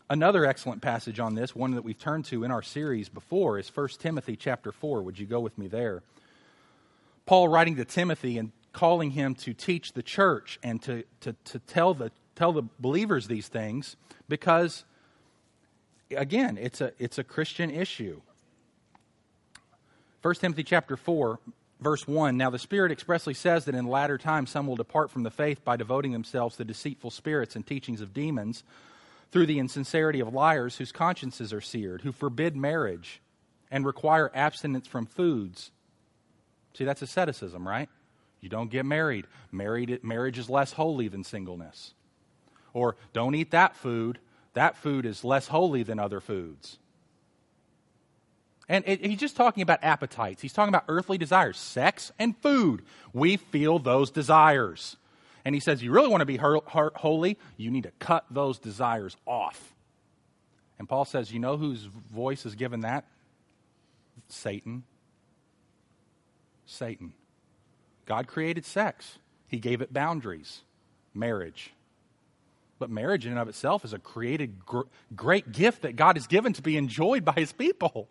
Another 0.10 0.46
excellent 0.46 0.84
passage 0.84 1.20
on 1.20 1.34
this, 1.34 1.56
one 1.56 1.72
that 1.72 1.84
we've 1.84 1.98
turned 1.98 2.26
to 2.26 2.44
in 2.44 2.52
our 2.52 2.62
series 2.62 3.10
before, 3.10 3.58
is 3.58 3.68
1 3.70 3.88
Timothy 4.00 4.36
chapter 4.36 4.72
4. 4.72 5.02
Would 5.02 5.18
you 5.18 5.26
go 5.26 5.40
with 5.40 5.58
me 5.58 5.68
there? 5.68 6.04
Paul 7.26 7.48
writing 7.48 7.76
to 7.78 7.86
Timothy 7.86 8.38
and 8.38 8.52
calling 8.72 9.12
him 9.12 9.34
to 9.34 9.54
teach 9.54 9.94
the 9.94 10.04
church 10.04 10.60
and 10.62 10.80
to, 10.84 11.04
to, 11.22 11.34
to 11.46 11.60
tell, 11.60 11.96
the, 11.96 12.12
tell 12.36 12.54
the 12.54 12.62
believers 12.80 13.28
these 13.28 13.48
things 13.48 13.96
because, 14.30 14.84
again, 16.16 16.60
it's 16.62 16.82
a, 16.82 16.92
it's 17.00 17.18
a 17.18 17.24
Christian 17.24 17.72
issue. 17.72 18.22
1 20.22 20.36
Timothy 20.36 20.64
chapter 20.64 20.98
4, 20.98 21.40
verse 21.80 22.08
1 22.08 22.38
Now 22.38 22.52
the 22.52 22.60
Spirit 22.60 22.92
expressly 22.92 23.34
says 23.34 23.66
that 23.66 23.74
in 23.74 23.88
latter 23.88 24.20
times 24.20 24.52
some 24.52 24.68
will 24.68 24.76
depart 24.76 25.10
from 25.10 25.24
the 25.24 25.32
faith 25.32 25.66
by 25.66 25.78
devoting 25.78 26.12
themselves 26.12 26.58
to 26.58 26.64
deceitful 26.64 27.10
spirits 27.10 27.56
and 27.56 27.66
teachings 27.66 28.02
of 28.02 28.14
demons 28.14 28.64
through 29.32 29.46
the 29.46 29.60
insincerity 29.60 30.20
of 30.20 30.34
liars 30.34 30.78
whose 30.78 30.92
consciences 30.92 31.52
are 31.52 31.62
seared, 31.62 32.02
who 32.02 32.12
forbid 32.12 32.56
marriage 32.56 33.22
and 33.72 33.86
require 33.86 34.32
abstinence 34.34 34.88
from 34.88 35.06
foods. 35.06 35.72
See, 36.74 36.86
that's 36.86 37.02
asceticism, 37.02 37.68
right? 37.68 37.90
You 38.42 38.50
don't 38.50 38.70
get 38.70 38.86
married. 38.86 39.28
married. 39.52 40.04
Marriage 40.04 40.38
is 40.38 40.50
less 40.50 40.74
holy 40.74 41.08
than 41.08 41.24
singleness. 41.24 41.94
Or 42.74 42.96
don't 43.14 43.36
eat 43.36 43.52
that 43.52 43.76
food. 43.76 44.20
That 44.54 44.78
food 44.78 45.06
is 45.06 45.24
less 45.24 45.48
holy 45.48 45.84
than 45.84 46.00
other 46.00 46.20
foods. 46.20 46.78
And 48.68 48.84
it, 48.88 49.06
he's 49.06 49.20
just 49.20 49.36
talking 49.36 49.62
about 49.62 49.80
appetites. 49.84 50.42
He's 50.42 50.54
talking 50.54 50.74
about 50.74 50.86
earthly 50.88 51.18
desires, 51.18 51.58
sex 51.58 52.12
and 52.18 52.36
food. 52.38 52.84
We 53.14 53.38
feel 53.38 53.80
those 53.80 54.12
desires. 54.12 54.98
And 55.46 55.54
he 55.54 55.62
says, 55.62 55.82
You 55.82 55.92
really 55.92 56.10
want 56.10 56.22
to 56.22 56.26
be 56.26 56.38
holy? 56.38 57.38
You 57.56 57.70
need 57.72 57.84
to 57.84 57.92
cut 58.00 58.26
those 58.32 58.58
desires 58.58 59.16
off. 59.28 59.76
And 60.80 60.90
Paul 60.90 61.06
says, 61.06 61.32
You 61.32 61.40
know 61.40 61.56
whose 61.56 61.84
voice 61.84 62.46
is 62.46 62.56
given 62.56 62.82
that? 62.82 63.06
Satan. 64.28 64.84
Satan. 66.66 67.14
God 68.08 68.28
created 68.28 68.66
sex, 68.66 69.20
He 69.48 69.60
gave 69.60 69.82
it 69.82 69.94
boundaries, 69.94 70.62
marriage. 71.14 71.72
But 72.78 72.90
marriage, 72.90 73.26
in 73.26 73.32
and 73.32 73.40
of 73.40 73.48
itself, 73.48 73.86
is 73.86 73.94
a 73.94 74.00
created 74.00 74.66
gr- 74.66 74.82
great 75.16 75.54
gift 75.54 75.84
that 75.84 75.96
God 75.96 76.18
has 76.18 76.28
given 76.28 76.52
to 76.54 76.62
be 76.62 76.76
enjoyed 76.76 77.24
by 77.24 77.32
His 77.32 77.54
people. 77.54 78.10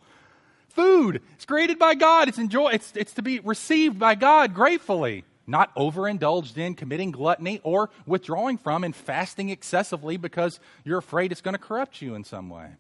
Food, 0.70 1.20
it's 1.35 1.45
created 1.45 1.78
by 1.78 1.95
God, 1.95 2.28
it's, 2.28 2.39
enjoy- 2.39 2.70
it's, 2.72 2.93
it's 2.97 3.12
to 3.14 3.22
be 3.22 3.41
received 3.41 3.99
by 3.99 4.14
God 4.14 4.55
gratefully 4.55 5.24
not 5.47 5.70
overindulged 5.76 6.57
in 6.57 6.74
committing 6.74 7.11
gluttony 7.11 7.61
or 7.62 7.90
withdrawing 8.07 8.59
from 8.59 8.84
and 8.84 8.95
fasting 8.95 9.51
excessively 9.51 10.16
because 10.16 10.61
you're 10.84 10.99
afraid 10.99 11.32
it's 11.32 11.40
going 11.40 11.55
to 11.55 11.59
corrupt 11.59 12.01
you 12.01 12.14
in 12.14 12.24
some 12.24 12.49
way. 12.49 12.70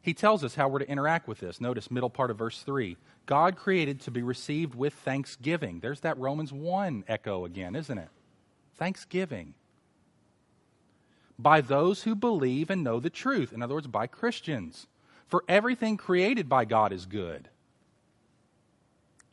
He 0.00 0.14
tells 0.14 0.44
us 0.44 0.54
how 0.54 0.68
we're 0.68 0.78
to 0.78 0.88
interact 0.88 1.26
with 1.26 1.40
this. 1.40 1.60
Notice 1.60 1.90
middle 1.90 2.10
part 2.10 2.30
of 2.30 2.38
verse 2.38 2.60
3. 2.60 2.96
God 3.26 3.56
created 3.56 4.00
to 4.02 4.12
be 4.12 4.22
received 4.22 4.76
with 4.76 4.94
thanksgiving. 4.94 5.80
There's 5.80 6.00
that 6.00 6.16
Romans 6.16 6.52
1 6.52 7.04
echo 7.08 7.44
again, 7.44 7.74
isn't 7.74 7.98
it? 7.98 8.08
Thanksgiving. 8.76 9.54
By 11.38 11.60
those 11.60 12.04
who 12.04 12.14
believe 12.14 12.70
and 12.70 12.84
know 12.84 13.00
the 13.00 13.10
truth. 13.10 13.52
In 13.52 13.62
other 13.62 13.74
words, 13.74 13.88
by 13.88 14.06
Christians. 14.06 14.86
For 15.26 15.42
everything 15.48 15.96
created 15.96 16.48
by 16.48 16.66
God 16.66 16.92
is 16.92 17.04
good. 17.04 17.48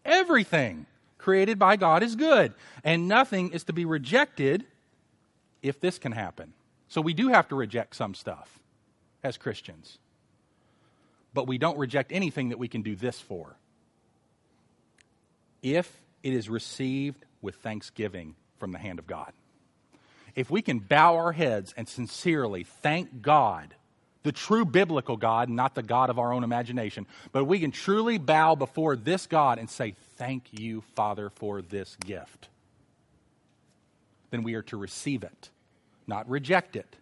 Everything 0.04 0.88
created 1.24 1.58
by 1.58 1.78
God 1.78 2.04
is 2.04 2.16
good, 2.18 2.54
and 2.84 3.08
nothing 3.08 3.52
is 3.52 3.64
to 3.64 3.74
be 3.74 3.86
rejected 3.86 4.66
if 5.62 5.80
this 5.80 5.98
can 5.98 6.12
happen. 6.12 6.54
So 6.90 7.00
we 7.00 7.14
do 7.14 7.30
have 7.30 7.48
to 7.48 7.56
reject 7.56 7.96
some 7.96 8.14
stuff 8.14 8.60
as 9.24 9.38
Christians, 9.38 9.98
but 11.34 11.48
we 11.48 11.58
don't 11.58 11.78
reject 11.78 12.12
anything 12.12 12.50
that 12.50 12.60
we 12.60 12.68
can 12.68 12.82
do 12.82 12.96
this 12.96 13.22
for. 13.22 13.56
If 15.62 15.90
it 16.24 16.34
is 16.34 16.50
received 16.50 17.24
with 17.42 17.56
thanksgiving 17.56 18.36
from 18.60 18.74
the 18.74 18.80
hand 18.80 19.00
of 19.00 19.08
God. 19.08 19.32
If 20.36 20.52
we 20.52 20.62
can 20.62 20.80
bow 20.80 21.16
our 21.16 21.32
heads 21.32 21.74
and 21.78 21.88
sincerely 21.88 22.64
thank 22.64 23.22
God 23.22 23.76
the 24.24 24.32
true 24.32 24.66
biblical 24.66 25.18
God, 25.18 25.50
not 25.50 25.76
the 25.76 25.84
God 25.84 26.10
of 26.10 26.18
our 26.18 26.34
own 26.34 26.44
imagination. 26.44 27.06
But 27.32 27.46
we 27.46 27.60
can 27.60 27.72
truly 27.72 28.18
bow 28.18 28.56
before 28.56 28.96
this 28.96 29.28
God 29.28 29.60
and 29.60 29.70
say, 29.70 29.96
Thank 30.16 30.46
you, 30.52 30.82
Father, 30.96 31.30
for 31.30 31.62
this 31.62 31.98
gift. 31.98 32.48
Then 34.32 34.44
we 34.44 34.54
are 34.56 34.62
to 34.64 34.78
receive 34.78 35.24
it, 35.24 35.50
not 36.08 36.30
reject 36.30 36.76
it. 36.76 36.96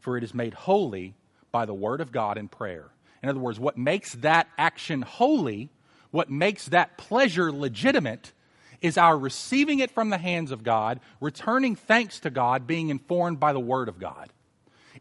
For 0.00 0.18
it 0.18 0.24
is 0.24 0.34
made 0.34 0.52
holy 0.52 1.14
by 1.50 1.64
the 1.64 1.74
word 1.74 2.00
of 2.00 2.12
God 2.12 2.36
in 2.36 2.48
prayer. 2.48 2.90
In 3.22 3.28
other 3.28 3.40
words, 3.40 3.58
what 3.58 3.78
makes 3.78 4.12
that 4.16 4.48
action 4.58 5.00
holy, 5.00 5.70
what 6.10 6.30
makes 6.30 6.66
that 6.66 6.98
pleasure 6.98 7.50
legitimate, 7.50 8.32
is 8.82 8.98
our 8.98 9.16
receiving 9.16 9.78
it 9.78 9.90
from 9.90 10.10
the 10.10 10.18
hands 10.18 10.50
of 10.50 10.62
God, 10.62 11.00
returning 11.20 11.74
thanks 11.74 12.20
to 12.20 12.28
God, 12.28 12.66
being 12.66 12.90
informed 12.90 13.40
by 13.40 13.54
the 13.54 13.60
Word 13.60 13.88
of 13.88 13.98
God. 13.98 14.28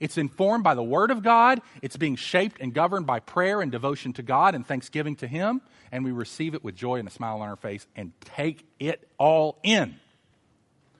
It's 0.03 0.17
informed 0.17 0.65
by 0.65 0.75
the 0.75 0.83
Word 0.83 1.11
of 1.11 1.23
God. 1.23 1.61
It's 1.81 1.95
being 1.95 2.17
shaped 2.17 2.59
and 2.59 2.73
governed 2.73 3.07
by 3.07 3.21
prayer 3.21 3.61
and 3.61 3.71
devotion 3.71 4.11
to 4.13 4.21
God 4.21 4.53
and 4.53 4.67
thanksgiving 4.67 5.15
to 5.15 5.27
Him. 5.27 5.61
And 5.93 6.03
we 6.03 6.11
receive 6.11 6.55
it 6.55 6.61
with 6.61 6.75
joy 6.75 6.99
and 6.99 7.07
a 7.07 7.11
smile 7.11 7.39
on 7.39 7.47
our 7.47 7.55
face 7.55 7.87
and 7.95 8.11
take 8.19 8.67
it 8.79 9.07
all 9.17 9.59
in 9.63 9.95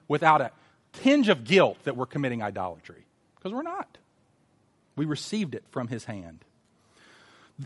without 0.08 0.40
a 0.40 0.52
tinge 0.94 1.28
of 1.28 1.44
guilt 1.44 1.76
that 1.84 1.98
we're 1.98 2.06
committing 2.06 2.42
idolatry. 2.42 3.04
Because 3.36 3.52
we're 3.52 3.60
not. 3.60 3.98
We 4.96 5.04
received 5.04 5.54
it 5.54 5.64
from 5.70 5.88
His 5.88 6.06
hand. 6.06 6.42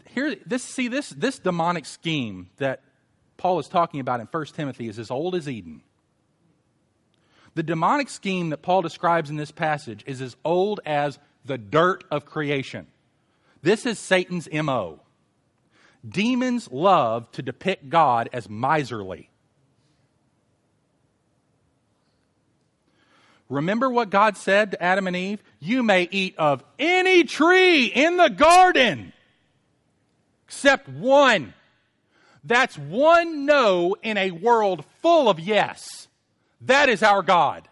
Here, 0.08 0.34
this, 0.44 0.64
see, 0.64 0.88
this, 0.88 1.08
this 1.10 1.38
demonic 1.38 1.86
scheme 1.86 2.50
that 2.56 2.82
Paul 3.36 3.60
is 3.60 3.68
talking 3.68 4.00
about 4.00 4.18
in 4.18 4.26
1 4.26 4.46
Timothy 4.46 4.88
is 4.88 4.98
as 4.98 5.08
old 5.08 5.36
as 5.36 5.48
Eden. 5.48 5.82
The 7.54 7.62
demonic 7.62 8.08
scheme 8.08 8.50
that 8.50 8.62
Paul 8.62 8.82
describes 8.82 9.30
in 9.30 9.36
this 9.36 9.52
passage 9.52 10.02
is 10.04 10.20
as 10.20 10.36
old 10.44 10.80
as 10.84 11.20
the 11.44 11.58
dirt 11.58 12.04
of 12.10 12.24
creation. 12.24 12.86
This 13.62 13.86
is 13.86 13.98
Satan's 13.98 14.48
MO. 14.52 15.00
Demons 16.08 16.70
love 16.70 17.30
to 17.32 17.42
depict 17.42 17.88
God 17.88 18.28
as 18.32 18.48
miserly. 18.48 19.30
Remember 23.48 23.88
what 23.88 24.10
God 24.10 24.36
said 24.36 24.72
to 24.72 24.82
Adam 24.82 25.06
and 25.06 25.16
Eve? 25.16 25.42
You 25.58 25.82
may 25.82 26.06
eat 26.10 26.34
of 26.36 26.62
any 26.78 27.24
tree 27.24 27.86
in 27.86 28.16
the 28.16 28.28
garden 28.28 29.12
except 30.46 30.88
one. 30.88 31.54
That's 32.44 32.78
one 32.78 33.46
no 33.46 33.96
in 34.02 34.16
a 34.16 34.30
world 34.30 34.84
full 35.02 35.28
of 35.28 35.40
yes. 35.40 36.08
That 36.62 36.88
is 36.88 37.02
our 37.02 37.22
God. 37.22 37.68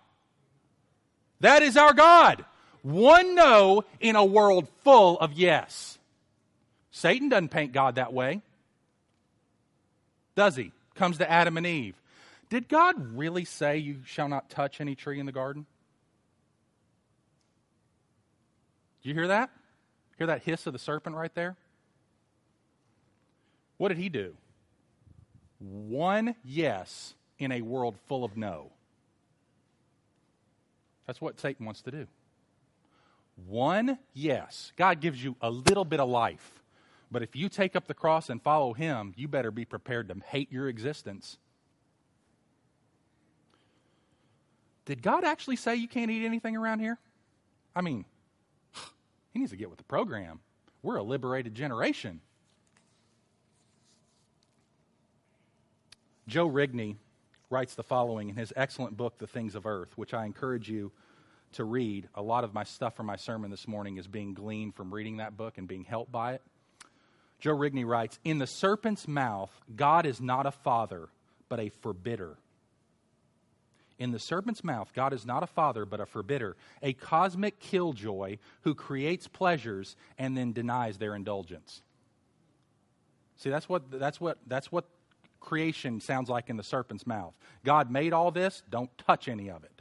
That 1.41 1.63
is 1.63 1.77
our 1.77 1.93
God. 1.93 2.45
One 2.87 3.35
no 3.35 3.85
in 3.99 4.15
a 4.15 4.25
world 4.25 4.69
full 4.85 5.19
of 5.19 5.33
yes. 5.33 5.99
Satan 6.93 7.29
doesn't 7.29 7.49
paint 7.49 7.73
God 7.73 7.97
that 7.97 8.13
way, 8.13 8.43
does 10.37 10.55
he? 10.55 10.71
Comes 10.95 11.19
to 11.19 11.29
Adam 11.29 11.57
and 11.57 11.67
Eve. 11.67 11.97
Did 12.49 12.69
God 12.69 13.17
really 13.17 13.45
say, 13.45 13.79
You 13.79 14.03
shall 14.05 14.29
not 14.29 14.51
touch 14.51 14.81
any 14.81 14.95
tree 14.95 15.19
in 15.19 15.27
the 15.27 15.33
garden? 15.33 15.67
Do 19.03 19.09
you 19.09 19.17
hear 19.17 19.27
that? 19.27 19.51
Hear 20.19 20.29
that 20.29 20.45
hiss 20.45 20.69
of 20.69 20.73
the 20.73 20.79
serpent 20.79 21.17
right 21.17 21.35
there? 21.35 21.57
What 23.79 23.89
did 23.89 23.99
he 23.99 24.11
do? 24.11 24.35
One 25.59 26.37
yes 26.45 27.15
in 27.41 27.51
a 27.51 27.63
world 27.63 27.97
full 28.07 28.23
of 28.23 28.37
no. 28.37 28.71
That's 31.09 31.21
what 31.21 31.41
Satan 31.41 31.67
wants 31.67 31.83
to 31.83 31.91
do. 31.91 32.07
One, 33.45 33.99
yes. 34.15 34.73
God 34.77 35.01
gives 35.01 35.23
you 35.23 35.37
a 35.41 35.51
little 35.51 35.85
bit 35.85 36.01
of 36.01 36.09
life. 36.09 36.63
But 37.11 37.23
if 37.23 37.37
you 37.37 37.49
take 37.49 37.77
up 37.77 37.87
the 37.87 37.95
cross 37.95 38.31
and 38.31 38.43
follow 38.43 38.73
Him, 38.73 39.13
you 39.17 39.29
better 39.29 39.51
be 39.51 39.65
prepared 39.65 40.09
to 40.09 40.17
hate 40.27 40.51
your 40.51 40.69
existence. 40.69 41.39
Did 44.87 45.03
God 45.03 45.25
actually 45.25 45.57
say 45.57 45.77
you 45.77 45.89
can't 45.89 46.11
eat 46.11 46.25
anything 46.25 46.57
around 46.57 46.81
here? 46.81 46.99
I 47.75 47.83
mean, 47.83 48.05
He 49.33 49.41
needs 49.41 49.51
to 49.51 49.57
get 49.57 49.69
with 49.69 49.79
the 49.79 49.85
program. 49.85 50.41
We're 50.83 50.97
a 50.97 51.03
liberated 51.03 51.55
generation. 51.55 52.21
Joe 56.29 56.49
Rigney 56.49 56.97
writes 57.51 57.75
the 57.75 57.83
following 57.83 58.31
in 58.31 58.37
his 58.37 58.53
excellent 58.57 58.97
book, 58.97 59.19
The 59.19 59.27
Things 59.27 59.55
of 59.55 59.67
Earth, 59.67 59.97
which 59.97 60.13
I 60.15 60.25
encourage 60.25 60.69
you 60.69 60.91
to 61.57 61.65
read. 61.65 62.09
A 62.15 62.23
lot 62.23 62.45
of 62.45 62.55
my 62.55 62.65
stuff 62.65 62.97
from 62.97 63.07
my 63.07 63.17
sermon 63.17 63.51
this 63.51 63.69
morning 63.69 63.99
is 63.99 64.07
being 64.07 64.35
gleaned 64.35 64.75
from 64.75 64.93
reading 64.93 65.19
that 65.19 65.37
book 65.37 65.59
and 65.59 65.69
being 65.69 65.85
helped 65.85 66.13
by 66.13 66.35
it. 66.35 66.43
Joe 67.39 67.55
Rigney 67.55 67.87
writes 67.87 68.19
In 68.25 68.39
the 68.39 68.47
serpent's 68.47 69.07
mouth, 69.07 69.51
God 69.75 70.07
is 70.07 70.21
not 70.21 70.47
a 70.47 70.51
father, 70.51 71.09
but 71.49 71.61
a 71.61 71.69
forbidder. 71.69 72.37
In 73.99 74.13
the 74.13 74.19
serpent's 74.19 74.63
mouth, 74.63 74.93
God 74.95 75.15
is 75.15 75.25
not 75.25 75.43
a 75.43 75.47
father, 75.47 75.87
but 75.87 76.01
a 76.01 76.07
forbidder, 76.07 76.57
a 76.83 76.93
cosmic 76.93 77.59
killjoy 77.61 78.39
who 78.63 78.75
creates 78.75 79.27
pleasures 79.27 79.97
and 80.19 80.37
then 80.37 80.53
denies 80.53 80.99
their 80.99 81.15
indulgence. 81.15 81.81
See, 83.37 83.49
that's 83.49 83.69
what, 83.69 83.91
that's 83.91 84.21
what, 84.21 84.39
that's 84.47 84.71
what 84.71 84.85
creation 85.41 86.01
sounds 86.01 86.29
like 86.29 86.51
in 86.51 86.57
the 86.57 86.63
serpent's 86.63 87.07
mouth. 87.07 87.35
God 87.65 87.91
made 87.91 88.13
all 88.13 88.31
this, 88.31 88.63
don't 88.69 88.91
touch 88.99 89.29
any 89.29 89.51
of 89.51 89.65
it. 89.65 89.76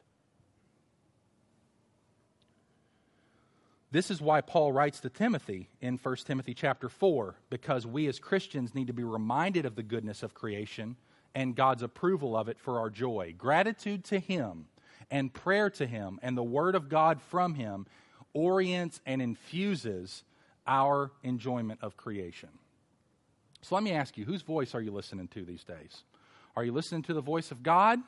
This 3.95 4.11
is 4.11 4.19
why 4.19 4.41
Paul 4.41 4.73
writes 4.73 4.99
to 4.99 5.09
Timothy 5.09 5.69
in 5.80 5.95
1 5.95 6.15
Timothy 6.26 6.53
chapter 6.53 6.89
4, 6.89 7.35
because 7.49 7.88
we 7.88 8.07
as 8.07 8.19
Christians 8.19 8.76
need 8.76 8.88
to 8.88 8.93
be 8.93 9.05
reminded 9.05 9.65
of 9.65 9.77
the 9.77 9.84
goodness 9.84 10.22
of 10.22 10.34
creation 10.34 10.97
and 11.34 11.55
God's 11.55 11.81
approval 11.81 12.35
of 12.35 12.49
it 12.49 12.59
for 12.59 12.77
our 12.77 12.89
joy. 12.89 13.34
Gratitude 13.38 14.03
to 14.03 14.19
Him 14.19 14.65
and 15.09 15.34
prayer 15.34 15.69
to 15.69 15.85
Him 15.85 16.19
and 16.22 16.35
the 16.35 16.43
Word 16.43 16.76
of 16.76 16.89
God 16.89 17.22
from 17.22 17.53
Him 17.53 17.85
orients 18.34 18.99
and 19.05 19.22
infuses 19.22 20.26
our 20.67 21.13
enjoyment 21.23 21.80
of 21.81 21.95
creation. 21.95 22.49
So 23.61 23.76
let 23.76 23.84
me 23.85 23.93
ask 23.93 24.17
you, 24.17 24.26
whose 24.26 24.41
voice 24.41 24.76
are 24.76 24.81
you 24.81 24.91
listening 24.91 25.30
to 25.30 25.45
these 25.45 25.63
days? 25.63 26.03
Are 26.57 26.65
you 26.65 26.73
listening 26.73 27.03
to 27.03 27.13
the 27.13 27.22
voice 27.22 27.49
of 27.49 27.63
God, 27.63 27.99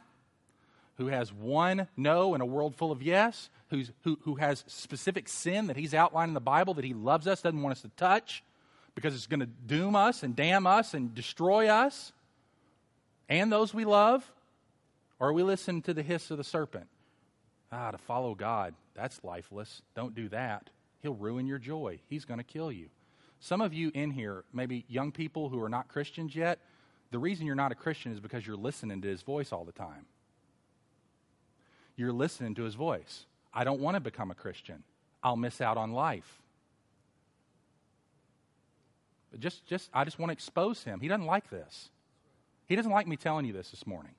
who 0.97 1.07
has 1.07 1.31
one 1.31 1.87
no 1.95 2.35
in 2.35 2.41
a 2.41 2.45
world 2.45 2.75
full 2.75 2.91
of 2.91 3.01
yes, 3.01 3.49
who's, 3.69 3.91
who, 4.03 4.17
who 4.23 4.35
has 4.35 4.63
specific 4.67 5.29
sin 5.29 5.67
that 5.67 5.77
he's 5.77 5.93
outlined 5.93 6.29
in 6.29 6.33
the 6.33 6.39
Bible 6.39 6.73
that 6.75 6.85
he 6.85 6.93
loves 6.93 7.27
us, 7.27 7.41
doesn't 7.41 7.61
want 7.61 7.75
us 7.75 7.81
to 7.81 7.89
touch 7.89 8.43
because 8.95 9.13
it's 9.13 9.27
going 9.27 9.39
to 9.39 9.45
doom 9.45 9.95
us 9.95 10.23
and 10.23 10.35
damn 10.35 10.65
us 10.65 10.93
and 10.93 11.13
destroy 11.13 11.67
us 11.67 12.11
and 13.29 13.51
those 13.51 13.73
we 13.73 13.85
love? 13.85 14.29
Or 15.19 15.33
we 15.33 15.43
listening 15.43 15.81
to 15.83 15.93
the 15.93 16.03
hiss 16.03 16.29
of 16.29 16.37
the 16.37 16.43
serpent? 16.43 16.87
Ah, 17.71 17.91
to 17.91 17.97
follow 17.97 18.35
God, 18.35 18.75
that's 18.95 19.23
lifeless. 19.23 19.81
Don't 19.95 20.15
do 20.15 20.29
that. 20.29 20.69
He'll 21.01 21.15
ruin 21.15 21.47
your 21.47 21.59
joy, 21.59 21.99
He's 22.09 22.25
going 22.25 22.39
to 22.39 22.43
kill 22.43 22.71
you. 22.71 22.89
Some 23.39 23.61
of 23.61 23.73
you 23.73 23.91
in 23.93 24.11
here, 24.11 24.43
maybe 24.51 24.85
young 24.87 25.11
people 25.11 25.49
who 25.49 25.61
are 25.61 25.69
not 25.69 25.87
Christians 25.87 26.35
yet, 26.35 26.59
the 27.11 27.19
reason 27.19 27.45
you're 27.45 27.55
not 27.55 27.71
a 27.71 27.75
Christian 27.75 28.11
is 28.11 28.19
because 28.19 28.45
you're 28.45 28.55
listening 28.55 29.01
to 29.01 29.07
his 29.07 29.21
voice 29.21 29.51
all 29.51 29.63
the 29.63 29.71
time. 29.71 30.05
You're 31.97 32.13
listening 32.13 32.55
to 32.55 32.63
his 32.63 32.75
voice. 32.75 33.25
I 33.53 33.65
don't 33.65 33.81
want 33.81 33.95
to 33.95 33.99
become 33.99 34.31
a 34.31 34.35
Christian. 34.35 34.83
I'll 35.21 35.35
miss 35.35 35.59
out 35.59 35.77
on 35.77 35.91
life. 35.91 36.41
But 39.31 39.41
just, 39.41 39.65
just, 39.65 39.89
I 39.93 40.05
just 40.05 40.17
want 40.17 40.29
to 40.29 40.33
expose 40.33 40.83
him. 40.83 41.01
He 41.01 41.09
doesn't 41.09 41.25
like 41.25 41.49
this. 41.49 41.89
He 42.67 42.75
doesn't 42.75 42.91
like 42.91 43.07
me 43.07 43.17
telling 43.17 43.45
you 43.45 43.51
this 43.51 43.71
this 43.71 43.85
morning. 43.85 44.13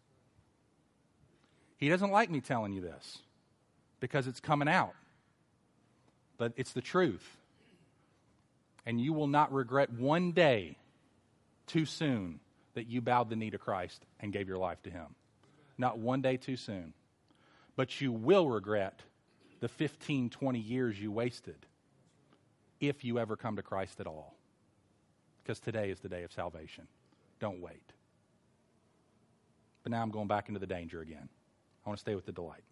He 1.79 1.89
doesn't 1.89 2.11
like 2.11 2.29
me 2.29 2.41
telling 2.41 2.73
you 2.73 2.83
this 2.83 3.19
because 4.01 4.27
it's 4.27 4.41
coming 4.41 4.69
out. 4.69 4.93
But 6.37 6.53
it's 6.57 6.73
the 6.73 6.83
truth 6.83 7.39
and 8.89 8.99
you 8.99 9.13
will 9.13 9.27
not 9.27 9.53
regret 9.53 9.93
one 9.93 10.33
day 10.33 10.79
too 11.67 11.85
soon 11.85 12.41
that 12.73 12.87
you 12.87 13.03
bowed 13.03 13.29
the 13.29 13.37
knee 13.37 13.51
to 13.51 13.59
Christ 13.59 14.03
and 14.19 14.33
gave 14.33 14.49
your 14.49 14.57
life 14.57 14.83
to 14.85 14.91
Him. 14.91 15.15
Not 15.77 15.99
one 15.99 16.23
day 16.23 16.39
too 16.39 16.57
soon. 16.57 16.95
But 17.79 18.01
you 18.01 18.11
will 18.11 18.49
regret 18.49 19.03
the 19.61 19.69
15, 19.69 20.31
20 20.31 20.59
years 20.59 21.01
you 21.01 21.13
wasted 21.13 21.55
if 22.81 23.05
you 23.05 23.21
ever 23.21 23.37
come 23.37 23.55
to 23.55 23.63
Christ 23.63 24.01
at 24.01 24.09
all. 24.09 24.35
Because 25.41 25.61
today 25.61 25.91
is 25.91 26.01
the 26.01 26.09
day 26.09 26.25
of 26.25 26.33
salvation. 26.33 26.89
Don't 27.39 27.61
wait. 27.61 27.93
But 29.85 29.93
now 29.93 30.03
I'm 30.03 30.11
going 30.11 30.27
back 30.27 30.49
into 30.49 30.59
the 30.59 30.67
danger 30.67 31.01
again. 31.01 31.29
I 31.87 31.89
want 31.89 31.99
to 31.99 32.01
stay 32.01 32.17
with 32.17 32.27
the 32.27 32.33
delight. 32.33 32.65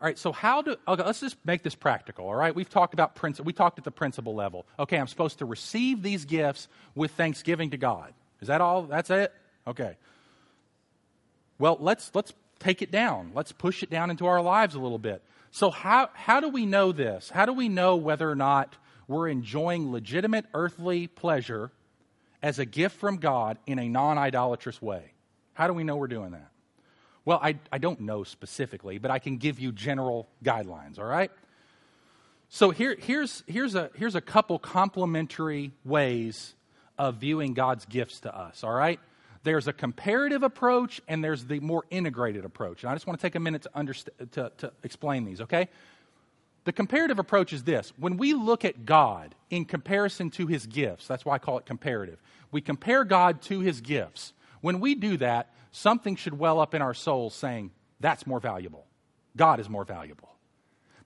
All 0.00 0.06
right, 0.06 0.16
so 0.18 0.32
how 0.32 0.62
do, 0.62 0.76
okay, 0.88 1.02
let's 1.02 1.20
just 1.20 1.36
make 1.44 1.62
this 1.62 1.74
practical, 1.74 2.26
all 2.26 2.34
right? 2.34 2.54
We've 2.54 2.70
talked 2.70 2.94
about, 2.94 3.16
principle. 3.16 3.44
we 3.44 3.52
talked 3.52 3.78
at 3.78 3.84
the 3.84 3.90
principle 3.90 4.34
level. 4.34 4.64
Okay, 4.78 4.96
I'm 4.96 5.08
supposed 5.08 5.40
to 5.40 5.44
receive 5.44 6.02
these 6.02 6.24
gifts 6.24 6.68
with 6.94 7.10
thanksgiving 7.10 7.68
to 7.72 7.76
God. 7.76 8.14
Is 8.40 8.48
that 8.48 8.62
all? 8.62 8.84
That's 8.84 9.10
it? 9.10 9.30
Okay. 9.66 9.98
Well, 11.58 11.76
let's, 11.78 12.10
let's 12.14 12.32
take 12.58 12.82
it 12.82 12.90
down. 12.90 13.32
Let's 13.34 13.52
push 13.52 13.82
it 13.82 13.90
down 13.90 14.10
into 14.10 14.26
our 14.26 14.40
lives 14.40 14.74
a 14.74 14.78
little 14.78 14.98
bit. 14.98 15.22
So, 15.50 15.70
how, 15.70 16.10
how 16.14 16.40
do 16.40 16.48
we 16.48 16.66
know 16.66 16.92
this? 16.92 17.30
How 17.30 17.46
do 17.46 17.52
we 17.52 17.68
know 17.68 17.96
whether 17.96 18.30
or 18.30 18.34
not 18.34 18.76
we're 19.08 19.28
enjoying 19.28 19.92
legitimate 19.92 20.44
earthly 20.54 21.06
pleasure 21.06 21.70
as 22.42 22.58
a 22.58 22.64
gift 22.64 22.98
from 22.98 23.18
God 23.18 23.58
in 23.66 23.78
a 23.78 23.88
non 23.88 24.18
idolatrous 24.18 24.82
way? 24.82 25.12
How 25.54 25.66
do 25.66 25.72
we 25.72 25.84
know 25.84 25.96
we're 25.96 26.08
doing 26.08 26.32
that? 26.32 26.50
Well, 27.24 27.40
I, 27.42 27.58
I 27.72 27.78
don't 27.78 28.00
know 28.00 28.22
specifically, 28.22 28.98
but 28.98 29.10
I 29.10 29.18
can 29.18 29.38
give 29.38 29.58
you 29.58 29.72
general 29.72 30.28
guidelines, 30.44 30.98
all 30.98 31.06
right? 31.06 31.30
So 32.48 32.70
here, 32.70 32.96
here's, 32.98 33.42
here's, 33.48 33.74
a, 33.74 33.90
here's 33.96 34.14
a 34.14 34.20
couple 34.20 34.58
complementary 34.58 35.72
ways 35.84 36.54
of 36.98 37.16
viewing 37.16 37.54
God's 37.54 37.84
gifts 37.84 38.20
to 38.20 38.34
us, 38.34 38.62
all 38.62 38.72
right? 38.72 39.00
There's 39.46 39.68
a 39.68 39.72
comparative 39.72 40.42
approach 40.42 41.00
and 41.06 41.22
there's 41.22 41.44
the 41.44 41.60
more 41.60 41.84
integrated 41.88 42.44
approach. 42.44 42.82
And 42.82 42.90
I 42.90 42.96
just 42.96 43.06
want 43.06 43.20
to 43.20 43.22
take 43.24 43.36
a 43.36 43.40
minute 43.40 43.62
to, 43.62 43.70
underst- 43.76 44.08
to, 44.32 44.50
to 44.58 44.72
explain 44.82 45.24
these, 45.24 45.40
okay? 45.40 45.68
The 46.64 46.72
comparative 46.72 47.20
approach 47.20 47.52
is 47.52 47.62
this 47.62 47.92
when 47.96 48.16
we 48.16 48.34
look 48.34 48.64
at 48.64 48.84
God 48.84 49.36
in 49.48 49.64
comparison 49.64 50.30
to 50.30 50.48
his 50.48 50.66
gifts, 50.66 51.06
that's 51.06 51.24
why 51.24 51.36
I 51.36 51.38
call 51.38 51.58
it 51.58 51.64
comparative. 51.64 52.20
We 52.50 52.60
compare 52.60 53.04
God 53.04 53.40
to 53.42 53.60
his 53.60 53.80
gifts. 53.80 54.32
When 54.62 54.80
we 54.80 54.96
do 54.96 55.16
that, 55.18 55.52
something 55.70 56.16
should 56.16 56.36
well 56.36 56.58
up 56.58 56.74
in 56.74 56.82
our 56.82 56.92
souls 56.92 57.32
saying, 57.32 57.70
that's 58.00 58.26
more 58.26 58.40
valuable. 58.40 58.84
God 59.36 59.60
is 59.60 59.70
more 59.70 59.84
valuable. 59.84 60.30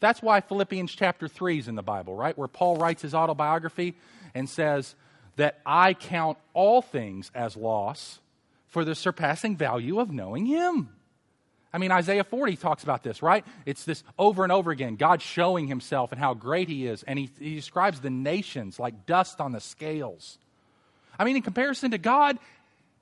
That's 0.01 0.23
why 0.23 0.41
Philippians 0.41 0.95
chapter 0.95 1.29
3 1.29 1.59
is 1.59 1.69
in 1.69 1.75
the 1.75 1.83
Bible, 1.83 2.17
right? 2.17 2.39
Where 2.39 2.49
Paul 2.49 2.79
writes 2.79 3.03
his 3.03 3.15
autobiography 3.15 3.99
and 4.33 4.49
says 4.49 4.95
that 5.37 5.61
I 5.67 5.93
count 5.93 6.39
all 6.55 6.81
things 6.81 7.31
as 7.35 7.55
loss 7.55 8.19
for 8.71 8.85
the 8.85 8.95
surpassing 8.95 9.57
value 9.57 10.01
of 10.01 10.11
knowing 10.11 10.47
him. 10.47 10.89
I 11.73 11.79
mean, 11.79 11.93
Isaiah 11.93 12.25
40 12.25 12.57
talks 12.57 12.83
about 12.83 13.05
this, 13.05 13.23
right? 13.23 13.45
It's 13.65 13.85
this 13.85 14.03
over 14.19 14.43
and 14.43 14.51
over 14.51 14.73
again 14.73 14.97
God 14.97 15.23
showing 15.23 15.69
himself 15.69 16.11
and 16.11 16.21
how 16.21 16.35
great 16.35 16.69
he 16.69 16.87
is. 16.87 17.05
And 17.05 17.19
he, 17.19 17.31
he 17.39 17.55
describes 17.55 18.01
the 18.01 18.11
nations 18.11 18.81
like 18.81 19.07
dust 19.07 19.41
on 19.41 19.53
the 19.53 19.61
scales. 19.61 20.39
I 21.17 21.25
mean, 21.25 21.37
in 21.37 21.43
comparison 21.43 21.93
to 21.93 21.99
God, 21.99 22.39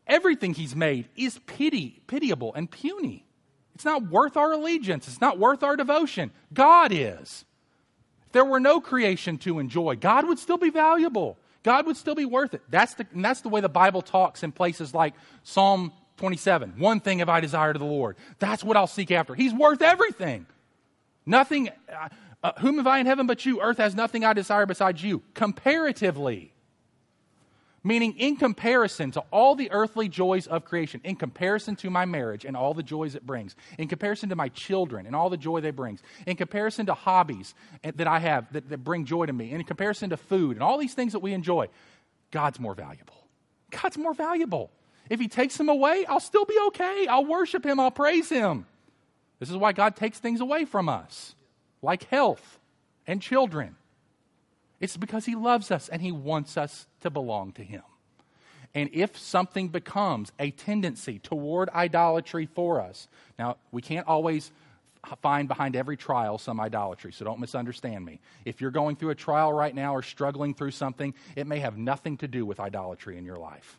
Everything 0.08 0.54
he's 0.54 0.74
made 0.74 1.08
is 1.16 1.38
pity, 1.46 2.00
pitiable 2.06 2.54
and 2.54 2.70
puny. 2.70 3.26
It's 3.74 3.84
not 3.84 4.08
worth 4.08 4.36
our 4.36 4.52
allegiance. 4.52 5.06
It's 5.06 5.20
not 5.20 5.38
worth 5.38 5.62
our 5.62 5.76
devotion. 5.76 6.32
God 6.52 6.90
is. 6.92 7.44
If 8.26 8.32
there 8.32 8.44
were 8.44 8.58
no 8.58 8.80
creation 8.80 9.36
to 9.38 9.58
enjoy, 9.58 9.96
God 9.96 10.26
would 10.26 10.38
still 10.38 10.56
be 10.56 10.70
valuable. 10.70 11.36
God 11.62 11.86
would 11.86 11.96
still 11.96 12.14
be 12.14 12.24
worth 12.24 12.54
it. 12.54 12.62
That's 12.70 12.94
the, 12.94 13.06
that's 13.14 13.40
the 13.40 13.48
way 13.48 13.60
the 13.60 13.68
Bible 13.68 14.02
talks 14.02 14.42
in 14.42 14.52
places 14.52 14.94
like 14.94 15.14
Psalm 15.42 15.92
27. 16.18 16.74
One 16.78 17.00
thing 17.00 17.20
have 17.20 17.28
I 17.28 17.40
desired 17.40 17.76
of 17.76 17.80
the 17.80 17.86
Lord. 17.86 18.16
That's 18.38 18.62
what 18.62 18.76
I'll 18.76 18.86
seek 18.86 19.10
after. 19.10 19.34
He's 19.34 19.52
worth 19.52 19.82
everything. 19.82 20.46
Nothing, 21.26 21.68
uh, 21.92 22.08
uh, 22.42 22.52
whom 22.58 22.76
have 22.76 22.86
I 22.86 22.98
in 22.98 23.06
heaven 23.06 23.26
but 23.26 23.44
you? 23.44 23.60
Earth 23.60 23.78
has 23.78 23.94
nothing 23.94 24.24
I 24.24 24.32
desire 24.32 24.66
besides 24.66 25.02
you. 25.02 25.22
Comparatively. 25.34 26.52
Meaning, 27.84 28.14
in 28.18 28.36
comparison 28.36 29.12
to 29.12 29.20
all 29.30 29.54
the 29.54 29.70
earthly 29.70 30.08
joys 30.08 30.46
of 30.46 30.64
creation, 30.64 31.00
in 31.04 31.14
comparison 31.14 31.76
to 31.76 31.90
my 31.90 32.04
marriage 32.04 32.44
and 32.44 32.56
all 32.56 32.74
the 32.74 32.82
joys 32.82 33.14
it 33.14 33.24
brings, 33.24 33.54
in 33.78 33.86
comparison 33.88 34.28
to 34.30 34.36
my 34.36 34.48
children 34.48 35.06
and 35.06 35.14
all 35.14 35.30
the 35.30 35.36
joy 35.36 35.60
they 35.60 35.70
bring, 35.70 35.98
in 36.26 36.36
comparison 36.36 36.86
to 36.86 36.94
hobbies 36.94 37.54
that 37.82 38.06
I 38.08 38.18
have 38.18 38.52
that, 38.52 38.68
that 38.68 38.78
bring 38.78 39.04
joy 39.04 39.26
to 39.26 39.32
me, 39.32 39.52
in 39.52 39.62
comparison 39.64 40.10
to 40.10 40.16
food 40.16 40.56
and 40.56 40.62
all 40.62 40.76
these 40.76 40.94
things 40.94 41.12
that 41.12 41.20
we 41.20 41.32
enjoy, 41.32 41.68
God's 42.30 42.58
more 42.58 42.74
valuable. 42.74 43.14
God's 43.70 43.96
more 43.96 44.14
valuable. 44.14 44.70
If 45.08 45.20
He 45.20 45.28
takes 45.28 45.56
them 45.56 45.68
away, 45.68 46.04
I'll 46.06 46.20
still 46.20 46.44
be 46.44 46.58
okay. 46.68 47.06
I'll 47.06 47.24
worship 47.24 47.64
Him, 47.64 47.78
I'll 47.80 47.90
praise 47.90 48.28
Him. 48.28 48.66
This 49.38 49.50
is 49.50 49.56
why 49.56 49.72
God 49.72 49.94
takes 49.94 50.18
things 50.18 50.40
away 50.40 50.64
from 50.64 50.88
us, 50.88 51.34
like 51.80 52.02
health. 52.04 52.58
and 53.08 53.22
children. 53.22 53.74
It's 54.80 54.96
because 54.96 55.24
He 55.24 55.34
loves 55.34 55.70
us 55.70 55.88
and 55.88 56.02
He 56.02 56.12
wants 56.12 56.56
us 56.56 56.86
to 57.00 57.10
belong 57.10 57.52
to 57.52 57.62
Him. 57.62 57.82
And 58.74 58.90
if 58.92 59.18
something 59.18 59.68
becomes 59.68 60.30
a 60.38 60.50
tendency 60.50 61.18
toward 61.18 61.70
idolatry 61.70 62.46
for 62.46 62.80
us, 62.80 63.08
now 63.38 63.56
we 63.72 63.82
can't 63.82 64.06
always 64.06 64.52
find 65.22 65.48
behind 65.48 65.74
every 65.74 65.96
trial 65.96 66.38
some 66.38 66.60
idolatry, 66.60 67.12
so 67.12 67.24
don't 67.24 67.40
misunderstand 67.40 68.04
me. 68.04 68.20
If 68.44 68.60
you're 68.60 68.70
going 68.70 68.96
through 68.96 69.10
a 69.10 69.14
trial 69.14 69.52
right 69.52 69.74
now 69.74 69.94
or 69.94 70.02
struggling 70.02 70.54
through 70.54 70.72
something, 70.72 71.14
it 71.36 71.46
may 71.46 71.60
have 71.60 71.78
nothing 71.78 72.16
to 72.18 72.28
do 72.28 72.44
with 72.44 72.60
idolatry 72.60 73.16
in 73.16 73.24
your 73.24 73.36
life. 73.36 73.78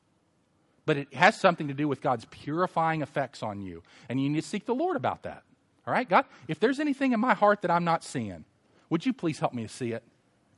But 0.85 0.97
it 0.97 1.13
has 1.13 1.39
something 1.39 1.67
to 1.67 1.73
do 1.73 1.87
with 1.87 2.01
God's 2.01 2.25
purifying 2.25 3.01
effects 3.01 3.43
on 3.43 3.61
you. 3.61 3.83
And 4.07 4.21
you 4.21 4.29
need 4.29 4.41
to 4.41 4.47
seek 4.47 4.65
the 4.65 4.73
Lord 4.73 4.95
about 4.95 5.23
that. 5.23 5.43
All 5.85 5.93
right, 5.93 6.09
God, 6.09 6.25
if 6.47 6.59
there's 6.59 6.79
anything 6.79 7.11
in 7.11 7.19
my 7.19 7.33
heart 7.33 7.61
that 7.61 7.69
I'm 7.69 7.83
not 7.83 8.03
seeing, 8.03 8.43
would 8.89 9.05
you 9.05 9.13
please 9.13 9.39
help 9.39 9.53
me 9.53 9.63
to 9.63 9.69
see 9.69 9.91
it? 9.91 10.03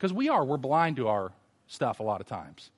Because 0.01 0.13
we 0.13 0.29
are, 0.29 0.43
we're 0.43 0.57
blind 0.57 0.95
to 0.95 1.09
our 1.09 1.31
stuff 1.67 1.99
a 1.99 2.03
lot 2.03 2.21
of 2.21 2.27
times. 2.27 2.71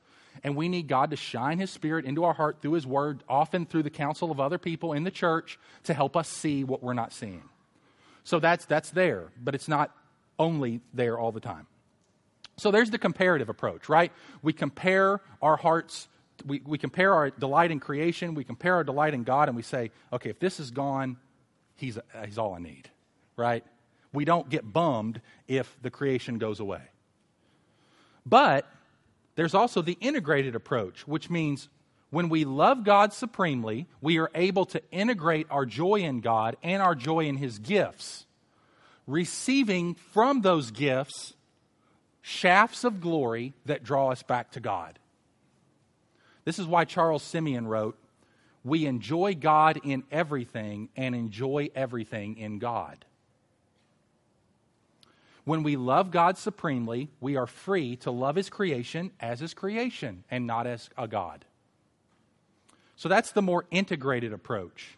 And 0.43 0.57
we 0.57 0.67
need 0.67 0.89
God 0.89 1.11
to 1.11 1.15
shine 1.15 1.57
His 1.57 1.71
Spirit 1.71 2.03
into 2.03 2.25
our 2.25 2.33
heart 2.33 2.57
through 2.61 2.73
His 2.73 2.85
Word, 2.85 3.23
often 3.29 3.65
through 3.65 3.83
the 3.83 3.89
counsel 3.89 4.29
of 4.29 4.41
other 4.41 4.57
people 4.57 4.91
in 4.91 5.05
the 5.05 5.11
church, 5.11 5.57
to 5.83 5.93
help 5.93 6.17
us 6.17 6.27
see 6.27 6.65
what 6.65 6.83
we're 6.83 6.93
not 6.93 7.13
seeing. 7.13 7.43
So 8.25 8.41
that's, 8.41 8.65
that's 8.65 8.89
there, 8.89 9.29
but 9.41 9.55
it's 9.55 9.69
not 9.69 9.95
only 10.37 10.81
there 10.93 11.17
all 11.17 11.31
the 11.31 11.39
time. 11.39 11.65
So 12.57 12.71
there's 12.71 12.89
the 12.89 12.97
comparative 12.97 13.47
approach, 13.47 13.87
right? 13.87 14.11
We 14.41 14.51
compare 14.51 15.21
our 15.41 15.55
hearts, 15.55 16.09
we, 16.45 16.61
we 16.65 16.77
compare 16.77 17.13
our 17.13 17.29
delight 17.29 17.71
in 17.71 17.79
creation, 17.79 18.35
we 18.35 18.43
compare 18.43 18.75
our 18.75 18.83
delight 18.83 19.13
in 19.13 19.23
God, 19.23 19.47
and 19.47 19.55
we 19.55 19.63
say, 19.63 19.91
okay, 20.11 20.29
if 20.29 20.39
this 20.39 20.59
is 20.59 20.71
gone, 20.71 21.15
he's, 21.77 21.97
he's 22.25 22.37
all 22.37 22.53
I 22.53 22.59
need, 22.59 22.89
right? 23.37 23.63
We 24.11 24.25
don't 24.25 24.49
get 24.49 24.73
bummed 24.73 25.21
if 25.47 25.73
the 25.81 25.89
creation 25.89 26.37
goes 26.37 26.59
away. 26.59 26.81
But 28.25 28.67
there's 29.35 29.53
also 29.53 29.81
the 29.81 29.97
integrated 29.99 30.55
approach, 30.55 31.07
which 31.07 31.29
means 31.29 31.69
when 32.09 32.29
we 32.29 32.45
love 32.45 32.83
God 32.83 33.11
supremely, 33.11 33.87
we 33.99 34.19
are 34.19 34.29
able 34.35 34.65
to 34.67 34.81
integrate 34.91 35.47
our 35.49 35.65
joy 35.65 36.01
in 36.01 36.21
God 36.21 36.55
and 36.61 36.81
our 36.81 36.93
joy 36.93 37.21
in 37.21 37.37
His 37.37 37.57
gifts, 37.57 38.25
receiving 39.07 39.95
from 39.95 40.41
those 40.41 40.71
gifts 40.71 41.33
shafts 42.21 42.83
of 42.83 43.01
glory 43.01 43.53
that 43.65 43.83
draw 43.83 44.11
us 44.11 44.23
back 44.23 44.51
to 44.51 44.59
God. 44.59 44.97
This 46.45 46.59
is 46.59 46.67
why 46.67 46.85
Charles 46.85 47.23
Simeon 47.23 47.67
wrote, 47.67 47.97
We 48.63 48.85
enjoy 48.85 49.35
God 49.35 49.79
in 49.83 50.03
everything 50.11 50.89
and 50.95 51.15
enjoy 51.15 51.69
everything 51.75 52.37
in 52.37 52.59
God. 52.59 53.05
When 55.45 55.63
we 55.63 55.75
love 55.75 56.11
God 56.11 56.37
supremely, 56.37 57.09
we 57.19 57.35
are 57.35 57.47
free 57.47 57.95
to 57.97 58.11
love 58.11 58.35
His 58.35 58.49
creation 58.49 59.11
as 59.19 59.39
His 59.39 59.53
creation 59.53 60.23
and 60.31 60.47
not 60.47 60.67
as 60.67 60.89
a 60.97 61.07
God. 61.07 61.45
So 62.95 63.09
that's 63.09 63.31
the 63.31 63.41
more 63.41 63.65
integrated 63.69 64.31
approach. 64.31 64.97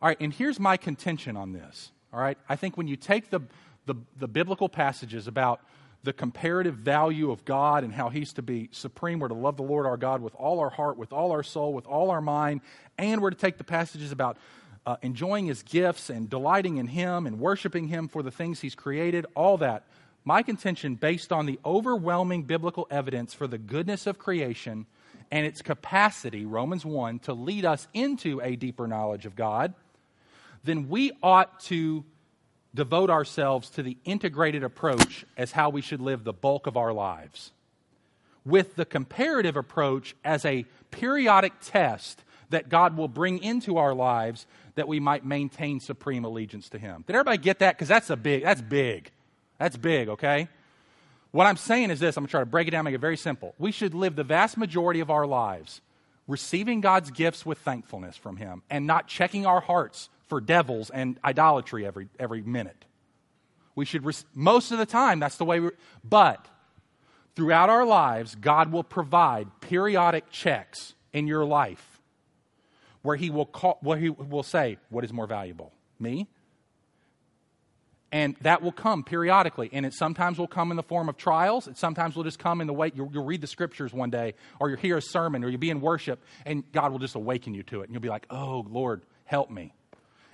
All 0.00 0.08
right, 0.08 0.16
and 0.20 0.32
here's 0.32 0.58
my 0.58 0.76
contention 0.76 1.36
on 1.36 1.52
this. 1.52 1.90
All 2.12 2.20
right, 2.20 2.38
I 2.48 2.56
think 2.56 2.76
when 2.76 2.88
you 2.88 2.96
take 2.96 3.30
the, 3.30 3.40
the, 3.84 3.96
the 4.18 4.28
biblical 4.28 4.68
passages 4.68 5.26
about 5.26 5.60
the 6.04 6.12
comparative 6.12 6.74
value 6.74 7.30
of 7.30 7.44
God 7.44 7.84
and 7.84 7.92
how 7.92 8.08
He's 8.08 8.32
to 8.34 8.42
be 8.42 8.68
supreme. 8.72 9.18
We're 9.18 9.28
to 9.28 9.34
love 9.34 9.56
the 9.56 9.62
Lord 9.62 9.84
our 9.84 9.96
God 9.96 10.22
with 10.22 10.34
all 10.36 10.60
our 10.60 10.70
heart, 10.70 10.96
with 10.96 11.12
all 11.12 11.32
our 11.32 11.42
soul, 11.42 11.72
with 11.72 11.86
all 11.86 12.10
our 12.10 12.20
mind. 12.20 12.60
And 12.96 13.20
we're 13.20 13.30
to 13.30 13.36
take 13.36 13.58
the 13.58 13.64
passages 13.64 14.12
about 14.12 14.38
uh, 14.88 14.96
enjoying 15.02 15.44
his 15.44 15.62
gifts 15.64 16.08
and 16.08 16.30
delighting 16.30 16.78
in 16.78 16.86
him 16.86 17.26
and 17.26 17.38
worshiping 17.38 17.88
him 17.88 18.08
for 18.08 18.22
the 18.22 18.30
things 18.30 18.62
he's 18.62 18.74
created, 18.74 19.26
all 19.36 19.58
that. 19.58 19.84
My 20.24 20.42
contention, 20.42 20.94
based 20.94 21.30
on 21.30 21.44
the 21.44 21.58
overwhelming 21.62 22.44
biblical 22.44 22.86
evidence 22.90 23.34
for 23.34 23.46
the 23.46 23.58
goodness 23.58 24.06
of 24.06 24.18
creation 24.18 24.86
and 25.30 25.44
its 25.44 25.60
capacity, 25.60 26.46
Romans 26.46 26.86
1, 26.86 27.18
to 27.18 27.34
lead 27.34 27.66
us 27.66 27.86
into 27.92 28.40
a 28.40 28.56
deeper 28.56 28.86
knowledge 28.86 29.26
of 29.26 29.36
God, 29.36 29.74
then 30.64 30.88
we 30.88 31.12
ought 31.22 31.60
to 31.64 32.02
devote 32.74 33.10
ourselves 33.10 33.68
to 33.68 33.82
the 33.82 33.98
integrated 34.06 34.64
approach 34.64 35.26
as 35.36 35.52
how 35.52 35.68
we 35.68 35.82
should 35.82 36.00
live 36.00 36.24
the 36.24 36.32
bulk 36.32 36.66
of 36.66 36.78
our 36.78 36.94
lives, 36.94 37.52
with 38.46 38.74
the 38.76 38.86
comparative 38.86 39.58
approach 39.58 40.16
as 40.24 40.46
a 40.46 40.64
periodic 40.90 41.52
test 41.60 42.24
that 42.50 42.68
God 42.68 42.96
will 42.96 43.08
bring 43.08 43.42
into 43.42 43.78
our 43.78 43.94
lives 43.94 44.46
that 44.74 44.88
we 44.88 45.00
might 45.00 45.24
maintain 45.24 45.80
supreme 45.80 46.24
allegiance 46.24 46.68
to 46.70 46.78
Him. 46.78 47.04
Did 47.06 47.14
everybody 47.14 47.38
get 47.38 47.58
that? 47.60 47.76
Because 47.76 47.88
that's 47.88 48.10
a 48.10 48.16
big, 48.16 48.42
that's 48.44 48.62
big. 48.62 49.10
That's 49.58 49.76
big, 49.76 50.08
okay? 50.08 50.48
What 51.30 51.46
I'm 51.46 51.56
saying 51.56 51.90
is 51.90 52.00
this 52.00 52.16
I'm 52.16 52.22
going 52.22 52.28
to 52.28 52.30
try 52.30 52.40
to 52.40 52.46
break 52.46 52.68
it 52.68 52.70
down, 52.70 52.84
make 52.84 52.94
it 52.94 53.00
very 53.00 53.16
simple. 53.16 53.54
We 53.58 53.72
should 53.72 53.94
live 53.94 54.16
the 54.16 54.24
vast 54.24 54.56
majority 54.56 55.00
of 55.00 55.10
our 55.10 55.26
lives 55.26 55.80
receiving 56.26 56.80
God's 56.80 57.10
gifts 57.10 57.44
with 57.44 57.58
thankfulness 57.58 58.16
from 58.16 58.36
Him 58.36 58.62
and 58.70 58.86
not 58.86 59.08
checking 59.08 59.46
our 59.46 59.60
hearts 59.60 60.08
for 60.28 60.40
devils 60.40 60.90
and 60.90 61.18
idolatry 61.24 61.86
every, 61.86 62.08
every 62.18 62.42
minute. 62.42 62.84
We 63.74 63.84
should, 63.84 64.04
most 64.34 64.72
of 64.72 64.78
the 64.78 64.86
time, 64.86 65.20
that's 65.20 65.36
the 65.36 65.44
way 65.44 65.60
we, 65.60 65.70
but 66.04 66.46
throughout 67.34 67.70
our 67.70 67.86
lives, 67.86 68.34
God 68.34 68.72
will 68.72 68.84
provide 68.84 69.48
periodic 69.60 70.30
checks 70.30 70.94
in 71.12 71.26
your 71.26 71.44
life 71.44 71.97
where 73.02 73.16
he 73.16 73.30
will 73.30 73.46
call, 73.46 73.78
where 73.80 73.98
he 73.98 74.10
will 74.10 74.42
say, 74.42 74.78
"What 74.90 75.04
is 75.04 75.12
more 75.12 75.26
valuable, 75.26 75.72
me?" 75.98 76.28
And 78.10 78.36
that 78.40 78.62
will 78.62 78.72
come 78.72 79.04
periodically, 79.04 79.68
and 79.72 79.84
it 79.84 79.92
sometimes 79.92 80.38
will 80.38 80.48
come 80.48 80.70
in 80.70 80.78
the 80.78 80.82
form 80.82 81.10
of 81.10 81.18
trials. 81.18 81.68
It 81.68 81.76
sometimes 81.76 82.16
will 82.16 82.24
just 82.24 82.38
come 82.38 82.62
in 82.62 82.66
the 82.66 82.72
way 82.72 82.90
you'll, 82.94 83.10
you'll 83.12 83.26
read 83.26 83.42
the 83.42 83.46
scriptures 83.46 83.92
one 83.92 84.08
day, 84.08 84.34
or 84.58 84.70
you'll 84.70 84.78
hear 84.78 84.96
a 84.96 85.02
sermon, 85.02 85.44
or 85.44 85.48
you'll 85.48 85.60
be 85.60 85.68
in 85.68 85.82
worship, 85.82 86.24
and 86.46 86.64
God 86.72 86.90
will 86.90 86.98
just 86.98 87.16
awaken 87.16 87.52
you 87.54 87.62
to 87.64 87.82
it, 87.82 87.84
and 87.84 87.92
you'll 87.92 88.00
be 88.00 88.08
like, 88.08 88.26
"Oh 88.30 88.64
Lord, 88.68 89.02
help 89.24 89.50
me." 89.50 89.72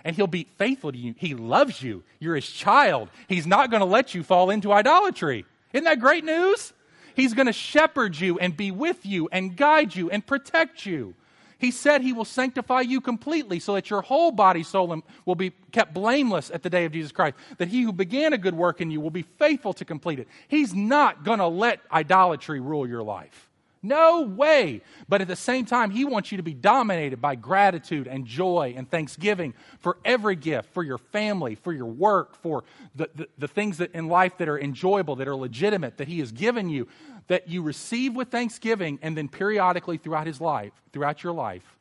and 0.05 0.15
he'll 0.15 0.27
be 0.27 0.47
faithful 0.59 0.93
to 0.93 0.99
you. 0.99 1.15
He 1.17 1.35
loves 1.35 1.83
you. 1.83 2.05
You're 2.21 2.37
his 2.37 2.49
child. 2.49 3.09
He's 3.27 3.47
not 3.47 3.71
going 3.71 3.81
to 3.81 3.87
let 3.87 4.15
you 4.15 4.23
fall 4.23 4.51
into 4.51 4.71
idolatry. 4.73 5.47
Isn't 5.73 5.85
that 5.85 5.99
great 5.99 6.25
news? 6.25 6.73
He's 7.17 7.33
going 7.33 7.47
to 7.47 7.53
shepherd 7.53 8.19
you 8.19 8.39
and 8.39 8.57
be 8.57 8.71
with 8.71 9.07
you 9.07 9.29
and 9.33 9.57
guide 9.57 9.97
you 9.97 10.11
and 10.11 10.25
protect 10.25 10.85
you. 10.85 11.15
He 11.59 11.71
said 11.71 12.03
he 12.03 12.13
will 12.13 12.25
sanctify 12.25 12.83
you 12.83 13.01
completely 13.01 13.59
so 13.61 13.75
that 13.75 13.91
your 13.91 14.03
whole 14.03 14.33
body, 14.33 14.63
soul, 14.63 14.93
and 14.93 15.03
will 15.25 15.35
be 15.35 15.53
kept 15.73 15.95
blameless 15.95 16.51
at 16.51 16.63
the 16.63 16.71
day 16.71 16.85
of 16.85 16.93
Jesus 16.93 17.13
Christ. 17.13 17.37
That 17.59 17.69
he 17.69 17.83
who 17.83 17.93
began 17.93 18.33
a 18.33 18.39
good 18.39 18.55
work 18.55 18.81
in 18.81 18.91
you 18.91 19.01
will 19.01 19.11
be 19.11 19.23
faithful 19.23 19.73
to 19.75 19.85
complete 19.85 20.19
it. 20.19 20.29
He's 20.49 20.75
not 20.75 21.25
going 21.25 21.39
to 21.39 21.47
let 21.47 21.81
idolatry 21.93 22.61
rule 22.61 22.89
your 22.89 23.03
life. 23.03 23.44
No 23.85 24.23
way. 24.23 24.81
But 25.11 25.21
at 25.21 25.29
the 25.29 25.37
same 25.37 25.67
time, 25.67 25.91
he 25.91 26.07
wants 26.07 26.33
you 26.33 26.39
to 26.39 26.43
be 26.43 26.55
dominated 26.55 27.21
by 27.21 27.35
gratitude 27.35 28.09
and 28.09 28.25
joy 28.25 28.73
and 28.75 28.91
thanksgiving 28.91 29.53
for 29.79 29.99
every 30.07 30.37
gift, 30.37 30.73
for 30.73 30.83
your 30.83 30.97
family, 30.97 31.55
for 31.55 31.71
your 31.71 31.85
work, 31.85 32.35
for 32.37 32.65
the, 32.97 33.11
the, 33.15 33.29
the, 33.37 33.47
things 33.47 33.77
that 33.79 33.95
in 33.95 34.09
life 34.09 34.39
that 34.39 34.49
are 34.49 34.59
enjoyable, 34.59 35.17
that 35.17 35.29
are 35.29 35.37
legitimate, 35.37 35.99
that 35.99 36.09
he 36.09 36.21
has 36.21 36.33
given 36.33 36.71
you 36.71 36.89
that 37.27 37.47
you 37.49 37.61
receive 37.61 38.15
with 38.15 38.29
thanksgiving 38.29 38.99
and 39.03 39.17
then 39.17 39.29
periodically 39.29 39.99
throughout 39.99 40.27
his 40.27 40.41
life, 40.41 40.73
throughout 40.91 41.23
your 41.23 41.35
life. 41.35 41.79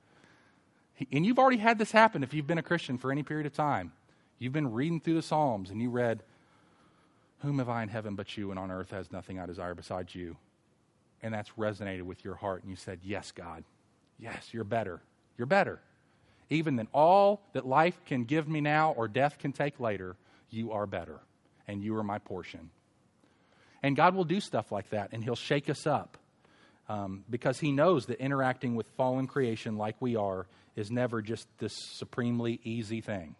And 1.11 1.25
you've 1.25 1.39
already 1.39 1.57
had 1.57 1.79
this 1.79 1.91
happen 1.91 2.21
if 2.21 2.33
you've 2.33 2.47
been 2.47 2.57
a 2.57 2.63
Christian 2.63 2.97
for 2.97 3.13
any 3.13 3.23
period 3.23 3.45
of 3.45 3.53
time. 3.53 3.93
You've 4.39 4.53
been 4.53 4.73
reading 4.73 4.99
through 4.99 5.15
the 5.15 5.21
Psalms 5.21 5.69
and 5.69 5.81
you 5.81 5.89
read, 5.89 6.21
Whom 7.39 7.59
have 7.59 7.69
I 7.69 7.81
in 7.81 7.89
heaven 7.89 8.15
but 8.15 8.35
you, 8.37 8.51
and 8.51 8.59
on 8.59 8.71
earth 8.71 8.91
has 8.91 9.09
nothing 9.09 9.39
I 9.39 9.45
desire 9.45 9.73
besides 9.73 10.13
you? 10.13 10.35
And 11.23 11.33
that's 11.33 11.49
resonated 11.57 12.03
with 12.03 12.23
your 12.23 12.35
heart, 12.35 12.61
and 12.61 12.69
you 12.69 12.75
said, 12.75 12.99
Yes, 13.01 13.31
God. 13.31 13.63
Yes, 14.19 14.49
you're 14.51 14.63
better. 14.63 15.01
You're 15.37 15.47
better. 15.47 15.79
Even 16.49 16.75
than 16.75 16.87
all 16.93 17.41
that 17.53 17.65
life 17.65 17.99
can 18.05 18.25
give 18.25 18.47
me 18.47 18.61
now 18.61 18.91
or 18.91 19.07
death 19.07 19.39
can 19.39 19.53
take 19.53 19.79
later, 19.79 20.15
you 20.49 20.71
are 20.71 20.85
better, 20.85 21.19
and 21.67 21.81
you 21.81 21.95
are 21.95 22.03
my 22.03 22.19
portion. 22.19 22.69
And 23.81 23.95
God 23.95 24.15
will 24.15 24.23
do 24.23 24.39
stuff 24.39 24.71
like 24.71 24.89
that, 24.91 25.09
and 25.13 25.23
He'll 25.23 25.35
shake 25.35 25.69
us 25.69 25.87
up 25.87 26.17
um, 26.89 27.23
because 27.29 27.59
He 27.59 27.71
knows 27.71 28.05
that 28.07 28.19
interacting 28.19 28.75
with 28.75 28.87
fallen 28.97 29.27
creation 29.27 29.77
like 29.77 29.95
we 29.99 30.15
are 30.15 30.45
is 30.75 30.91
never 30.91 31.21
just 31.21 31.47
this 31.57 31.73
supremely 31.93 32.59
easy 32.63 33.01
thing. 33.01 33.35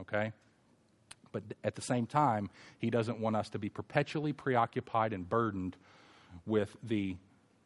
Okay? 0.00 0.32
But 1.30 1.42
at 1.62 1.74
the 1.74 1.82
same 1.82 2.06
time, 2.06 2.50
He 2.78 2.90
doesn't 2.90 3.20
want 3.20 3.36
us 3.36 3.50
to 3.50 3.58
be 3.58 3.68
perpetually 3.68 4.32
preoccupied 4.32 5.12
and 5.12 5.28
burdened 5.28 5.76
with 6.46 6.76
the 6.82 7.16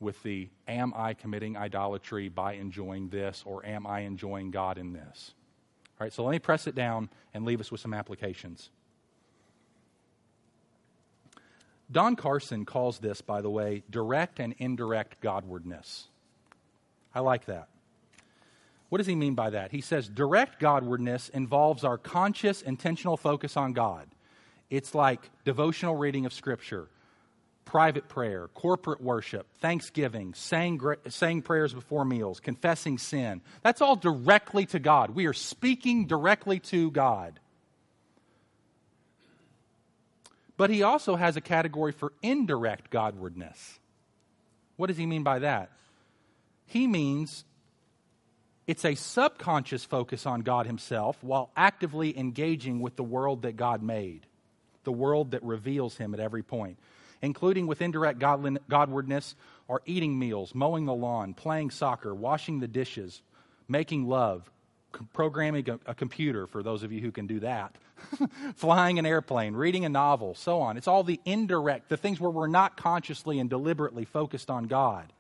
with 0.00 0.20
the 0.24 0.48
am 0.66 0.92
I 0.96 1.14
committing 1.14 1.56
idolatry 1.56 2.28
by 2.28 2.54
enjoying 2.54 3.08
this 3.08 3.44
or 3.46 3.64
am 3.64 3.86
I 3.86 4.00
enjoying 4.00 4.50
God 4.50 4.76
in 4.76 4.92
this? 4.92 5.32
All 6.00 6.04
right, 6.04 6.12
so 6.12 6.24
let 6.24 6.32
me 6.32 6.40
press 6.40 6.66
it 6.66 6.74
down 6.74 7.08
and 7.32 7.44
leave 7.44 7.60
us 7.60 7.70
with 7.70 7.80
some 7.80 7.94
applications. 7.94 8.70
Don 11.92 12.16
Carson 12.16 12.64
calls 12.64 12.98
this, 12.98 13.20
by 13.20 13.42
the 13.42 13.50
way, 13.50 13.84
direct 13.90 14.40
and 14.40 14.54
indirect 14.58 15.20
Godwardness. 15.20 16.04
I 17.14 17.20
like 17.20 17.44
that. 17.46 17.68
What 18.88 18.98
does 18.98 19.06
he 19.06 19.14
mean 19.14 19.34
by 19.34 19.50
that? 19.50 19.70
He 19.70 19.80
says 19.80 20.08
direct 20.08 20.60
Godwardness 20.60 21.30
involves 21.30 21.84
our 21.84 21.98
conscious, 21.98 22.60
intentional 22.60 23.16
focus 23.16 23.56
on 23.56 23.72
God. 23.72 24.08
It's 24.70 24.94
like 24.94 25.30
devotional 25.44 25.96
reading 25.96 26.26
of 26.26 26.32
Scripture, 26.32 26.88
private 27.64 28.08
prayer, 28.08 28.48
corporate 28.54 29.00
worship, 29.00 29.46
thanksgiving, 29.60 30.34
saying, 30.34 30.80
saying 31.08 31.42
prayers 31.42 31.72
before 31.72 32.04
meals, 32.04 32.40
confessing 32.40 32.98
sin. 32.98 33.40
That's 33.62 33.80
all 33.80 33.96
directly 33.96 34.66
to 34.66 34.78
God. 34.78 35.10
We 35.10 35.26
are 35.26 35.32
speaking 35.32 36.06
directly 36.06 36.58
to 36.60 36.90
God. 36.90 37.40
But 40.56 40.70
he 40.70 40.82
also 40.82 41.16
has 41.16 41.36
a 41.36 41.40
category 41.40 41.92
for 41.92 42.12
indirect 42.22 42.90
Godwardness. 42.90 43.78
What 44.76 44.88
does 44.88 44.96
he 44.96 45.06
mean 45.06 45.22
by 45.22 45.40
that? 45.40 45.70
He 46.66 46.86
means 46.86 47.44
it's 48.66 48.84
a 48.84 48.94
subconscious 48.94 49.84
focus 49.84 50.24
on 50.24 50.40
God 50.40 50.66
Himself 50.66 51.22
while 51.22 51.50
actively 51.56 52.16
engaging 52.16 52.80
with 52.80 52.96
the 52.96 53.02
world 53.02 53.42
that 53.42 53.56
God 53.56 53.82
made, 53.82 54.26
the 54.84 54.92
world 54.92 55.32
that 55.32 55.42
reveals 55.42 55.96
Him 55.96 56.14
at 56.14 56.20
every 56.20 56.42
point, 56.42 56.78
including 57.22 57.66
with 57.66 57.80
indirect 57.80 58.18
Godwardness 58.18 59.34
are 59.68 59.80
eating 59.86 60.18
meals, 60.18 60.54
mowing 60.54 60.84
the 60.84 60.94
lawn, 60.94 61.34
playing 61.34 61.70
soccer, 61.70 62.14
washing 62.14 62.60
the 62.60 62.68
dishes, 62.68 63.22
making 63.68 64.06
love, 64.06 64.50
programming 65.12 65.66
a, 65.86 65.94
computer, 65.94 66.46
for 66.46 66.62
those 66.62 66.82
of 66.82 66.92
you 66.92 67.00
who 67.00 67.12
can 67.12 67.26
do 67.26 67.40
that, 67.40 67.76
flying 68.56 68.98
an 68.98 69.06
airplane, 69.06 69.54
reading 69.54 69.84
a 69.84 69.88
novel, 69.88 70.34
so 70.34 70.60
on. 70.60 70.76
It's 70.76 70.88
all 70.88 71.04
the 71.04 71.20
indirect, 71.24 71.88
the 71.88 71.96
things 71.96 72.20
where 72.20 72.30
we're 72.30 72.48
not 72.48 72.76
consciously 72.76 73.38
and 73.38 73.48
deliberately 73.48 74.04
focused 74.04 74.50
on 74.50 74.64
God. 74.64 75.12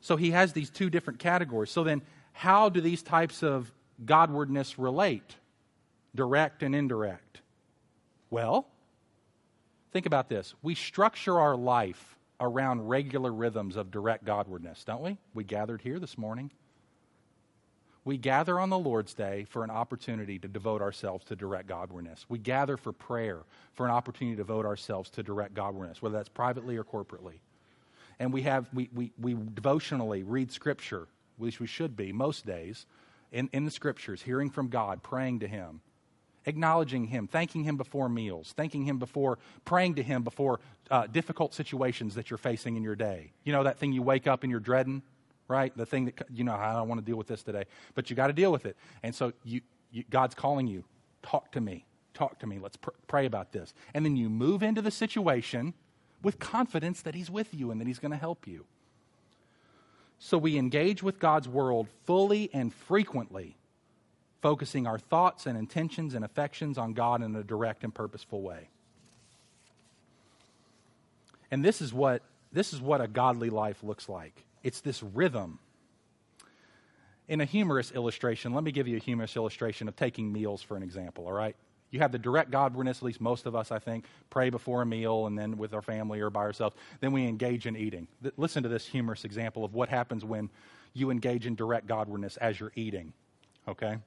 So 0.00 0.16
he 0.16 0.32
has 0.32 0.52
these 0.52 0.68
two 0.68 0.90
different 0.90 1.20
categories. 1.20 1.70
So 1.70 1.84
then, 1.84 2.02
how 2.32 2.68
do 2.68 2.80
these 2.80 3.02
types 3.02 3.42
of 3.42 3.70
Godwardness 4.04 4.74
relate? 4.76 5.36
Direct 6.14 6.62
and 6.62 6.74
indirect. 6.74 7.40
Well, 8.28 8.66
think 9.92 10.06
about 10.06 10.28
this. 10.28 10.54
We 10.62 10.74
structure 10.74 11.38
our 11.38 11.56
life 11.56 12.16
around 12.40 12.88
regular 12.88 13.32
rhythms 13.32 13.76
of 13.76 13.90
direct 13.90 14.24
Godwardness, 14.24 14.84
don't 14.84 15.02
we? 15.02 15.18
We 15.34 15.44
gathered 15.44 15.80
here 15.82 15.98
this 15.98 16.18
morning. 16.18 16.50
We 18.04 18.16
gather 18.16 18.58
on 18.58 18.68
the 18.68 18.78
Lord's 18.78 19.14
Day 19.14 19.46
for 19.48 19.62
an 19.62 19.70
opportunity 19.70 20.38
to 20.40 20.48
devote 20.48 20.82
ourselves 20.82 21.24
to 21.26 21.36
direct 21.36 21.68
Godwardness. 21.68 22.24
We 22.28 22.38
gather 22.38 22.76
for 22.76 22.92
prayer 22.92 23.38
for 23.74 23.86
an 23.86 23.92
opportunity 23.92 24.36
to 24.36 24.42
devote 24.42 24.66
ourselves 24.66 25.08
to 25.10 25.22
direct 25.22 25.54
Godwardness, 25.54 26.02
whether 26.02 26.16
that's 26.16 26.28
privately 26.28 26.76
or 26.76 26.82
corporately 26.82 27.38
and 28.22 28.32
we 28.32 28.42
have 28.42 28.68
we, 28.72 28.88
we, 28.94 29.12
we 29.20 29.34
devotionally 29.34 30.22
read 30.22 30.52
scripture 30.52 31.08
which 31.38 31.58
we 31.58 31.66
should 31.66 31.96
be 31.96 32.12
most 32.12 32.46
days 32.46 32.86
in, 33.32 33.50
in 33.52 33.64
the 33.64 33.70
scriptures 33.70 34.22
hearing 34.22 34.48
from 34.48 34.68
god 34.68 35.02
praying 35.02 35.40
to 35.40 35.48
him 35.48 35.80
acknowledging 36.46 37.06
him 37.06 37.26
thanking 37.26 37.64
him 37.64 37.76
before 37.76 38.08
meals 38.08 38.52
thanking 38.56 38.84
him 38.84 38.98
before 38.98 39.38
praying 39.64 39.94
to 39.94 40.02
him 40.02 40.22
before 40.22 40.60
uh, 40.90 41.06
difficult 41.06 41.54
situations 41.54 42.14
that 42.14 42.30
you're 42.30 42.38
facing 42.38 42.76
in 42.76 42.82
your 42.82 42.96
day. 42.96 43.32
You 43.44 43.52
know 43.52 43.62
that 43.64 43.78
thing 43.78 43.92
you 43.92 44.02
wake 44.02 44.26
up 44.26 44.42
and 44.42 44.50
you're 44.50 44.60
dreading 44.60 45.02
right? 45.48 45.76
The 45.76 45.84
thing 45.84 46.06
that 46.06 46.14
you 46.32 46.44
know 46.44 46.54
i 46.54 46.72
don't 46.72 46.88
want 46.88 47.00
to 47.00 47.04
deal 47.04 47.16
with 47.16 47.26
this 47.26 47.42
today 47.42 47.64
but 47.94 48.10
you 48.10 48.16
got 48.16 48.28
to 48.28 48.32
deal 48.32 48.52
with 48.52 48.66
it. 48.66 48.76
And 49.02 49.14
so 49.14 49.32
you, 49.44 49.60
you, 49.90 50.04
god's 50.10 50.34
calling 50.34 50.66
you 50.66 50.84
talk 51.22 51.52
to 51.52 51.60
me 51.60 51.84
talk 52.14 52.38
to 52.40 52.46
me 52.46 52.58
let's 52.58 52.76
pr- 52.76 52.90
pray 53.06 53.26
about 53.26 53.52
this. 53.52 53.74
And 53.94 54.04
then 54.04 54.16
you 54.16 54.28
move 54.28 54.62
into 54.62 54.82
the 54.82 54.90
situation 54.90 55.74
with 56.22 56.38
confidence 56.38 57.02
that 57.02 57.14
He's 57.14 57.30
with 57.30 57.52
you 57.52 57.70
and 57.70 57.80
that 57.80 57.86
He's 57.86 57.98
going 57.98 58.12
to 58.12 58.16
help 58.18 58.46
you. 58.46 58.64
So 60.18 60.38
we 60.38 60.56
engage 60.56 61.02
with 61.02 61.18
God's 61.18 61.48
world 61.48 61.88
fully 62.04 62.48
and 62.52 62.72
frequently, 62.72 63.56
focusing 64.42 64.86
our 64.86 64.98
thoughts 64.98 65.46
and 65.46 65.56
intentions 65.56 66.14
and 66.14 66.24
affections 66.24 66.76
on 66.76 66.92
God 66.92 67.22
in 67.22 67.34
a 67.34 67.42
direct 67.42 67.84
and 67.84 67.94
purposeful 67.94 68.42
way. 68.42 68.68
And 71.50 71.64
this 71.64 71.80
is 71.80 71.94
what 71.94 72.22
this 72.52 72.72
is 72.74 72.80
what 72.80 73.00
a 73.00 73.08
godly 73.08 73.48
life 73.48 73.82
looks 73.82 74.08
like. 74.08 74.44
It's 74.62 74.80
this 74.80 75.02
rhythm. 75.02 75.58
In 77.28 77.40
a 77.40 77.44
humorous 77.46 77.92
illustration, 77.92 78.52
let 78.52 78.62
me 78.62 78.72
give 78.72 78.86
you 78.86 78.96
a 78.96 79.00
humorous 79.00 79.36
illustration 79.36 79.88
of 79.88 79.96
taking 79.96 80.30
meals 80.30 80.60
for 80.60 80.76
an 80.76 80.82
example, 80.82 81.24
all 81.26 81.32
right? 81.32 81.56
You 81.90 82.00
have 82.00 82.12
the 82.12 82.18
direct 82.18 82.50
Godwardness, 82.50 82.96
at 82.96 83.02
least 83.02 83.20
most 83.20 83.46
of 83.46 83.54
us, 83.54 83.70
I 83.70 83.78
think, 83.78 84.06
pray 84.28 84.50
before 84.50 84.82
a 84.82 84.86
meal 84.86 85.26
and 85.26 85.38
then 85.38 85.56
with 85.56 85.72
our 85.72 85.82
family 85.82 86.20
or 86.20 86.30
by 86.30 86.40
ourselves. 86.40 86.74
Then 87.00 87.12
we 87.12 87.26
engage 87.26 87.66
in 87.66 87.76
eating. 87.76 88.08
Listen 88.36 88.62
to 88.62 88.68
this 88.68 88.86
humorous 88.86 89.24
example 89.24 89.64
of 89.64 89.74
what 89.74 89.88
happens 89.88 90.24
when 90.24 90.50
you 90.94 91.10
engage 91.10 91.46
in 91.46 91.54
direct 91.54 91.86
Godwardness 91.86 92.38
as 92.38 92.58
you're 92.58 92.72
eating. 92.74 93.12
Okay? 93.68 93.98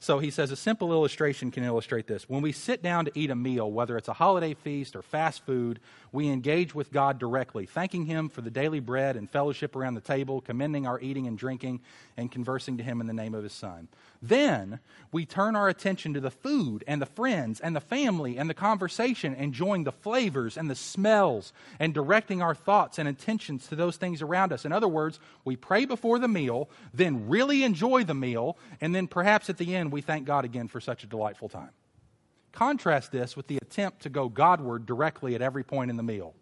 So 0.00 0.20
he 0.20 0.30
says 0.30 0.52
a 0.52 0.56
simple 0.56 0.92
illustration 0.92 1.50
can 1.50 1.64
illustrate 1.64 2.06
this. 2.06 2.28
When 2.28 2.40
we 2.40 2.52
sit 2.52 2.82
down 2.82 3.06
to 3.06 3.12
eat 3.16 3.30
a 3.30 3.34
meal, 3.34 3.70
whether 3.70 3.96
it's 3.96 4.08
a 4.08 4.12
holiday 4.12 4.54
feast 4.54 4.94
or 4.94 5.02
fast 5.02 5.44
food, 5.44 5.80
we 6.12 6.28
engage 6.28 6.74
with 6.74 6.92
God 6.92 7.18
directly, 7.18 7.66
thanking 7.66 8.06
Him 8.06 8.28
for 8.28 8.40
the 8.40 8.50
daily 8.50 8.80
bread 8.80 9.16
and 9.16 9.28
fellowship 9.28 9.74
around 9.74 9.94
the 9.94 10.00
table, 10.00 10.40
commending 10.40 10.86
our 10.86 11.00
eating 11.00 11.26
and 11.26 11.36
drinking, 11.36 11.80
and 12.16 12.30
conversing 12.30 12.78
to 12.78 12.84
Him 12.84 13.00
in 13.00 13.06
the 13.06 13.12
name 13.12 13.34
of 13.34 13.42
His 13.42 13.52
Son. 13.52 13.88
Then 14.22 14.80
we 15.12 15.26
turn 15.26 15.54
our 15.54 15.68
attention 15.68 16.14
to 16.14 16.20
the 16.20 16.30
food 16.30 16.82
and 16.86 17.02
the 17.02 17.06
friends 17.06 17.60
and 17.60 17.74
the 17.74 17.80
family 17.80 18.38
and 18.38 18.48
the 18.48 18.54
conversation, 18.54 19.34
enjoying 19.34 19.84
the 19.84 19.92
flavors 19.92 20.56
and 20.56 20.70
the 20.70 20.74
smells 20.74 21.52
and 21.78 21.92
directing 21.92 22.40
our 22.40 22.54
thoughts 22.54 22.98
and 22.98 23.08
intentions 23.08 23.66
to 23.68 23.76
those 23.76 23.96
things 23.96 24.22
around 24.22 24.52
us. 24.52 24.64
In 24.64 24.72
other 24.72 24.88
words, 24.88 25.20
we 25.44 25.56
pray 25.56 25.84
before 25.84 26.18
the 26.18 26.28
meal, 26.28 26.68
then 26.94 27.28
really 27.28 27.64
enjoy 27.64 28.04
the 28.04 28.14
meal, 28.14 28.56
and 28.80 28.94
then 28.94 29.06
perhaps 29.06 29.50
at 29.50 29.58
the 29.58 29.76
end 29.76 29.87
we 29.92 30.00
thank 30.00 30.26
God 30.26 30.44
again 30.44 30.68
for 30.68 30.80
such 30.80 31.04
a 31.04 31.06
delightful 31.06 31.48
time. 31.48 31.70
Contrast 32.52 33.12
this 33.12 33.36
with 33.36 33.46
the 33.46 33.58
attempt 33.58 34.02
to 34.02 34.08
go 34.08 34.28
Godward 34.28 34.86
directly 34.86 35.34
at 35.34 35.42
every 35.42 35.62
point 35.62 35.90
in 35.90 35.96
the 35.96 36.02
meal. 36.02 36.34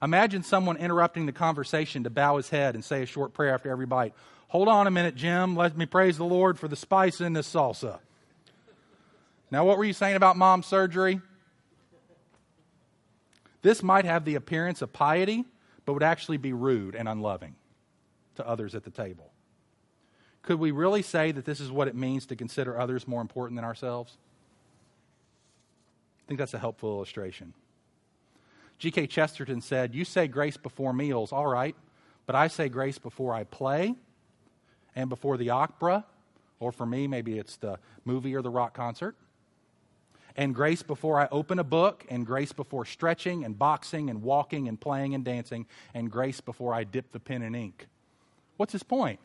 Imagine 0.00 0.42
someone 0.42 0.76
interrupting 0.76 1.26
the 1.26 1.32
conversation 1.32 2.04
to 2.04 2.10
bow 2.10 2.36
his 2.36 2.48
head 2.50 2.74
and 2.74 2.84
say 2.84 3.02
a 3.02 3.06
short 3.06 3.32
prayer 3.32 3.52
after 3.52 3.70
every 3.70 3.86
bite. 3.86 4.14
Hold 4.48 4.68
on 4.68 4.86
a 4.86 4.90
minute, 4.90 5.14
Jim. 5.14 5.56
Let 5.56 5.76
me 5.76 5.86
praise 5.86 6.16
the 6.16 6.24
Lord 6.24 6.58
for 6.58 6.68
the 6.68 6.76
spice 6.76 7.20
in 7.20 7.32
this 7.32 7.52
salsa. 7.52 7.98
Now, 9.50 9.64
what 9.64 9.76
were 9.78 9.84
you 9.84 9.92
saying 9.92 10.16
about 10.16 10.36
mom's 10.36 10.66
surgery? 10.66 11.20
This 13.62 13.82
might 13.82 14.04
have 14.04 14.24
the 14.24 14.36
appearance 14.36 14.82
of 14.82 14.92
piety, 14.92 15.44
but 15.84 15.94
would 15.94 16.02
actually 16.02 16.36
be 16.36 16.52
rude 16.52 16.94
and 16.94 17.08
unloving 17.08 17.56
to 18.36 18.46
others 18.46 18.74
at 18.74 18.84
the 18.84 18.90
table. 18.90 19.27
Could 20.48 20.60
we 20.60 20.70
really 20.70 21.02
say 21.02 21.30
that 21.30 21.44
this 21.44 21.60
is 21.60 21.70
what 21.70 21.88
it 21.88 21.94
means 21.94 22.24
to 22.24 22.34
consider 22.34 22.80
others 22.80 23.06
more 23.06 23.20
important 23.20 23.58
than 23.58 23.66
ourselves? 23.66 24.16
I 26.20 26.24
think 26.26 26.38
that's 26.38 26.54
a 26.54 26.58
helpful 26.58 26.88
illustration. 26.88 27.52
G.K. 28.78 29.08
Chesterton 29.08 29.60
said, 29.60 29.94
You 29.94 30.06
say 30.06 30.26
grace 30.26 30.56
before 30.56 30.94
meals, 30.94 31.32
all 31.32 31.46
right, 31.46 31.76
but 32.24 32.34
I 32.34 32.48
say 32.48 32.70
grace 32.70 32.96
before 32.96 33.34
I 33.34 33.44
play 33.44 33.94
and 34.96 35.10
before 35.10 35.36
the 35.36 35.50
opera, 35.50 36.06
or 36.60 36.72
for 36.72 36.86
me, 36.86 37.06
maybe 37.06 37.38
it's 37.38 37.58
the 37.58 37.78
movie 38.06 38.34
or 38.34 38.40
the 38.40 38.48
rock 38.48 38.72
concert. 38.72 39.16
And 40.34 40.54
grace 40.54 40.82
before 40.82 41.20
I 41.20 41.28
open 41.30 41.58
a 41.58 41.64
book, 41.64 42.06
and 42.08 42.24
grace 42.24 42.54
before 42.54 42.86
stretching 42.86 43.44
and 43.44 43.58
boxing 43.58 44.08
and 44.08 44.22
walking 44.22 44.66
and 44.66 44.80
playing 44.80 45.14
and 45.14 45.26
dancing, 45.26 45.66
and 45.92 46.10
grace 46.10 46.40
before 46.40 46.72
I 46.72 46.84
dip 46.84 47.12
the 47.12 47.20
pen 47.20 47.42
in 47.42 47.54
ink. 47.54 47.86
What's 48.56 48.72
his 48.72 48.82
point? 48.82 49.20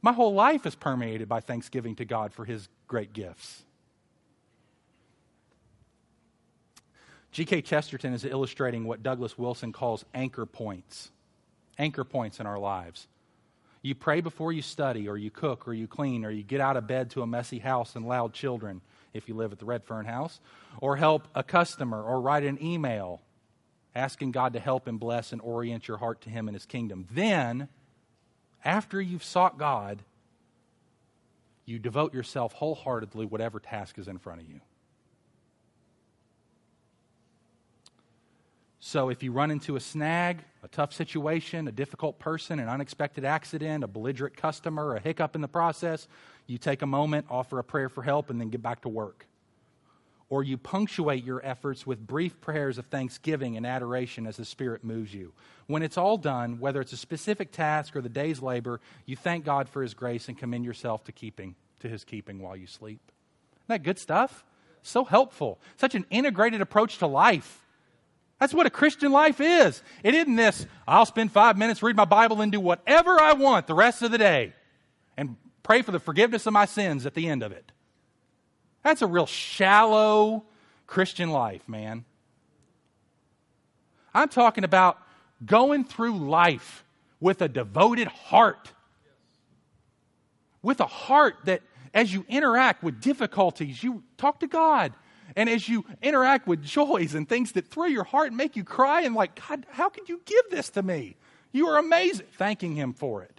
My 0.00 0.12
whole 0.12 0.34
life 0.34 0.66
is 0.66 0.74
permeated 0.74 1.28
by 1.28 1.40
thanksgiving 1.40 1.96
to 1.96 2.04
God 2.04 2.32
for 2.32 2.44
his 2.44 2.68
great 2.86 3.12
gifts. 3.12 3.64
G.K. 7.32 7.62
Chesterton 7.62 8.12
is 8.12 8.24
illustrating 8.24 8.84
what 8.84 9.02
Douglas 9.02 9.36
Wilson 9.36 9.72
calls 9.72 10.04
anchor 10.14 10.46
points. 10.46 11.10
Anchor 11.78 12.04
points 12.04 12.40
in 12.40 12.46
our 12.46 12.58
lives. 12.58 13.06
You 13.82 13.94
pray 13.94 14.20
before 14.20 14.52
you 14.52 14.62
study, 14.62 15.08
or 15.08 15.16
you 15.16 15.30
cook, 15.30 15.68
or 15.68 15.74
you 15.74 15.86
clean, 15.86 16.24
or 16.24 16.30
you 16.30 16.42
get 16.42 16.60
out 16.60 16.76
of 16.76 16.86
bed 16.86 17.10
to 17.10 17.22
a 17.22 17.26
messy 17.26 17.58
house 17.58 17.94
and 17.94 18.06
loud 18.06 18.32
children, 18.32 18.80
if 19.14 19.28
you 19.28 19.34
live 19.34 19.52
at 19.52 19.58
the 19.58 19.64
Redfern 19.64 20.04
house, 20.04 20.40
or 20.80 20.96
help 20.96 21.28
a 21.34 21.42
customer, 21.42 22.02
or 22.02 22.20
write 22.20 22.44
an 22.44 22.62
email 22.62 23.20
asking 23.94 24.32
God 24.32 24.52
to 24.54 24.60
help 24.60 24.86
and 24.86 24.98
bless 24.98 25.32
and 25.32 25.40
orient 25.40 25.86
your 25.86 25.96
heart 25.98 26.20
to 26.22 26.30
Him 26.30 26.48
and 26.48 26.54
His 26.54 26.66
kingdom. 26.66 27.06
Then 27.10 27.68
after 28.64 29.00
you've 29.00 29.24
sought 29.24 29.58
God, 29.58 30.02
you 31.64 31.78
devote 31.78 32.14
yourself 32.14 32.52
wholeheartedly 32.54 33.26
whatever 33.26 33.60
task 33.60 33.98
is 33.98 34.08
in 34.08 34.18
front 34.18 34.40
of 34.40 34.48
you. 34.48 34.60
So 38.80 39.10
if 39.10 39.22
you 39.22 39.32
run 39.32 39.50
into 39.50 39.76
a 39.76 39.80
snag, 39.80 40.38
a 40.62 40.68
tough 40.68 40.94
situation, 40.94 41.68
a 41.68 41.72
difficult 41.72 42.18
person, 42.18 42.58
an 42.58 42.68
unexpected 42.68 43.24
accident, 43.24 43.84
a 43.84 43.86
belligerent 43.86 44.36
customer, 44.36 44.96
a 44.96 45.00
hiccup 45.00 45.34
in 45.34 45.42
the 45.42 45.48
process, 45.48 46.08
you 46.46 46.56
take 46.56 46.80
a 46.82 46.86
moment, 46.86 47.26
offer 47.28 47.58
a 47.58 47.64
prayer 47.64 47.88
for 47.88 48.02
help, 48.02 48.30
and 48.30 48.40
then 48.40 48.48
get 48.48 48.62
back 48.62 48.80
to 48.82 48.88
work 48.88 49.26
or 50.30 50.42
you 50.42 50.58
punctuate 50.58 51.24
your 51.24 51.44
efforts 51.44 51.86
with 51.86 52.06
brief 52.06 52.40
prayers 52.40 52.76
of 52.78 52.86
thanksgiving 52.86 53.56
and 53.56 53.66
adoration 53.66 54.26
as 54.26 54.36
the 54.36 54.44
Spirit 54.44 54.84
moves 54.84 55.14
you. 55.14 55.32
When 55.66 55.82
it's 55.82 55.96
all 55.96 56.18
done, 56.18 56.60
whether 56.60 56.80
it's 56.80 56.92
a 56.92 56.98
specific 56.98 57.50
task 57.50 57.96
or 57.96 58.02
the 58.02 58.08
day's 58.08 58.42
labor, 58.42 58.80
you 59.06 59.16
thank 59.16 59.44
God 59.44 59.68
for 59.68 59.82
His 59.82 59.94
grace 59.94 60.28
and 60.28 60.36
commend 60.36 60.64
yourself 60.64 61.04
to 61.04 61.12
keeping, 61.12 61.54
to 61.80 61.88
His 61.88 62.04
keeping 62.04 62.40
while 62.40 62.56
you 62.56 62.66
sleep. 62.66 63.00
Isn't 63.56 63.68
that 63.68 63.82
good 63.82 63.98
stuff? 63.98 64.44
So 64.82 65.04
helpful. 65.04 65.58
Such 65.76 65.94
an 65.94 66.04
integrated 66.10 66.60
approach 66.60 66.98
to 66.98 67.06
life. 67.06 67.64
That's 68.38 68.54
what 68.54 68.66
a 68.66 68.70
Christian 68.70 69.10
life 69.10 69.40
is. 69.40 69.82
It 70.04 70.14
isn't 70.14 70.36
this, 70.36 70.66
I'll 70.86 71.06
spend 71.06 71.32
five 71.32 71.58
minutes, 71.58 71.82
read 71.82 71.96
my 71.96 72.04
Bible, 72.04 72.40
and 72.40 72.52
do 72.52 72.60
whatever 72.60 73.20
I 73.20 73.32
want 73.32 73.66
the 73.66 73.74
rest 73.74 74.02
of 74.02 74.10
the 74.10 74.18
day 74.18 74.52
and 75.16 75.36
pray 75.62 75.82
for 75.82 75.90
the 75.90 75.98
forgiveness 75.98 76.46
of 76.46 76.52
my 76.52 76.64
sins 76.64 77.04
at 77.04 77.14
the 77.14 77.28
end 77.28 77.42
of 77.42 77.50
it. 77.50 77.72
That's 78.82 79.02
a 79.02 79.06
real 79.06 79.26
shallow 79.26 80.44
Christian 80.86 81.30
life, 81.30 81.68
man. 81.68 82.04
I'm 84.14 84.28
talking 84.28 84.64
about 84.64 84.98
going 85.44 85.84
through 85.84 86.18
life 86.18 86.84
with 87.20 87.42
a 87.42 87.48
devoted 87.48 88.08
heart. 88.08 88.72
With 90.62 90.80
a 90.80 90.86
heart 90.86 91.36
that, 91.44 91.62
as 91.94 92.12
you 92.12 92.24
interact 92.28 92.82
with 92.82 93.00
difficulties, 93.00 93.82
you 93.82 94.02
talk 94.16 94.40
to 94.40 94.46
God. 94.46 94.92
And 95.36 95.48
as 95.48 95.68
you 95.68 95.84
interact 96.02 96.46
with 96.46 96.62
joys 96.62 97.14
and 97.14 97.28
things 97.28 97.52
that 97.52 97.68
thrill 97.68 97.90
your 97.90 98.04
heart 98.04 98.28
and 98.28 98.36
make 98.36 98.56
you 98.56 98.64
cry, 98.64 99.02
and 99.02 99.14
like, 99.14 99.40
God, 99.48 99.66
how 99.70 99.88
could 99.88 100.08
you 100.08 100.20
give 100.24 100.44
this 100.50 100.70
to 100.70 100.82
me? 100.82 101.16
You 101.52 101.68
are 101.68 101.78
amazing. 101.78 102.26
Thanking 102.36 102.74
Him 102.74 102.92
for 102.92 103.22
it. 103.22 103.37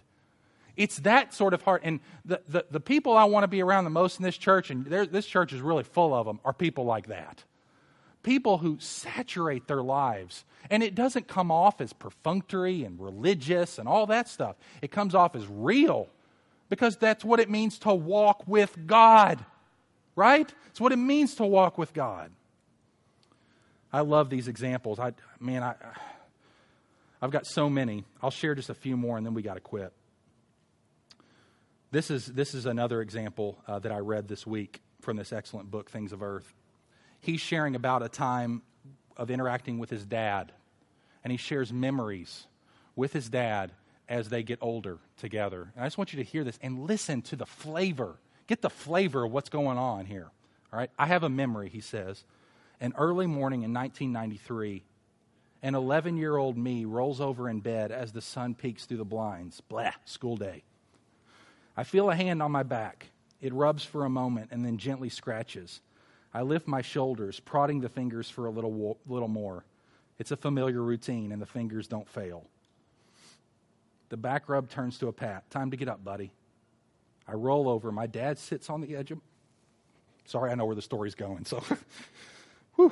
It's 0.79 0.99
that 0.99 1.33
sort 1.33 1.53
of 1.53 1.61
heart. 1.61 1.81
And 1.83 1.99
the, 2.23 2.41
the, 2.47 2.65
the 2.71 2.79
people 2.79 3.17
I 3.17 3.25
want 3.25 3.43
to 3.43 3.49
be 3.49 3.61
around 3.61 3.83
the 3.83 3.89
most 3.89 4.17
in 4.17 4.23
this 4.23 4.37
church, 4.37 4.71
and 4.71 4.85
this 4.85 5.25
church 5.25 5.51
is 5.51 5.59
really 5.59 5.83
full 5.83 6.13
of 6.15 6.25
them, 6.25 6.39
are 6.45 6.53
people 6.53 6.85
like 6.85 7.07
that. 7.07 7.43
People 8.23 8.59
who 8.59 8.77
saturate 8.79 9.67
their 9.67 9.83
lives. 9.83 10.45
And 10.69 10.81
it 10.81 10.95
doesn't 10.95 11.27
come 11.27 11.51
off 11.51 11.81
as 11.81 11.91
perfunctory 11.91 12.85
and 12.85 12.97
religious 12.97 13.77
and 13.77 13.89
all 13.89 14.05
that 14.05 14.29
stuff. 14.29 14.55
It 14.81 14.89
comes 14.89 15.13
off 15.13 15.35
as 15.35 15.45
real 15.47 16.07
because 16.69 16.95
that's 16.95 17.25
what 17.25 17.41
it 17.41 17.49
means 17.49 17.77
to 17.79 17.93
walk 17.93 18.47
with 18.47 18.87
God, 18.87 19.43
right? 20.15 20.49
It's 20.69 20.79
what 20.79 20.93
it 20.93 20.97
means 20.97 21.35
to 21.35 21.45
walk 21.45 21.77
with 21.77 21.93
God. 21.93 22.31
I 23.91 23.99
love 23.99 24.29
these 24.29 24.47
examples. 24.47 24.97
I, 24.97 25.11
man, 25.41 25.61
I, 25.61 25.75
I've 27.21 27.31
got 27.31 27.45
so 27.45 27.69
many. 27.69 28.05
I'll 28.23 28.31
share 28.31 28.55
just 28.55 28.69
a 28.69 28.75
few 28.75 28.95
more 28.95 29.17
and 29.17 29.25
then 29.25 29.33
we 29.33 29.41
got 29.41 29.55
to 29.55 29.59
quit. 29.59 29.91
This 31.91 32.11
is, 32.11 32.27
this 32.27 32.53
is 32.53 32.67
another 32.67 33.01
example 33.01 33.57
uh, 33.67 33.79
that 33.79 33.91
I 33.91 33.97
read 33.97 34.27
this 34.27 34.45
week 34.45 34.81
from 35.01 35.17
this 35.17 35.33
excellent 35.33 35.71
book, 35.71 35.89
Things 35.89 36.11
of 36.11 36.21
Earth. 36.21 36.53
He's 37.19 37.41
sharing 37.41 37.75
about 37.75 38.03
a 38.03 38.09
time 38.09 38.61
of 39.17 39.31
interacting 39.31 39.79
with 39.79 39.89
his 39.89 40.05
dad, 40.05 40.51
and 41.23 41.31
he 41.31 41.37
shares 41.37 41.73
memories 41.73 42.45
with 42.95 43.11
his 43.11 43.27
dad 43.27 43.71
as 44.07 44.29
they 44.29 44.43
get 44.43 44.59
older 44.61 44.99
together. 45.17 45.71
And 45.75 45.83
I 45.83 45.87
just 45.87 45.97
want 45.97 46.13
you 46.13 46.23
to 46.23 46.29
hear 46.29 46.43
this 46.43 46.59
and 46.61 46.85
listen 46.85 47.23
to 47.23 47.35
the 47.35 47.47
flavor. 47.47 48.17
Get 48.45 48.61
the 48.61 48.69
flavor 48.69 49.25
of 49.25 49.31
what's 49.31 49.49
going 49.49 49.79
on 49.79 50.05
here. 50.05 50.27
All 50.71 50.77
right? 50.77 50.91
I 50.99 51.07
have 51.07 51.23
a 51.23 51.29
memory, 51.29 51.69
he 51.69 51.81
says. 51.81 52.23
An 52.79 52.93
early 52.99 53.25
morning 53.25 53.63
in 53.63 53.73
1993, 53.73 54.83
an 55.63 55.73
11 55.73 56.17
year 56.17 56.37
old 56.37 56.55
me 56.55 56.85
rolls 56.85 57.19
over 57.19 57.49
in 57.49 57.61
bed 57.61 57.91
as 57.91 58.11
the 58.11 58.21
sun 58.21 58.53
peeks 58.53 58.85
through 58.85 58.97
the 58.97 59.05
blinds. 59.05 59.59
Blah, 59.61 59.93
school 60.05 60.37
day. 60.37 60.61
I 61.79 61.83
feel 61.83 62.09
a 62.09 62.13
hand 62.13 62.43
on 62.43 62.51
my 62.51 62.63
back. 62.63 63.07
It 63.39 63.53
rubs 63.53 63.85
for 63.85 64.03
a 64.03 64.09
moment 64.09 64.49
and 64.51 64.65
then 64.65 64.77
gently 64.77 65.07
scratches. 65.07 65.79
I 66.33 66.41
lift 66.41 66.67
my 66.67 66.81
shoulders, 66.81 67.39
prodding 67.39 67.79
the 67.79 67.87
fingers 67.87 68.29
for 68.29 68.47
a 68.47 68.49
little, 68.49 68.97
little 69.07 69.29
more. 69.29 69.63
It's 70.17 70.31
a 70.31 70.35
familiar 70.35 70.81
routine, 70.81 71.31
and 71.31 71.41
the 71.41 71.45
fingers 71.45 71.87
don't 71.87 72.05
fail. 72.09 72.45
The 74.09 74.17
back 74.17 74.49
rub 74.49 74.69
turns 74.69 74.97
to 74.97 75.07
a 75.07 75.13
pat. 75.13 75.49
Time 75.51 75.71
to 75.71 75.77
get 75.77 75.87
up, 75.87 76.03
buddy. 76.03 76.33
I 77.25 77.35
roll 77.35 77.69
over. 77.69 77.93
My 77.93 78.07
dad 78.07 78.37
sits 78.37 78.69
on 78.69 78.81
the 78.81 78.97
edge 78.97 79.11
of. 79.11 79.21
Sorry, 80.25 80.51
I 80.51 80.55
know 80.55 80.65
where 80.65 80.75
the 80.75 80.81
story's 80.81 81.15
going. 81.15 81.45
So, 81.45 81.63
whew. 82.75 82.91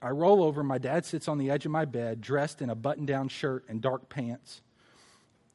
I 0.00 0.08
roll 0.08 0.42
over. 0.42 0.62
My 0.62 0.78
dad 0.78 1.04
sits 1.04 1.28
on 1.28 1.36
the 1.36 1.50
edge 1.50 1.66
of 1.66 1.72
my 1.72 1.84
bed, 1.84 2.22
dressed 2.22 2.62
in 2.62 2.70
a 2.70 2.74
button 2.74 3.04
down 3.04 3.28
shirt 3.28 3.66
and 3.68 3.82
dark 3.82 4.08
pants. 4.08 4.62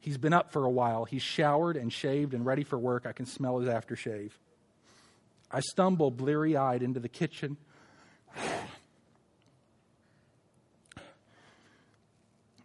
He's 0.02 0.18
been 0.18 0.34
up 0.34 0.52
for 0.52 0.66
a 0.66 0.70
while. 0.70 1.06
He's 1.06 1.22
showered 1.22 1.78
and 1.78 1.94
shaved 1.94 2.34
and 2.34 2.44
ready 2.46 2.64
for 2.64 2.78
work. 2.78 3.06
I 3.06 3.14
can 3.14 3.28
smell 3.28 3.60
his 3.60 3.70
aftershave. 3.70 4.32
I 5.52 5.60
stumble 5.60 6.10
bleary 6.10 6.58
eyed 6.58 6.82
into 6.84 7.00
the 7.00 7.10
kitchen. 7.10 7.56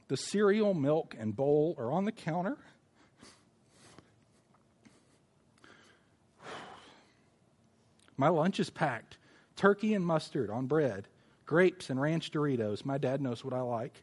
The 0.08 0.16
cereal, 0.16 0.72
milk, 0.72 1.16
and 1.18 1.34
bowl 1.34 1.74
are 1.78 1.90
on 1.90 2.04
the 2.04 2.12
counter. 2.12 2.56
My 8.16 8.28
lunch 8.28 8.60
is 8.60 8.70
packed 8.70 9.16
turkey 9.56 9.94
and 9.94 10.06
mustard 10.06 10.48
on 10.48 10.66
bread, 10.66 11.08
grapes 11.44 11.90
and 11.90 12.00
ranch 12.00 12.30
Doritos. 12.30 12.84
My 12.84 12.98
dad 12.98 13.20
knows 13.20 13.44
what 13.44 13.52
I 13.52 13.62
like. 13.62 14.00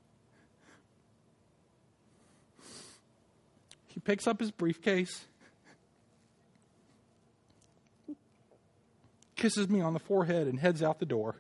He 3.94 4.00
picks 4.00 4.26
up 4.26 4.40
his 4.40 4.50
briefcase, 4.50 5.26
kisses 9.36 9.70
me 9.70 9.82
on 9.82 9.94
the 9.94 10.00
forehead, 10.00 10.48
and 10.48 10.60
heads 10.60 10.82
out 10.82 10.98
the 10.98 11.06
door. 11.06 11.36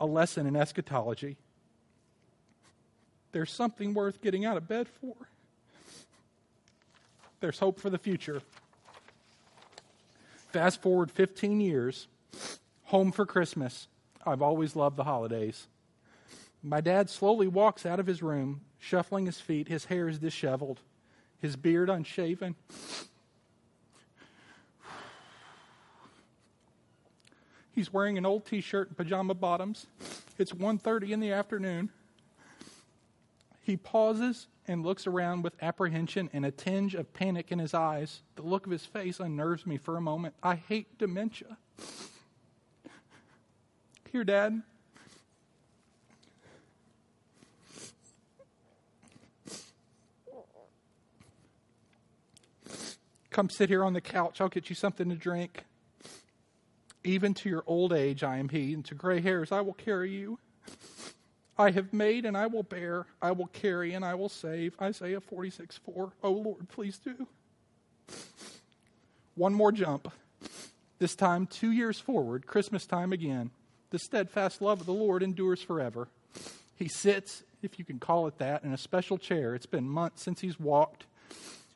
A 0.00 0.06
lesson 0.06 0.46
in 0.46 0.56
eschatology. 0.56 1.36
There's 3.32 3.52
something 3.52 3.92
worth 3.92 4.22
getting 4.22 4.46
out 4.46 4.56
of 4.56 4.66
bed 4.66 4.88
for. 4.88 5.14
There's 7.40 7.58
hope 7.58 7.78
for 7.78 7.90
the 7.90 7.98
future. 7.98 8.40
Fast 10.50 10.80
forward 10.80 11.10
15 11.10 11.60
years, 11.60 12.06
home 12.84 13.12
for 13.12 13.26
Christmas. 13.26 13.88
I've 14.24 14.40
always 14.40 14.74
loved 14.74 14.96
the 14.96 15.04
holidays. 15.04 15.66
My 16.62 16.80
dad 16.80 17.10
slowly 17.10 17.46
walks 17.46 17.84
out 17.84 18.00
of 18.00 18.06
his 18.06 18.22
room, 18.22 18.62
shuffling 18.78 19.26
his 19.26 19.38
feet. 19.38 19.68
His 19.68 19.84
hair 19.84 20.08
is 20.08 20.18
disheveled 20.18 20.80
his 21.40 21.56
beard 21.56 21.90
unshaven. 21.90 22.54
He's 27.72 27.92
wearing 27.92 28.18
an 28.18 28.26
old 28.26 28.44
t-shirt 28.44 28.88
and 28.88 28.96
pajama 28.96 29.34
bottoms. 29.34 29.86
It's 30.36 30.52
1:30 30.52 31.12
in 31.12 31.20
the 31.20 31.30
afternoon. 31.30 31.90
He 33.62 33.76
pauses 33.76 34.48
and 34.66 34.84
looks 34.84 35.06
around 35.06 35.42
with 35.42 35.54
apprehension 35.62 36.28
and 36.32 36.44
a 36.44 36.50
tinge 36.50 36.94
of 36.94 37.12
panic 37.12 37.52
in 37.52 37.58
his 37.58 37.74
eyes. 37.74 38.22
The 38.34 38.42
look 38.42 38.66
of 38.66 38.72
his 38.72 38.84
face 38.84 39.20
unnerves 39.20 39.66
me 39.66 39.76
for 39.76 39.96
a 39.96 40.00
moment. 40.00 40.34
I 40.42 40.56
hate 40.56 40.98
dementia. 40.98 41.56
Here, 44.10 44.24
Dad, 44.24 44.62
Come 53.38 53.50
sit 53.50 53.68
here 53.68 53.84
on 53.84 53.92
the 53.92 54.00
couch. 54.00 54.40
I'll 54.40 54.48
get 54.48 54.68
you 54.68 54.74
something 54.74 55.08
to 55.10 55.14
drink. 55.14 55.62
Even 57.04 57.34
to 57.34 57.48
your 57.48 57.62
old 57.68 57.92
age, 57.92 58.24
I 58.24 58.38
am 58.38 58.48
He, 58.48 58.74
and 58.74 58.84
to 58.86 58.96
gray 58.96 59.20
hairs, 59.20 59.52
I 59.52 59.60
will 59.60 59.74
carry 59.74 60.10
you. 60.10 60.40
I 61.56 61.70
have 61.70 61.92
made 61.92 62.24
and 62.24 62.36
I 62.36 62.48
will 62.48 62.64
bear, 62.64 63.06
I 63.22 63.30
will 63.30 63.46
carry 63.46 63.94
and 63.94 64.04
I 64.04 64.16
will 64.16 64.28
save. 64.28 64.74
Isaiah 64.82 65.20
46 65.20 65.76
4. 65.76 66.12
Oh 66.24 66.32
Lord, 66.32 66.68
please 66.68 66.98
do. 66.98 67.28
One 69.36 69.54
more 69.54 69.70
jump. 69.70 70.12
This 70.98 71.14
time, 71.14 71.46
two 71.46 71.70
years 71.70 72.00
forward, 72.00 72.44
Christmas 72.44 72.86
time 72.86 73.12
again. 73.12 73.52
The 73.90 74.00
steadfast 74.00 74.60
love 74.60 74.80
of 74.80 74.86
the 74.86 74.92
Lord 74.92 75.22
endures 75.22 75.62
forever. 75.62 76.08
He 76.74 76.88
sits, 76.88 77.44
if 77.62 77.78
you 77.78 77.84
can 77.84 78.00
call 78.00 78.26
it 78.26 78.38
that, 78.38 78.64
in 78.64 78.72
a 78.72 78.76
special 78.76 79.16
chair. 79.16 79.54
It's 79.54 79.64
been 79.64 79.88
months 79.88 80.24
since 80.24 80.40
he's 80.40 80.58
walked. 80.58 81.04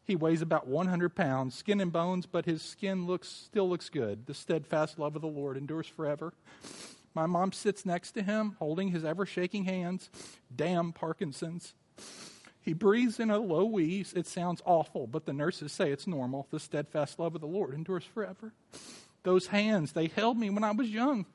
He 0.05 0.17
weighs 0.17 0.43
about 0.43 0.67
100 0.67 1.15
pounds, 1.15 1.55
skin 1.55 1.81
and 1.81 1.93
bones, 1.93 2.27
but 2.27 2.45
his 2.45 2.63
skin 2.63 3.07
looks, 3.07 3.29
still 3.29 3.69
looks 3.69 3.89
good. 3.89 4.27
The 4.27 4.35
steadfast 4.35 4.99
love 4.99 5.15
of 5.15 5.23
the 5.23 5.29
Lord 5.29 5.57
endures 5.57 5.87
forever. 5.87 6.33
My 7.15 7.27
mom 7.27 7.53
sits 7.53 7.87
next 7.87 8.13
to 8.13 8.23
him, 8.23 8.57
holding 8.59 8.89
his 8.89 9.05
ever 9.05 9.27
shaking 9.27 9.65
hands. 9.65 10.11
Damn 10.55 10.93
Parkinson's. 10.93 11.75
He 12.61 12.73
breathes 12.73 13.21
in 13.21 13.31
a 13.31 13.39
low 13.39 13.65
wheeze. 13.65 14.13
It 14.13 14.27
sounds 14.27 14.63
awful, 14.65 15.07
but 15.07 15.27
the 15.27 15.33
nurses 15.33 15.73
say 15.73 15.91
it's 15.91 16.07
normal. 16.07 16.47
The 16.51 16.61
steadfast 16.61 17.19
love 17.19 17.35
of 17.35 17.41
the 17.41 17.47
Lord 17.47 17.75
endures 17.75 18.05
forever. 18.05 18.53
Those 19.25 19.49
hands, 19.49 19.93
they 19.93 20.07
held 20.09 20.39
me 20.39 20.51
when 20.51 20.65
I 20.65 20.73
was 20.73 20.89
young. 20.89 21.27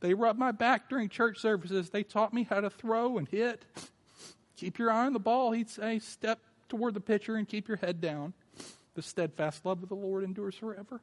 They 0.00 0.14
rubbed 0.14 0.38
my 0.38 0.52
back 0.52 0.88
during 0.88 1.08
church 1.08 1.38
services. 1.38 1.90
They 1.90 2.02
taught 2.02 2.32
me 2.32 2.44
how 2.44 2.60
to 2.60 2.70
throw 2.70 3.18
and 3.18 3.28
hit. 3.28 3.64
Keep 4.56 4.78
your 4.78 4.90
eye 4.90 5.06
on 5.06 5.12
the 5.12 5.18
ball, 5.18 5.52
he'd 5.52 5.68
say. 5.68 5.98
Step 5.98 6.38
toward 6.74 6.94
the 6.94 7.00
pitcher 7.00 7.36
and 7.36 7.48
keep 7.48 7.68
your 7.68 7.76
head 7.76 8.00
down. 8.00 8.32
The 8.96 9.02
steadfast 9.02 9.64
love 9.64 9.84
of 9.84 9.88
the 9.88 9.94
Lord 9.94 10.24
endures 10.24 10.56
forever. 10.56 11.00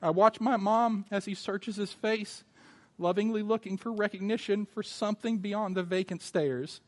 I 0.00 0.08
watch 0.08 0.40
my 0.40 0.56
mom 0.56 1.04
as 1.10 1.26
he 1.26 1.34
searches 1.34 1.76
his 1.76 1.92
face, 1.92 2.44
lovingly 2.96 3.42
looking 3.42 3.76
for 3.76 3.92
recognition 3.92 4.64
for 4.64 4.82
something 4.82 5.36
beyond 5.36 5.76
the 5.76 5.82
vacant 5.82 6.22
stares. 6.22 6.80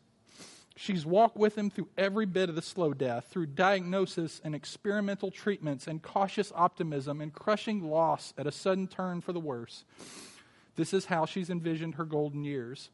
She's 0.74 1.04
walked 1.04 1.36
with 1.36 1.58
him 1.58 1.68
through 1.68 1.88
every 1.98 2.24
bit 2.24 2.48
of 2.48 2.54
the 2.54 2.62
slow 2.62 2.94
death, 2.94 3.26
through 3.28 3.46
diagnosis 3.46 4.40
and 4.42 4.54
experimental 4.54 5.30
treatments 5.30 5.86
and 5.86 6.02
cautious 6.02 6.50
optimism 6.54 7.20
and 7.20 7.30
crushing 7.30 7.90
loss 7.90 8.32
at 8.38 8.46
a 8.46 8.52
sudden 8.52 8.86
turn 8.86 9.20
for 9.20 9.34
the 9.34 9.40
worse. 9.40 9.84
This 10.76 10.94
is 10.94 11.04
how 11.06 11.26
she's 11.26 11.50
envisioned 11.50 11.96
her 11.96 12.06
golden 12.06 12.42
years. 12.44 12.88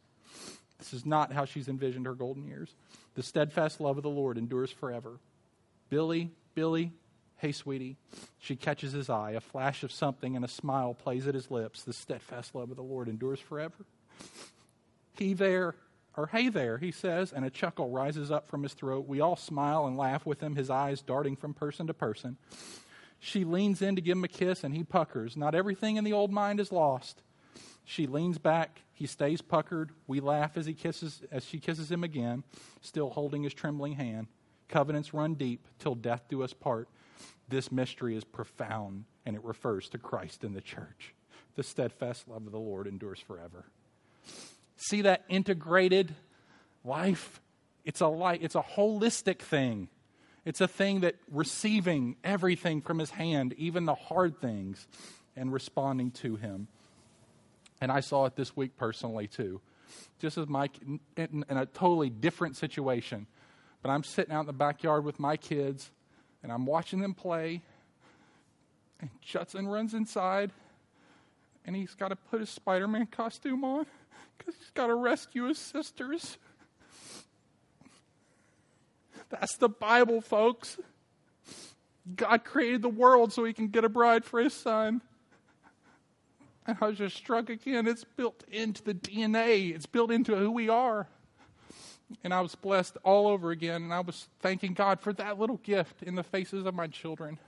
This 0.78 0.92
is 0.92 1.06
not 1.06 1.32
how 1.32 1.44
she's 1.44 1.68
envisioned 1.68 2.06
her 2.06 2.14
golden 2.14 2.48
years. 2.48 2.74
The 3.14 3.22
steadfast 3.22 3.80
love 3.80 3.96
of 3.96 4.02
the 4.02 4.10
Lord 4.10 4.38
endures 4.38 4.70
forever. 4.70 5.18
Billy, 5.88 6.30
Billy, 6.54 6.92
hey, 7.36 7.52
sweetie. 7.52 7.96
She 8.38 8.56
catches 8.56 8.92
his 8.92 9.08
eye. 9.08 9.32
A 9.32 9.40
flash 9.40 9.82
of 9.82 9.92
something 9.92 10.36
and 10.36 10.44
a 10.44 10.48
smile 10.48 10.94
plays 10.94 11.26
at 11.26 11.34
his 11.34 11.50
lips. 11.50 11.82
The 11.82 11.92
steadfast 11.92 12.54
love 12.54 12.70
of 12.70 12.76
the 12.76 12.82
Lord 12.82 13.08
endures 13.08 13.40
forever. 13.40 13.84
He 15.16 15.34
there, 15.34 15.76
or 16.16 16.28
hey 16.28 16.48
there, 16.48 16.78
he 16.78 16.90
says, 16.90 17.32
and 17.32 17.44
a 17.44 17.50
chuckle 17.50 17.90
rises 17.90 18.30
up 18.30 18.48
from 18.48 18.62
his 18.62 18.72
throat. 18.72 19.06
We 19.06 19.20
all 19.20 19.36
smile 19.36 19.86
and 19.86 19.96
laugh 19.96 20.26
with 20.26 20.40
him, 20.40 20.56
his 20.56 20.70
eyes 20.70 21.02
darting 21.02 21.36
from 21.36 21.54
person 21.54 21.86
to 21.86 21.94
person. 21.94 22.36
She 23.20 23.44
leans 23.44 23.80
in 23.80 23.96
to 23.96 24.02
give 24.02 24.16
him 24.16 24.24
a 24.24 24.28
kiss, 24.28 24.64
and 24.64 24.74
he 24.74 24.84
puckers. 24.84 25.36
Not 25.36 25.54
everything 25.54 25.96
in 25.96 26.04
the 26.04 26.12
old 26.12 26.32
mind 26.32 26.60
is 26.60 26.72
lost. 26.72 27.22
She 27.84 28.06
leans 28.06 28.38
back. 28.38 28.82
He 28.92 29.06
stays 29.06 29.42
puckered. 29.42 29.90
We 30.06 30.20
laugh 30.20 30.56
as 30.56 30.66
he 30.66 30.74
kisses 30.74 31.22
as 31.30 31.44
she 31.44 31.58
kisses 31.58 31.90
him 31.90 32.04
again, 32.04 32.44
still 32.80 33.10
holding 33.10 33.42
his 33.42 33.54
trembling 33.54 33.94
hand. 33.94 34.28
Covenants 34.68 35.12
run 35.12 35.34
deep 35.34 35.66
till 35.78 35.94
death 35.94 36.22
do 36.28 36.42
us 36.42 36.52
part. 36.52 36.88
This 37.48 37.70
mystery 37.70 38.16
is 38.16 38.24
profound, 38.24 39.04
and 39.26 39.36
it 39.36 39.44
refers 39.44 39.88
to 39.90 39.98
Christ 39.98 40.44
and 40.44 40.56
the 40.56 40.60
church. 40.60 41.14
The 41.56 41.62
steadfast 41.62 42.26
love 42.28 42.46
of 42.46 42.52
the 42.52 42.58
Lord 42.58 42.86
endures 42.86 43.20
forever. 43.20 43.66
See 44.76 45.02
that 45.02 45.24
integrated 45.28 46.14
life? 46.84 47.40
It's 47.84 48.00
a 48.00 48.06
light, 48.06 48.40
it's 48.42 48.54
a 48.54 48.62
holistic 48.62 49.40
thing. 49.40 49.88
It's 50.44 50.60
a 50.60 50.68
thing 50.68 51.00
that 51.00 51.16
receiving 51.30 52.16
everything 52.22 52.82
from 52.82 52.98
his 52.98 53.10
hand, 53.10 53.54
even 53.56 53.84
the 53.84 53.94
hard 53.94 54.40
things, 54.40 54.86
and 55.36 55.52
responding 55.52 56.10
to 56.12 56.36
him. 56.36 56.68
And 57.84 57.92
I 57.92 58.00
saw 58.00 58.24
it 58.24 58.34
this 58.34 58.56
week 58.56 58.78
personally 58.78 59.26
too. 59.26 59.60
Just 60.18 60.38
as 60.38 60.48
Mike, 60.48 60.78
in, 61.18 61.44
in 61.50 61.56
a 61.58 61.66
totally 61.66 62.08
different 62.08 62.56
situation. 62.56 63.26
But 63.82 63.90
I'm 63.90 64.02
sitting 64.02 64.32
out 64.34 64.40
in 64.40 64.46
the 64.46 64.54
backyard 64.54 65.04
with 65.04 65.20
my 65.20 65.36
kids, 65.36 65.90
and 66.42 66.50
I'm 66.50 66.64
watching 66.64 67.00
them 67.00 67.12
play. 67.12 67.60
And 69.02 69.10
Judson 69.20 69.68
runs 69.68 69.92
inside, 69.92 70.50
and 71.66 71.76
he's 71.76 71.94
got 71.94 72.08
to 72.08 72.16
put 72.16 72.40
his 72.40 72.48
Spider 72.48 72.88
Man 72.88 73.04
costume 73.04 73.62
on 73.64 73.84
because 74.38 74.54
he's 74.54 74.70
got 74.70 74.86
to 74.86 74.94
rescue 74.94 75.48
his 75.48 75.58
sisters. 75.58 76.38
That's 79.28 79.58
the 79.58 79.68
Bible, 79.68 80.22
folks. 80.22 80.78
God 82.16 82.44
created 82.44 82.80
the 82.80 82.88
world 82.88 83.34
so 83.34 83.44
he 83.44 83.52
can 83.52 83.68
get 83.68 83.84
a 83.84 83.90
bride 83.90 84.24
for 84.24 84.40
his 84.40 84.54
son. 84.54 85.02
And 86.66 86.76
I 86.80 86.86
was 86.86 86.98
just 86.98 87.16
struck 87.16 87.50
again. 87.50 87.86
It's 87.86 88.04
built 88.04 88.44
into 88.50 88.82
the 88.82 88.94
DNA, 88.94 89.74
it's 89.74 89.86
built 89.86 90.10
into 90.10 90.34
who 90.36 90.50
we 90.50 90.68
are. 90.68 91.06
And 92.22 92.32
I 92.32 92.40
was 92.40 92.54
blessed 92.54 92.96
all 93.02 93.28
over 93.28 93.50
again. 93.50 93.82
And 93.82 93.92
I 93.92 94.00
was 94.00 94.28
thanking 94.40 94.74
God 94.74 95.00
for 95.00 95.12
that 95.14 95.38
little 95.38 95.56
gift 95.58 96.02
in 96.02 96.14
the 96.14 96.22
faces 96.22 96.66
of 96.66 96.74
my 96.74 96.86
children. 96.86 97.38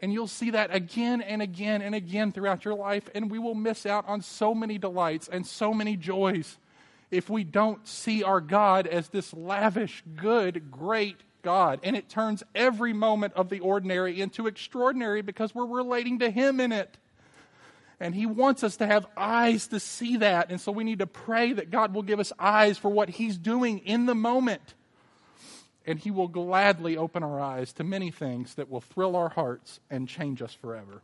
And 0.00 0.12
you'll 0.12 0.26
see 0.26 0.50
that 0.50 0.74
again 0.74 1.22
and 1.22 1.40
again 1.40 1.80
and 1.80 1.94
again 1.94 2.32
throughout 2.32 2.64
your 2.64 2.74
life. 2.74 3.08
And 3.14 3.30
we 3.30 3.38
will 3.38 3.54
miss 3.54 3.86
out 3.86 4.08
on 4.08 4.20
so 4.20 4.54
many 4.54 4.78
delights 4.78 5.28
and 5.28 5.46
so 5.46 5.72
many 5.72 5.96
joys 5.96 6.58
if 7.12 7.28
we 7.28 7.44
don't 7.44 7.86
see 7.86 8.24
our 8.24 8.40
God 8.40 8.86
as 8.86 9.08
this 9.08 9.32
lavish, 9.34 10.02
good, 10.16 10.72
great 10.72 11.18
God. 11.42 11.78
And 11.82 11.94
it 11.94 12.08
turns 12.08 12.42
every 12.54 12.92
moment 12.92 13.34
of 13.34 13.50
the 13.50 13.60
ordinary 13.60 14.20
into 14.20 14.46
extraordinary 14.46 15.22
because 15.22 15.54
we're 15.54 15.66
relating 15.66 16.18
to 16.20 16.30
Him 16.30 16.58
in 16.58 16.72
it. 16.72 16.96
And 18.02 18.16
He 18.16 18.26
wants 18.26 18.64
us 18.64 18.78
to 18.78 18.86
have 18.86 19.06
eyes 19.16 19.68
to 19.68 19.78
see 19.78 20.16
that. 20.16 20.50
And 20.50 20.60
so 20.60 20.72
we 20.72 20.82
need 20.82 20.98
to 20.98 21.06
pray 21.06 21.52
that 21.52 21.70
God 21.70 21.94
will 21.94 22.02
give 22.02 22.18
us 22.18 22.32
eyes 22.36 22.76
for 22.76 22.88
what 22.88 23.08
He's 23.08 23.38
doing 23.38 23.78
in 23.78 24.06
the 24.06 24.14
moment. 24.14 24.74
And 25.86 26.00
He 26.00 26.10
will 26.10 26.26
gladly 26.26 26.96
open 26.96 27.22
our 27.22 27.38
eyes 27.38 27.72
to 27.74 27.84
many 27.84 28.10
things 28.10 28.56
that 28.56 28.68
will 28.68 28.80
thrill 28.80 29.14
our 29.14 29.28
hearts 29.28 29.78
and 29.88 30.08
change 30.08 30.42
us 30.42 30.52
forever. 30.52 31.00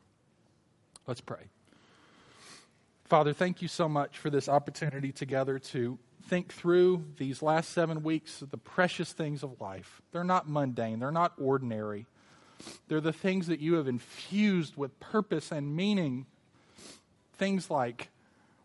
Let's 1.06 1.20
pray. 1.20 1.44
Father, 3.04 3.32
thank 3.32 3.62
you 3.62 3.68
so 3.68 3.88
much 3.88 4.18
for 4.18 4.28
this 4.28 4.48
opportunity 4.48 5.12
together 5.12 5.60
to 5.60 6.00
think 6.26 6.52
through 6.52 7.04
these 7.16 7.42
last 7.42 7.70
seven 7.70 8.02
weeks 8.02 8.42
of 8.42 8.50
the 8.50 8.58
precious 8.58 9.12
things 9.12 9.44
of 9.44 9.60
life. 9.60 10.02
They're 10.10 10.24
not 10.24 10.48
mundane, 10.48 10.98
they're 10.98 11.12
not 11.12 11.34
ordinary. 11.38 12.06
They're 12.88 13.00
the 13.00 13.12
things 13.12 13.46
that 13.46 13.60
you 13.60 13.74
have 13.74 13.86
infused 13.86 14.76
with 14.76 14.98
purpose 14.98 15.52
and 15.52 15.76
meaning 15.76 16.26
things 17.38 17.70
like 17.70 18.10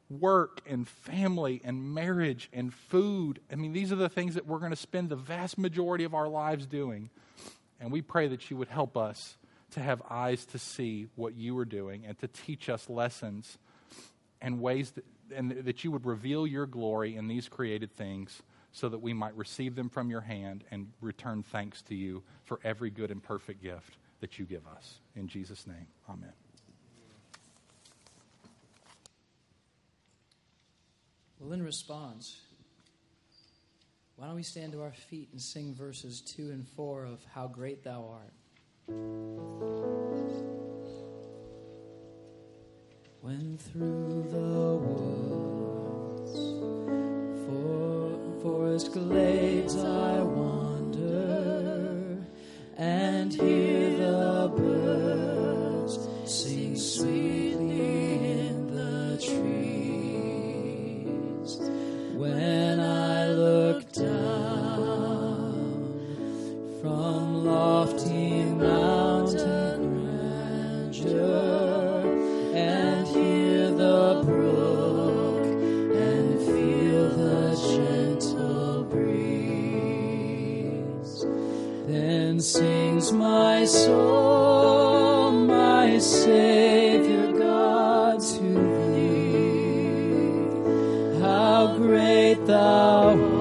work 0.09 0.61
and 0.67 0.87
family 0.87 1.61
and 1.63 1.93
marriage 1.93 2.49
and 2.53 2.73
food. 2.73 3.39
I 3.51 3.55
mean, 3.55 3.73
these 3.73 3.91
are 3.91 3.97
the 3.97 4.09
things 4.09 4.35
that 4.35 4.45
we're 4.45 4.59
going 4.59 4.71
to 4.71 4.75
spend 4.75 5.09
the 5.09 5.15
vast 5.15 5.57
majority 5.57 6.03
of 6.03 6.13
our 6.13 6.27
lives 6.27 6.65
doing. 6.65 7.09
And 7.79 7.91
we 7.91 8.01
pray 8.01 8.27
that 8.27 8.49
you 8.49 8.57
would 8.57 8.67
help 8.67 8.97
us 8.97 9.37
to 9.71 9.79
have 9.79 10.01
eyes 10.09 10.45
to 10.47 10.59
see 10.59 11.07
what 11.15 11.35
you 11.35 11.57
are 11.57 11.65
doing 11.65 12.05
and 12.05 12.17
to 12.19 12.27
teach 12.27 12.69
us 12.69 12.89
lessons 12.89 13.57
and 14.41 14.61
ways 14.61 14.91
that, 14.91 15.05
and 15.35 15.51
that 15.51 15.83
you 15.83 15.91
would 15.91 16.05
reveal 16.05 16.45
your 16.45 16.65
glory 16.65 17.15
in 17.15 17.27
these 17.27 17.49
created 17.49 17.91
things 17.95 18.41
so 18.71 18.89
that 18.89 18.99
we 18.99 19.13
might 19.13 19.35
receive 19.35 19.75
them 19.75 19.89
from 19.89 20.09
your 20.09 20.21
hand 20.21 20.63
and 20.71 20.87
return 21.01 21.43
thanks 21.43 21.81
to 21.83 21.95
you 21.95 22.23
for 22.43 22.59
every 22.63 22.89
good 22.89 23.11
and 23.11 23.23
perfect 23.23 23.61
gift 23.61 23.97
that 24.19 24.37
you 24.39 24.45
give 24.45 24.65
us. 24.67 24.99
In 25.15 25.27
Jesus' 25.27 25.65
name, 25.67 25.87
amen. 26.09 26.42
Well, 31.43 31.51
in 31.51 31.61
response, 31.61 32.39
why 34.15 34.27
don't 34.27 34.37
we 34.37 34.43
stand 34.43 34.71
to 34.71 34.81
our 34.81 34.93
feet 34.93 35.27
and 35.33 35.41
sing 35.41 35.75
verses 35.75 36.21
2 36.21 36.51
and 36.51 36.65
4 36.65 37.03
of 37.03 37.21
How 37.33 37.47
Great 37.47 37.83
Thou 37.83 38.07
Art? 38.13 38.33
When 43.19 43.57
through 43.57 44.25
the 44.31 44.77
woods, 44.87 46.31
for, 47.45 48.17
forest 48.41 48.93
glades 48.93 49.75
I 49.75 50.21
wander 50.21 52.25
and 52.77 53.33
hear 53.33 53.97
the 53.97 54.49
birds 54.55 55.99
sing 56.23 56.77
sweetly 56.77 58.31
in 58.31 58.73
the 58.73 59.17
trees. 59.21 59.82
When 62.23 62.79
I 62.79 63.27
look 63.27 63.91
down 63.91 64.07
from 66.81 67.43
lofty 67.43 68.45
mountain 68.45 69.81
grandeur 70.93 72.05
and 72.55 73.05
hear 73.07 73.71
the 73.71 74.21
brook 74.23 75.43
and 75.97 76.39
feel 76.39 77.09
the 77.09 77.55
gentle 77.75 78.83
breeze, 78.85 79.25
then 81.87 82.39
sings 82.39 83.11
my 83.11 83.65
soul, 83.65 85.31
my 85.31 85.97
Savior 85.99 87.33
God 87.33 88.21
to 88.21 88.72
thou 92.45 93.32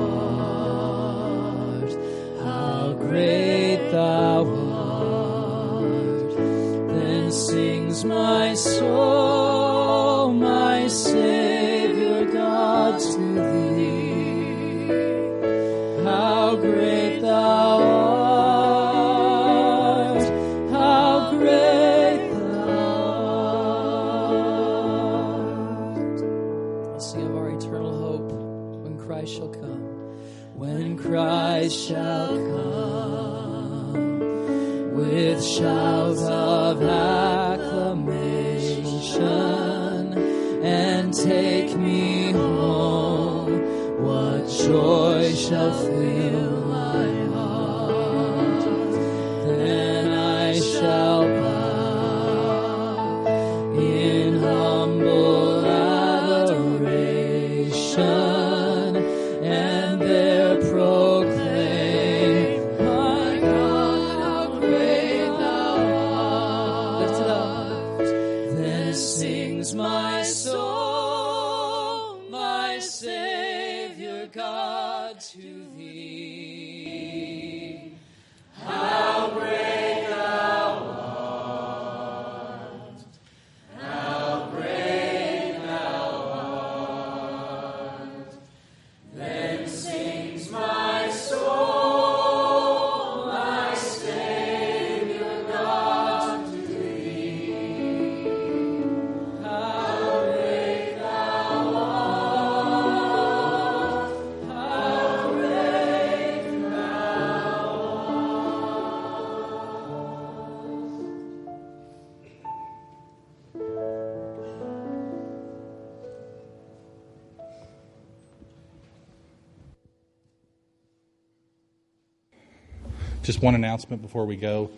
Just 123.33 123.43
one 123.43 123.55
announcement 123.55 124.03
before 124.03 124.27
we 124.27 124.37
go. 124.37 124.71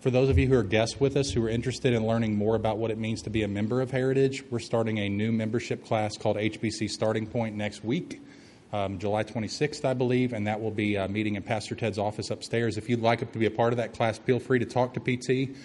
For 0.00 0.10
those 0.10 0.28
of 0.28 0.36
you 0.36 0.46
who 0.46 0.58
are 0.58 0.62
guests 0.62 1.00
with 1.00 1.16
us 1.16 1.30
who 1.30 1.42
are 1.42 1.48
interested 1.48 1.94
in 1.94 2.06
learning 2.06 2.36
more 2.36 2.54
about 2.54 2.76
what 2.76 2.90
it 2.90 2.98
means 2.98 3.22
to 3.22 3.30
be 3.30 3.44
a 3.44 3.48
member 3.48 3.80
of 3.80 3.90
Heritage, 3.90 4.44
we're 4.50 4.58
starting 4.58 4.98
a 4.98 5.08
new 5.08 5.32
membership 5.32 5.86
class 5.86 6.18
called 6.18 6.36
HBC 6.36 6.90
Starting 6.90 7.26
Point 7.26 7.56
next 7.56 7.82
week, 7.82 8.20
um, 8.74 8.98
July 8.98 9.24
26th, 9.24 9.86
I 9.86 9.94
believe, 9.94 10.34
and 10.34 10.46
that 10.46 10.60
will 10.60 10.70
be 10.70 10.98
uh, 10.98 11.08
meeting 11.08 11.36
in 11.36 11.42
Pastor 11.42 11.74
Ted's 11.74 11.96
office 11.96 12.30
upstairs. 12.30 12.76
If 12.76 12.90
you'd 12.90 13.00
like 13.00 13.20
to 13.20 13.38
be 13.38 13.46
a 13.46 13.50
part 13.50 13.72
of 13.72 13.78
that 13.78 13.94
class, 13.94 14.18
feel 14.18 14.38
free 14.38 14.58
to 14.58 14.66
talk 14.66 14.92
to 14.92 15.00
PT 15.00 15.56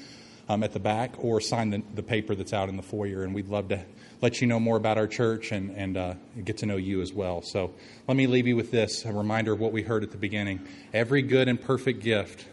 um, 0.50 0.64
at 0.64 0.74
the 0.74 0.80
back 0.80 1.14
or 1.20 1.40
sign 1.40 1.70
the, 1.70 1.84
the 1.94 2.04
paper 2.04 2.36
that's 2.36 2.54
out 2.54 2.68
in 2.68 2.76
the 2.76 2.84
foyer, 2.84 3.24
and 3.24 3.34
we'd 3.34 3.48
love 3.48 3.70
to 3.70 3.86
let 4.22 4.42
you 4.42 4.48
know 4.48 4.60
more 4.60 4.76
about 4.76 4.98
our 4.98 5.08
church 5.08 5.52
and, 5.52 5.70
and 5.78 5.96
uh, 5.96 6.16
get 6.44 6.58
to 6.58 6.66
know 6.66 6.76
you 6.76 7.02
as 7.02 7.14
well. 7.14 7.42
So 7.42 7.72
let 8.08 8.18
me 8.18 8.28
leave 8.28 8.48
you 8.48 8.56
with 8.56 8.72
this 8.72 9.06
a 9.06 9.14
reminder 9.14 9.54
of 9.54 9.60
what 9.60 9.72
we 9.72 9.84
heard 9.84 10.04
at 10.04 10.12
the 10.12 10.18
beginning. 10.18 10.68
Every 10.92 11.22
good 11.22 11.48
and 11.48 11.62
perfect 11.62 12.02
gift 12.02 12.46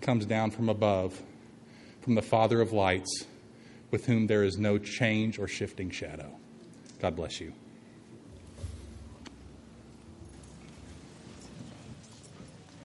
comes 0.00 0.26
down 0.26 0.50
from 0.50 0.68
above, 0.68 1.22
from 2.00 2.14
the 2.14 2.22
Father 2.22 2.60
of 2.60 2.72
lights, 2.72 3.26
with 3.90 4.06
whom 4.06 4.26
there 4.26 4.42
is 4.42 4.58
no 4.58 4.78
change 4.78 5.38
or 5.38 5.46
shifting 5.46 5.90
shadow. 5.90 6.32
God 7.00 7.14
bless 7.14 7.40
you. 7.40 7.52